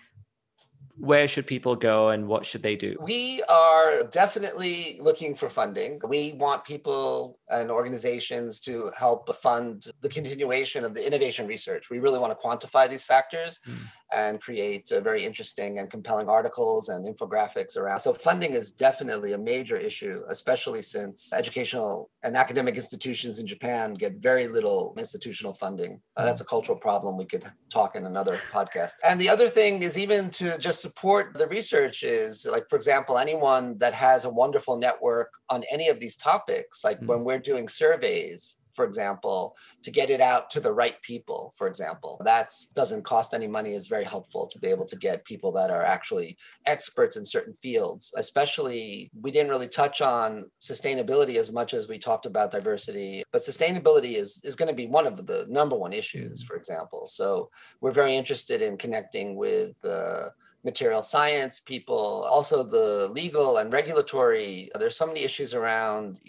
Where 1.01 1.27
should 1.27 1.47
people 1.47 1.75
go 1.75 2.09
and 2.09 2.27
what 2.27 2.45
should 2.45 2.61
they 2.61 2.75
do? 2.75 2.95
We 3.01 3.41
are 3.49 4.03
definitely 4.03 4.97
looking 4.99 5.33
for 5.35 5.49
funding. 5.49 5.99
We 6.07 6.33
want 6.33 6.63
people 6.63 7.39
and 7.49 7.71
organizations 7.71 8.59
to 8.61 8.91
help 8.95 9.33
fund 9.35 9.87
the 10.01 10.09
continuation 10.09 10.85
of 10.85 10.93
the 10.93 11.05
innovation 11.05 11.47
research. 11.47 11.89
We 11.89 11.99
really 11.99 12.19
want 12.19 12.31
to 12.31 12.47
quantify 12.47 12.87
these 12.87 13.03
factors 13.03 13.59
mm. 13.67 13.75
and 14.15 14.39
create 14.39 14.89
very 14.89 15.25
interesting 15.25 15.79
and 15.79 15.89
compelling 15.89 16.29
articles 16.29 16.89
and 16.89 17.03
infographics 17.03 17.75
around. 17.77 17.99
So, 17.99 18.13
funding 18.13 18.53
is 18.53 18.71
definitely 18.71 19.33
a 19.33 19.37
major 19.37 19.77
issue, 19.77 20.21
especially 20.29 20.81
since 20.81 21.33
educational 21.33 22.11
and 22.23 22.37
academic 22.37 22.75
institutions 22.75 23.39
in 23.39 23.47
Japan 23.47 23.95
get 23.95 24.17
very 24.17 24.47
little 24.47 24.93
institutional 24.97 25.53
funding. 25.53 25.99
Uh, 26.15 26.25
that's 26.25 26.41
a 26.41 26.45
cultural 26.45 26.77
problem 26.77 27.17
we 27.17 27.25
could 27.25 27.45
talk 27.69 27.95
in 27.95 28.05
another 28.05 28.39
podcast. 28.51 28.93
And 29.03 29.19
the 29.19 29.29
other 29.29 29.49
thing 29.49 29.83
is 29.83 29.97
even 29.97 30.29
to 30.31 30.57
just 30.57 30.90
support 30.91 31.37
the 31.37 31.47
research 31.47 32.03
is 32.03 32.45
like, 32.45 32.67
for 32.69 32.75
example, 32.75 33.17
anyone 33.17 33.77
that 33.77 33.93
has 33.93 34.25
a 34.25 34.29
wonderful 34.29 34.77
network 34.77 35.29
on 35.49 35.63
any 35.71 35.87
of 35.87 35.99
these 35.99 36.17
topics, 36.17 36.83
like 36.83 36.97
mm-hmm. 36.97 37.07
when 37.07 37.23
we're 37.23 37.39
doing 37.39 37.67
surveys, 37.67 38.57
for 38.75 38.85
example, 38.85 39.55
to 39.83 39.91
get 39.91 40.09
it 40.09 40.21
out 40.21 40.49
to 40.49 40.59
the 40.59 40.71
right 40.71 40.95
people, 41.01 41.53
for 41.57 41.67
example. 41.67 42.21
That 42.23 42.51
doesn't 42.73 43.03
cost 43.03 43.33
any 43.33 43.47
money, 43.47 43.73
is 43.73 43.87
very 43.87 44.03
helpful 44.03 44.47
to 44.47 44.59
be 44.59 44.67
able 44.67 44.85
to 44.85 44.95
get 44.95 45.25
people 45.25 45.51
that 45.53 45.69
are 45.69 45.83
actually 45.83 46.37
experts 46.65 47.17
in 47.17 47.25
certain 47.25 47.53
fields. 47.53 48.13
Especially, 48.17 49.11
we 49.21 49.31
didn't 49.31 49.51
really 49.51 49.67
touch 49.67 50.01
on 50.01 50.49
sustainability 50.61 51.35
as 51.35 51.51
much 51.51 51.73
as 51.73 51.87
we 51.87 51.99
talked 51.99 52.25
about 52.25 52.51
diversity, 52.51 53.23
but 53.31 53.41
sustainability 53.41 54.15
is, 54.15 54.41
is 54.43 54.55
going 54.55 54.69
to 54.69 54.75
be 54.75 54.87
one 54.87 55.07
of 55.07 55.25
the 55.25 55.45
number 55.49 55.75
one 55.75 55.93
issues, 55.93 56.43
mm. 56.43 56.47
for 56.47 56.55
example. 56.55 57.07
So 57.07 57.49
we're 57.81 57.91
very 57.91 58.15
interested 58.15 58.61
in 58.61 58.77
connecting 58.77 59.35
with 59.35 59.73
uh, 59.83 60.29
material 60.63 61.03
science 61.03 61.59
people, 61.59 62.27
also 62.29 62.63
the 62.63 63.07
legal 63.09 63.57
and 63.57 63.73
regulatory. 63.73 64.71
There's 64.77 64.97
so 64.97 65.07
many 65.07 65.21
issues 65.21 65.53
around 65.53 66.19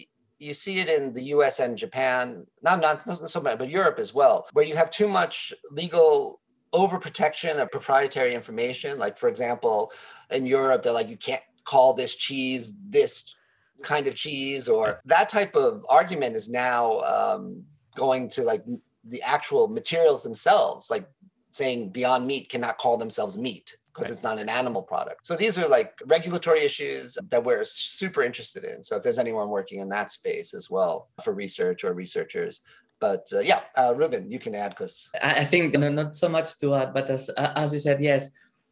you 0.43 0.53
see 0.53 0.79
it 0.79 0.89
in 0.89 1.13
the 1.13 1.23
US 1.35 1.59
and 1.59 1.77
Japan, 1.77 2.45
not, 2.61 2.81
not, 2.81 3.07
so 3.07 3.41
much, 3.41 3.57
but 3.57 3.69
Europe 3.69 3.97
as 3.97 4.13
well, 4.13 4.47
where 4.51 4.65
you 4.65 4.75
have 4.75 4.91
too 4.91 5.07
much 5.07 5.53
legal 5.71 6.41
overprotection 6.73 7.61
of 7.61 7.71
proprietary 7.71 8.33
information. 8.33 8.99
Like, 8.99 9.17
for 9.17 9.29
example, 9.29 9.91
in 10.29 10.45
Europe, 10.45 10.83
they're 10.83 10.91
like, 10.91 11.09
you 11.09 11.17
can't 11.17 11.41
call 11.63 11.93
this 11.93 12.15
cheese 12.15 12.73
this 12.89 13.35
kind 13.83 14.07
of 14.07 14.15
cheese, 14.15 14.67
or 14.67 15.01
that 15.05 15.29
type 15.29 15.55
of 15.55 15.85
argument 15.89 16.35
is 16.35 16.49
now 16.49 16.99
um, 17.01 17.63
going 17.95 18.29
to 18.29 18.43
like 18.43 18.63
the 19.03 19.21
actual 19.21 19.67
materials 19.67 20.23
themselves, 20.23 20.89
like 20.89 21.07
saying 21.51 21.89
Beyond 21.89 22.25
Meat 22.25 22.49
cannot 22.49 22.77
call 22.77 22.97
themselves 22.97 23.37
meat 23.37 23.75
because 23.93 24.09
right. 24.09 24.13
it's 24.13 24.23
not 24.23 24.39
an 24.39 24.49
animal 24.49 24.81
product. 24.81 25.27
So 25.27 25.35
these 25.35 25.59
are 25.59 25.67
like 25.67 26.01
regulatory 26.05 26.61
issues 26.61 27.17
that 27.29 27.43
we're 27.43 27.63
super 27.63 28.23
interested 28.23 28.63
in. 28.63 28.81
So 28.81 28.95
if 28.95 29.03
there's 29.03 29.19
anyone 29.19 29.49
working 29.49 29.81
in 29.81 29.89
that 29.89 30.09
space 30.09 30.53
as 30.53 30.69
well 30.69 31.09
for 31.23 31.33
research 31.33 31.83
or 31.83 31.93
researchers, 31.93 32.61
but 32.99 33.27
uh, 33.33 33.39
yeah, 33.39 33.61
uh, 33.77 33.93
Ruben, 33.95 34.31
you 34.31 34.39
can 34.39 34.55
add 34.55 34.69
because 34.69 35.11
I 35.21 35.43
think 35.45 35.77
no, 35.77 35.89
not 35.89 36.15
so 36.15 36.29
much 36.29 36.57
to 36.59 36.73
add, 36.73 36.93
but 36.93 37.09
as 37.09 37.29
as 37.37 37.73
you 37.73 37.79
said, 37.79 37.99
yes, 37.99 38.29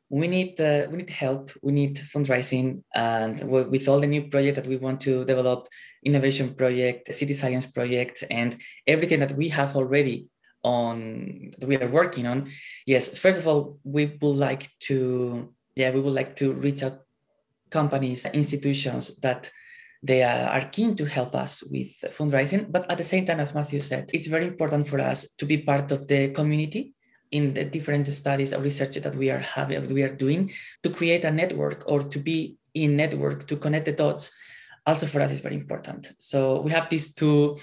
we 0.10 0.28
need 0.28 0.60
uh, 0.60 0.88
we 0.90 0.98
need 0.98 1.10
help, 1.10 1.52
we 1.62 1.72
need 1.74 1.98
fundraising, 2.14 2.84
and 2.96 3.36
with 3.44 3.88
all 3.90 4.00
the 4.00 4.08
new 4.08 4.24
project 4.30 4.56
that 4.56 4.68
we 4.68 4.78
want 4.78 5.02
to 5.02 5.26
develop, 5.26 5.68
innovation 6.06 6.56
project, 6.56 7.14
city 7.14 7.34
science 7.34 7.66
project, 7.66 8.24
and 8.30 8.58
everything 8.88 9.20
that 9.20 9.36
we 9.36 9.50
have 9.50 9.76
already 9.76 10.28
on 10.64 11.52
that 11.58 11.68
we 11.68 11.78
are 11.78 11.90
working 11.90 12.28
on. 12.28 12.50
Yes 12.86 13.18
first 13.18 13.40
of 13.40 13.48
all 13.48 13.80
we 13.84 14.18
would 14.22 14.36
like 14.36 14.70
to 14.88 15.54
yeah 15.76 15.92
we 15.92 16.02
would 16.02 16.14
like 16.14 16.36
to 16.38 16.54
reach 16.54 16.84
out 16.84 17.00
companies 17.70 18.26
institutions 18.26 19.18
that 19.22 19.50
they 20.04 20.24
are 20.24 20.66
keen 20.72 20.96
to 20.96 21.06
help 21.06 21.36
us 21.36 21.64
with 21.64 21.92
fundraising. 22.10 22.72
But 22.72 22.90
at 22.90 22.98
the 22.98 23.04
same 23.04 23.26
time 23.26 23.40
as 23.40 23.56
matthew 23.56 23.82
said 23.82 24.10
it's 24.14 24.28
very 24.28 24.48
important 24.48 24.88
for 24.88 25.00
us 25.00 25.34
to 25.38 25.46
be 25.46 25.58
part 25.58 25.92
of 25.92 26.08
the 26.08 26.30
community 26.30 26.94
in 27.32 27.54
the 27.54 27.64
different 27.64 28.08
studies 28.08 28.54
or 28.54 28.62
research 28.62 28.96
that 28.96 29.16
we 29.16 29.30
are 29.30 29.40
having 29.40 29.94
we 29.94 30.04
are 30.04 30.14
doing 30.14 30.52
to 30.84 30.90
create 30.90 31.24
a 31.24 31.32
network 31.32 31.84
or 31.88 32.04
to 32.04 32.20
be 32.20 32.58
in 32.74 32.96
network 32.96 33.48
to 33.48 33.56
connect 33.56 33.86
the 33.86 33.92
dots. 33.92 34.34
Also 34.86 35.06
for 35.06 35.22
us 35.22 35.32
is 35.32 35.40
very 35.40 35.56
important. 35.56 36.12
So 36.20 36.62
we 36.62 36.72
have 36.72 36.90
these 36.90 37.14
two 37.14 37.58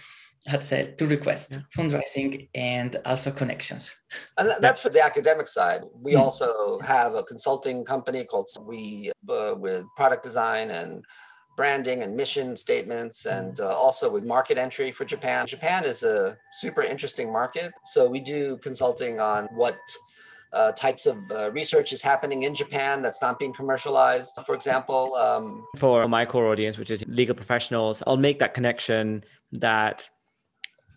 had 0.47 0.63
said 0.63 0.97
to 0.99 1.07
request 1.07 1.53
yeah. 1.53 1.61
fundraising 1.77 2.49
and 2.55 2.97
also 3.05 3.31
connections 3.31 3.95
and 4.37 4.53
that's 4.61 4.81
for 4.81 4.89
the 4.89 5.05
academic 5.05 5.47
side 5.47 5.83
we 6.03 6.13
mm 6.13 6.19
also 6.19 6.81
have 6.81 7.15
a 7.15 7.23
consulting 7.23 7.85
company 7.85 8.25
called 8.25 8.49
we 8.63 9.11
uh, 9.29 9.55
with 9.57 9.85
product 9.97 10.25
design 10.25 10.71
and 10.71 11.05
branding 11.57 12.03
and 12.03 12.15
mission 12.15 12.57
statements 12.57 13.25
and 13.25 13.55
mm. 13.55 13.65
uh, 13.65 13.69
also 13.69 14.11
with 14.11 14.25
market 14.25 14.59
entry 14.59 14.91
for 14.91 15.05
japan 15.05 15.47
japan 15.47 15.85
is 15.85 16.03
a 16.03 16.37
super 16.51 16.83
interesting 16.83 17.33
market 17.33 17.73
so 17.85 18.09
we 18.09 18.21
do 18.21 18.59
consulting 18.59 19.21
on 19.21 19.45
what 19.55 19.79
uh, 20.53 20.73
types 20.73 21.07
of 21.07 21.19
uh, 21.31 21.51
research 21.53 21.93
is 21.93 22.03
happening 22.03 22.45
in 22.45 22.55
Japan 22.55 23.03
that's 23.03 23.21
not 23.21 23.39
being 23.39 23.53
commercialized, 23.53 24.39
for 24.47 24.55
example. 24.55 25.15
Um, 25.15 25.65
for 25.77 26.09
my 26.09 26.25
core 26.25 26.47
audience, 26.47 26.79
which 26.79 26.91
is 26.91 27.05
legal 27.07 27.35
professionals, 27.35 28.03
I'll 28.07 28.17
make 28.17 28.39
that 28.39 28.55
connection 28.55 29.25
that 29.53 30.09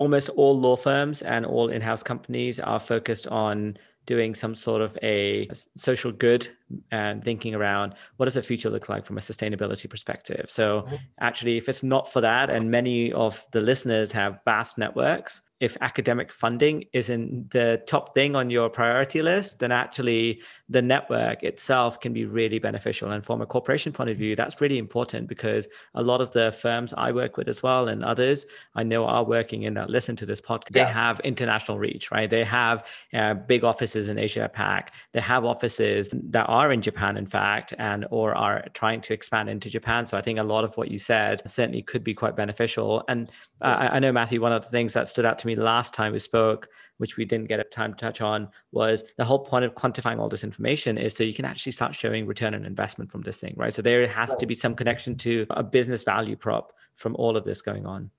almost 0.02 0.30
all 0.30 0.60
law 0.60 0.76
firms 0.76 1.22
and 1.22 1.46
all 1.46 1.70
in-house 1.70 2.02
companies 2.02 2.60
are 2.60 2.80
focused 2.80 3.28
on 3.28 3.78
doing 4.08 4.34
some 4.34 4.56
sort 4.56 4.82
of 4.82 4.98
a 5.04 5.48
social 5.78 6.12
good 6.12 6.48
and 6.92 7.24
thinking 7.24 7.56
around 7.56 7.94
what 8.18 8.26
does 8.26 8.36
the 8.36 8.42
future 8.42 8.70
look 8.70 8.90
like 8.90 9.06
from 9.06 9.18
a 9.18 9.22
sustainability 9.22 9.90
perspective 9.90 10.46
so 10.50 10.82
mm-hmm. 10.82 10.96
actually 11.20 11.58
if 11.58 11.70
it's 11.70 11.84
not 11.84 12.12
for 12.12 12.22
that 12.22 12.50
and 12.50 12.70
many 12.70 13.12
of 13.14 13.46
the 13.52 13.62
listeners 13.62 14.12
have 14.12 14.40
vast 14.46 14.78
networks 14.78 15.42
if 15.62 15.78
academic 15.80 16.34
funding 16.34 16.86
isn't 16.92 17.52
the 17.52 17.80
top 17.86 18.16
thing 18.16 18.36
on 18.36 18.50
your 18.50 18.68
priority 18.68 19.22
list, 19.22 19.60
then 19.60 19.72
actually 19.72 20.42
the 20.68 20.82
network 20.82 21.44
itself 21.44 22.00
can 22.00 22.14
be 22.14 22.26
really 22.26 22.58
beneficial. 22.58 23.12
And 23.12 23.24
from 23.24 23.44
a 23.44 23.46
corporation 23.46 23.94
point 23.94 24.10
of 24.10 24.18
view, 24.18 24.36
that's 24.36 24.60
really 24.60 24.80
important 24.80 25.30
because 25.30 25.68
a 25.94 26.02
lot 26.02 26.20
of 26.20 26.32
the 26.32 26.52
firms 26.52 26.96
I 26.98 27.12
work 27.12 27.38
with 27.38 27.48
as 27.48 27.62
well 27.62 27.88
and 27.90 28.04
others 28.04 28.48
I 28.74 28.82
know 28.82 29.06
are 29.06 29.24
working 29.24 29.62
in 29.62 29.76
that 29.76 29.92
listen 29.92 30.16
to 30.16 30.26
this 30.26 30.42
podcast. 30.42 30.76
Yeah. 30.76 30.86
They 30.86 30.92
have 30.92 31.20
international 31.20 31.78
reach, 31.78 32.10
right? 32.10 32.28
They 32.28 32.44
have 32.44 32.84
uh, 33.14 33.36
big 33.36 33.64
offices 33.64 34.08
in 34.08 34.18
Asia 34.18 34.50
Pac. 34.52 34.92
They 35.12 35.22
have 35.22 35.46
offices 35.46 36.10
that 36.12 36.46
are 36.50 36.61
in 36.70 36.82
Japan, 36.82 37.16
in 37.18 37.28
fact, 37.28 37.74
and 37.78 38.06
or 38.12 38.36
are 38.36 38.66
trying 38.74 39.00
to 39.02 39.14
expand 39.14 39.48
into 39.48 39.70
Japan. 39.70 40.06
So 40.06 40.18
I 40.18 40.22
think 40.22 40.40
a 40.40 40.44
lot 40.44 40.66
of 40.66 40.76
what 40.76 40.92
you 40.92 41.00
said 41.00 41.42
certainly 41.50 41.82
could 41.82 42.04
be 42.04 42.14
quite 42.14 42.36
beneficial. 42.36 43.04
And 43.08 43.32
yeah. 43.62 43.78
I, 43.78 43.96
I 43.96 44.00
know 44.00 44.12
Matthew, 44.12 44.42
one 44.42 44.54
of 44.54 44.64
the 44.64 44.70
things 44.70 44.94
that 44.94 45.08
stood 45.08 45.26
out 45.26 45.38
to 45.40 45.48
me 45.48 45.52
me 45.52 45.62
last 45.62 45.94
time 45.94 46.14
we 46.14 46.20
spoke, 46.20 46.70
which 46.98 47.18
we 47.18 47.26
didn't 47.26 47.48
get 47.48 47.60
a 47.60 47.64
time 47.64 47.94
to 47.94 48.00
touch 48.00 48.22
on, 48.22 48.48
was 48.72 49.04
the 49.18 49.26
whole 49.26 49.40
point 49.40 49.66
of 49.66 49.76
quantifying 49.76 50.20
all 50.20 50.30
this 50.30 50.44
information 50.44 50.98
is 50.98 51.16
so 51.16 51.24
you 51.24 51.34
can 51.34 51.46
actually 51.46 51.72
start 51.72 51.94
showing 51.94 52.26
return 52.26 52.56
on 52.56 52.66
investment 52.66 53.12
from 53.12 53.22
this 53.22 53.38
thing, 53.38 53.54
right? 53.58 53.74
So 53.74 53.82
there 53.82 54.08
has 54.08 54.30
right. 54.30 54.40
to 54.40 54.46
be 54.46 54.56
some 54.56 54.76
connection 54.76 55.16
to 55.18 55.46
a 55.52 55.64
business 55.64 56.04
value 56.04 56.36
prop 56.36 56.74
from 56.96 57.16
all 57.16 57.38
of 57.38 57.44
this 57.44 57.62
going 57.62 57.86
on. 57.86 58.10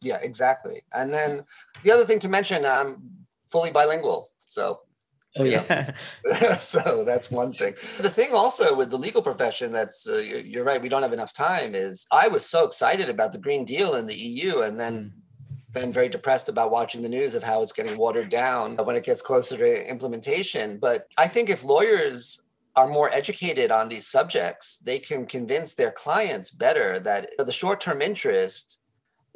Yeah, 0.00 0.18
exactly. 0.22 0.82
And 0.92 1.12
then 1.12 1.44
the 1.82 1.90
other 1.90 2.04
thing 2.04 2.20
to 2.20 2.28
mention, 2.28 2.64
I'm 2.64 3.02
fully 3.46 3.70
bilingual. 3.70 4.30
So 4.46 4.80
Oh 5.36 5.44
yes. 5.44 5.68
so 6.60 7.04
that's 7.04 7.30
one 7.30 7.52
thing. 7.52 7.74
The 7.98 8.10
thing 8.10 8.32
also 8.32 8.74
with 8.74 8.90
the 8.90 8.98
legal 8.98 9.22
profession 9.22 9.72
that's 9.72 10.08
uh, 10.08 10.18
you're, 10.18 10.40
you're, 10.40 10.64
right. 10.64 10.80
We 10.80 10.88
don't 10.88 11.02
have 11.02 11.12
enough 11.12 11.32
time. 11.32 11.74
Is 11.74 12.06
I 12.10 12.28
was 12.28 12.44
so 12.44 12.64
excited 12.64 13.08
about 13.08 13.32
the 13.32 13.38
Green 13.38 13.64
Deal 13.64 13.94
in 13.96 14.06
the 14.06 14.16
EU, 14.16 14.60
and 14.60 14.78
then 14.78 15.12
then 15.72 15.92
very 15.92 16.08
depressed 16.08 16.48
about 16.48 16.70
watching 16.70 17.02
the 17.02 17.08
news 17.08 17.34
of 17.34 17.42
how 17.42 17.60
it's 17.60 17.72
getting 17.72 17.98
watered 17.98 18.30
down 18.30 18.76
when 18.76 18.96
it 18.96 19.04
gets 19.04 19.20
closer 19.20 19.56
to 19.56 19.90
implementation. 19.90 20.78
But 20.78 21.08
I 21.18 21.28
think 21.28 21.50
if 21.50 21.62
lawyers 21.62 22.42
are 22.74 22.88
more 22.88 23.10
educated 23.10 23.70
on 23.70 23.88
these 23.88 24.06
subjects, 24.06 24.78
they 24.78 24.98
can 24.98 25.26
convince 25.26 25.74
their 25.74 25.90
clients 25.90 26.50
better 26.50 26.98
that 27.00 27.30
the 27.38 27.52
short 27.52 27.80
term 27.80 28.00
interest 28.00 28.80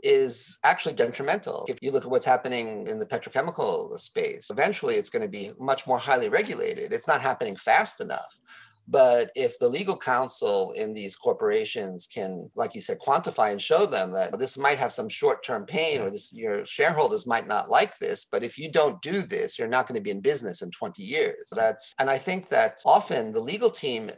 is 0.02 0.58
actually 0.64 0.94
detrimental. 0.94 1.64
If 1.68 1.78
you 1.82 1.90
look 1.90 2.04
at 2.04 2.10
what's 2.10 2.24
happening 2.24 2.86
in 2.86 2.98
the 2.98 3.06
petrochemical 3.06 3.98
space, 3.98 4.48
eventually 4.50 4.96
it's 4.96 5.10
going 5.10 5.22
to 5.22 5.28
be 5.28 5.52
much 5.58 5.86
more 5.86 5.98
highly 5.98 6.28
regulated. 6.28 6.92
It's 6.92 7.08
not 7.08 7.20
happening 7.20 7.56
fast 7.56 8.00
enough. 8.00 8.40
But 8.88 9.30
if 9.36 9.58
the 9.58 9.68
legal 9.68 9.96
counsel 9.96 10.72
in 10.72 10.92
these 10.92 11.14
corporations 11.14 12.08
can, 12.12 12.50
like 12.56 12.74
you 12.74 12.80
said, 12.80 12.98
quantify 12.98 13.52
and 13.52 13.62
show 13.62 13.86
them 13.86 14.12
that 14.12 14.36
this 14.38 14.58
might 14.58 14.78
have 14.78 14.92
some 14.92 15.08
short-term 15.08 15.66
pain 15.66 16.00
or 16.00 16.10
this 16.10 16.32
your 16.32 16.66
shareholders 16.66 17.26
might 17.26 17.46
not 17.46 17.70
like 17.70 17.98
this, 18.00 18.24
but 18.24 18.42
if 18.42 18.58
you 18.58 18.70
don't 18.70 19.00
do 19.00 19.22
this, 19.22 19.58
you're 19.58 19.68
not 19.68 19.86
going 19.86 19.94
to 19.94 20.02
be 20.02 20.10
in 20.10 20.20
business 20.20 20.62
in 20.62 20.70
20 20.72 21.02
years. 21.02 21.48
That's 21.52 21.94
and 21.98 22.10
I 22.10 22.18
think 22.18 22.48
that 22.48 22.80
often 22.84 23.32
the 23.32 23.40
legal 23.40 23.70
team 23.70 24.10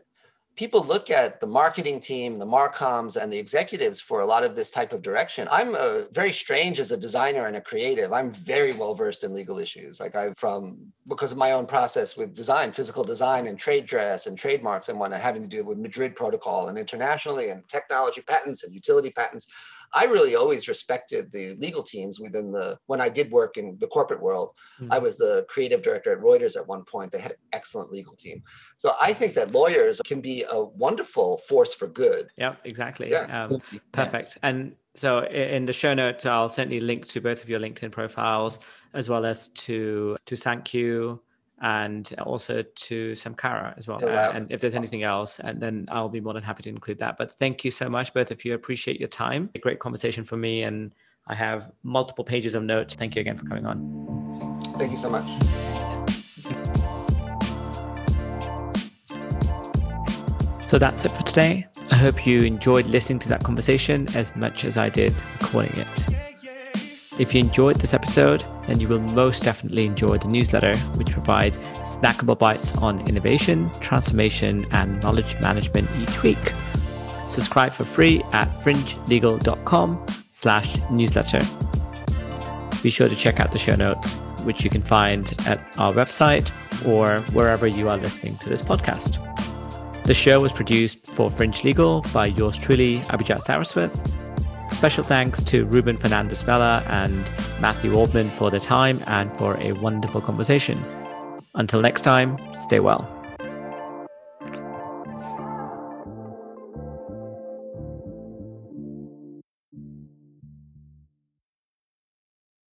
people 0.56 0.84
look 0.84 1.10
at 1.10 1.40
the 1.40 1.46
marketing 1.46 1.98
team, 1.98 2.38
the 2.38 2.46
marcoms, 2.46 3.20
and 3.20 3.32
the 3.32 3.38
executives 3.38 4.00
for 4.00 4.20
a 4.20 4.26
lot 4.26 4.44
of 4.44 4.54
this 4.54 4.70
type 4.70 4.92
of 4.92 5.02
direction. 5.02 5.48
I'm 5.50 5.74
uh, 5.74 6.02
very 6.12 6.32
strange 6.32 6.78
as 6.78 6.92
a 6.92 6.96
designer 6.96 7.46
and 7.46 7.56
a 7.56 7.60
creative. 7.60 8.12
I'm 8.12 8.32
very 8.32 8.72
well 8.72 8.94
versed 8.94 9.24
in 9.24 9.34
legal 9.34 9.58
issues. 9.58 10.00
Like 10.00 10.14
I've 10.14 10.36
from 10.36 10.92
because 11.08 11.32
of 11.32 11.38
my 11.38 11.52
own 11.52 11.66
process 11.66 12.16
with 12.16 12.34
design, 12.34 12.72
physical 12.72 13.04
design, 13.04 13.46
and 13.46 13.58
trade 13.58 13.86
dress 13.86 14.26
and 14.26 14.38
trademarks 14.38 14.88
and 14.88 14.98
whatnot, 14.98 15.20
having 15.20 15.42
to 15.42 15.48
do 15.48 15.64
with 15.64 15.78
Madrid 15.78 16.14
Protocol 16.14 16.68
and 16.68 16.78
internationally 16.78 17.50
and 17.50 17.66
technology 17.68 18.22
patents 18.22 18.64
and 18.64 18.72
utility 18.72 19.10
patents. 19.10 19.46
I 19.94 20.04
really 20.04 20.34
always 20.34 20.68
respected 20.68 21.30
the 21.32 21.54
legal 21.58 21.82
teams 21.82 22.20
within 22.20 22.52
the 22.52 22.78
when 22.86 23.00
I 23.00 23.08
did 23.08 23.30
work 23.30 23.56
in 23.56 23.76
the 23.80 23.86
corporate 23.86 24.20
world. 24.20 24.50
Mm-hmm. 24.80 24.92
I 24.92 24.98
was 24.98 25.16
the 25.16 25.46
creative 25.48 25.82
director 25.82 26.12
at 26.12 26.20
Reuters 26.20 26.56
at 26.56 26.66
one 26.66 26.84
point. 26.84 27.12
They 27.12 27.20
had 27.20 27.32
an 27.32 27.38
excellent 27.52 27.92
legal 27.92 28.14
team. 28.14 28.42
So 28.78 28.94
I 29.00 29.12
think 29.12 29.34
that 29.34 29.52
lawyers 29.52 30.00
can 30.04 30.20
be 30.20 30.44
a 30.50 30.62
wonderful 30.62 31.38
force 31.38 31.74
for 31.74 31.86
good. 31.86 32.28
Yeah, 32.36 32.56
exactly. 32.64 33.10
Yeah. 33.10 33.44
Um, 33.44 33.62
perfect. 33.92 34.38
And 34.42 34.74
so 34.94 35.24
in 35.24 35.66
the 35.66 35.72
show 35.72 35.94
notes, 35.94 36.26
I'll 36.26 36.48
certainly 36.48 36.80
link 36.80 37.06
to 37.08 37.20
both 37.20 37.42
of 37.42 37.48
your 37.48 37.60
LinkedIn 37.60 37.90
profiles 37.90 38.60
as 38.92 39.08
well 39.08 39.24
as 39.26 39.48
to 39.48 40.16
to 40.26 40.34
SanQu 40.34 41.18
and 41.64 42.14
also 42.22 42.62
to 42.62 43.12
Samkara 43.12 43.76
as 43.78 43.88
well. 43.88 43.98
And 44.06 44.52
if 44.52 44.60
there's 44.60 44.74
anything 44.74 45.02
else, 45.02 45.40
and 45.40 45.62
then 45.62 45.88
I'll 45.90 46.10
be 46.10 46.20
more 46.20 46.34
than 46.34 46.42
happy 46.42 46.62
to 46.64 46.68
include 46.68 46.98
that. 46.98 47.16
But 47.16 47.34
thank 47.36 47.64
you 47.64 47.70
so 47.70 47.88
much, 47.88 48.12
both 48.12 48.30
of 48.30 48.44
you. 48.44 48.52
Appreciate 48.52 49.00
your 49.00 49.08
time. 49.08 49.48
A 49.54 49.58
great 49.58 49.78
conversation 49.78 50.24
for 50.24 50.36
me, 50.36 50.62
and 50.62 50.92
I 51.26 51.34
have 51.34 51.72
multiple 51.82 52.22
pages 52.22 52.54
of 52.54 52.62
notes. 52.62 52.94
Thank 52.94 53.16
you 53.16 53.20
again 53.22 53.38
for 53.38 53.46
coming 53.46 53.64
on. 53.64 54.60
Thank 54.76 54.90
you 54.90 54.98
so 54.98 55.08
much. 55.08 55.26
So 60.68 60.78
that's 60.78 61.02
it 61.06 61.12
for 61.12 61.22
today. 61.22 61.66
I 61.90 61.96
hope 61.96 62.26
you 62.26 62.42
enjoyed 62.42 62.84
listening 62.86 63.20
to 63.20 63.28
that 63.30 63.42
conversation 63.42 64.06
as 64.14 64.36
much 64.36 64.66
as 64.66 64.76
I 64.76 64.90
did 64.90 65.14
recording 65.40 65.78
it. 65.78 66.33
If 67.16 67.32
you 67.32 67.40
enjoyed 67.40 67.76
this 67.76 67.94
episode, 67.94 68.44
then 68.66 68.80
you 68.80 68.88
will 68.88 69.00
most 69.00 69.44
definitely 69.44 69.84
enjoy 69.84 70.18
the 70.18 70.26
newsletter, 70.26 70.76
which 70.96 71.10
provides 71.12 71.58
snackable 71.78 72.36
bites 72.36 72.76
on 72.78 73.06
innovation, 73.08 73.70
transformation, 73.80 74.66
and 74.72 75.00
knowledge 75.00 75.40
management 75.40 75.88
each 76.00 76.22
week. 76.24 76.52
Subscribe 77.28 77.72
for 77.72 77.84
free 77.84 78.22
at 78.32 78.48
fringelegal.com 78.62 80.04
slash 80.32 80.76
newsletter. 80.90 81.40
Be 82.82 82.90
sure 82.90 83.08
to 83.08 83.16
check 83.16 83.38
out 83.38 83.52
the 83.52 83.58
show 83.58 83.76
notes, 83.76 84.16
which 84.42 84.64
you 84.64 84.70
can 84.70 84.82
find 84.82 85.34
at 85.46 85.60
our 85.78 85.92
website 85.92 86.50
or 86.84 87.20
wherever 87.32 87.66
you 87.66 87.88
are 87.88 87.96
listening 87.96 88.36
to 88.38 88.48
this 88.48 88.60
podcast. 88.60 89.20
The 90.02 90.14
show 90.14 90.40
was 90.40 90.52
produced 90.52 91.06
for 91.06 91.30
Fringe 91.30 91.62
Legal 91.62 92.02
by 92.12 92.26
yours 92.26 92.58
truly, 92.58 93.00
Abhijat 93.02 93.40
Saraswat. 93.42 94.23
Special 94.74 95.04
thanks 95.04 95.42
to 95.44 95.64
Ruben 95.64 95.96
Fernandez 95.96 96.42
Vela 96.42 96.84
and 96.88 97.30
Matthew 97.58 97.94
Waldman 97.94 98.28
for 98.28 98.50
their 98.50 98.60
time 98.60 99.02
and 99.06 99.34
for 99.38 99.56
a 99.58 99.72
wonderful 99.72 100.20
conversation. 100.20 100.84
Until 101.54 101.80
next 101.80 102.02
time, 102.02 102.36
stay 102.54 102.80
well. 102.80 103.23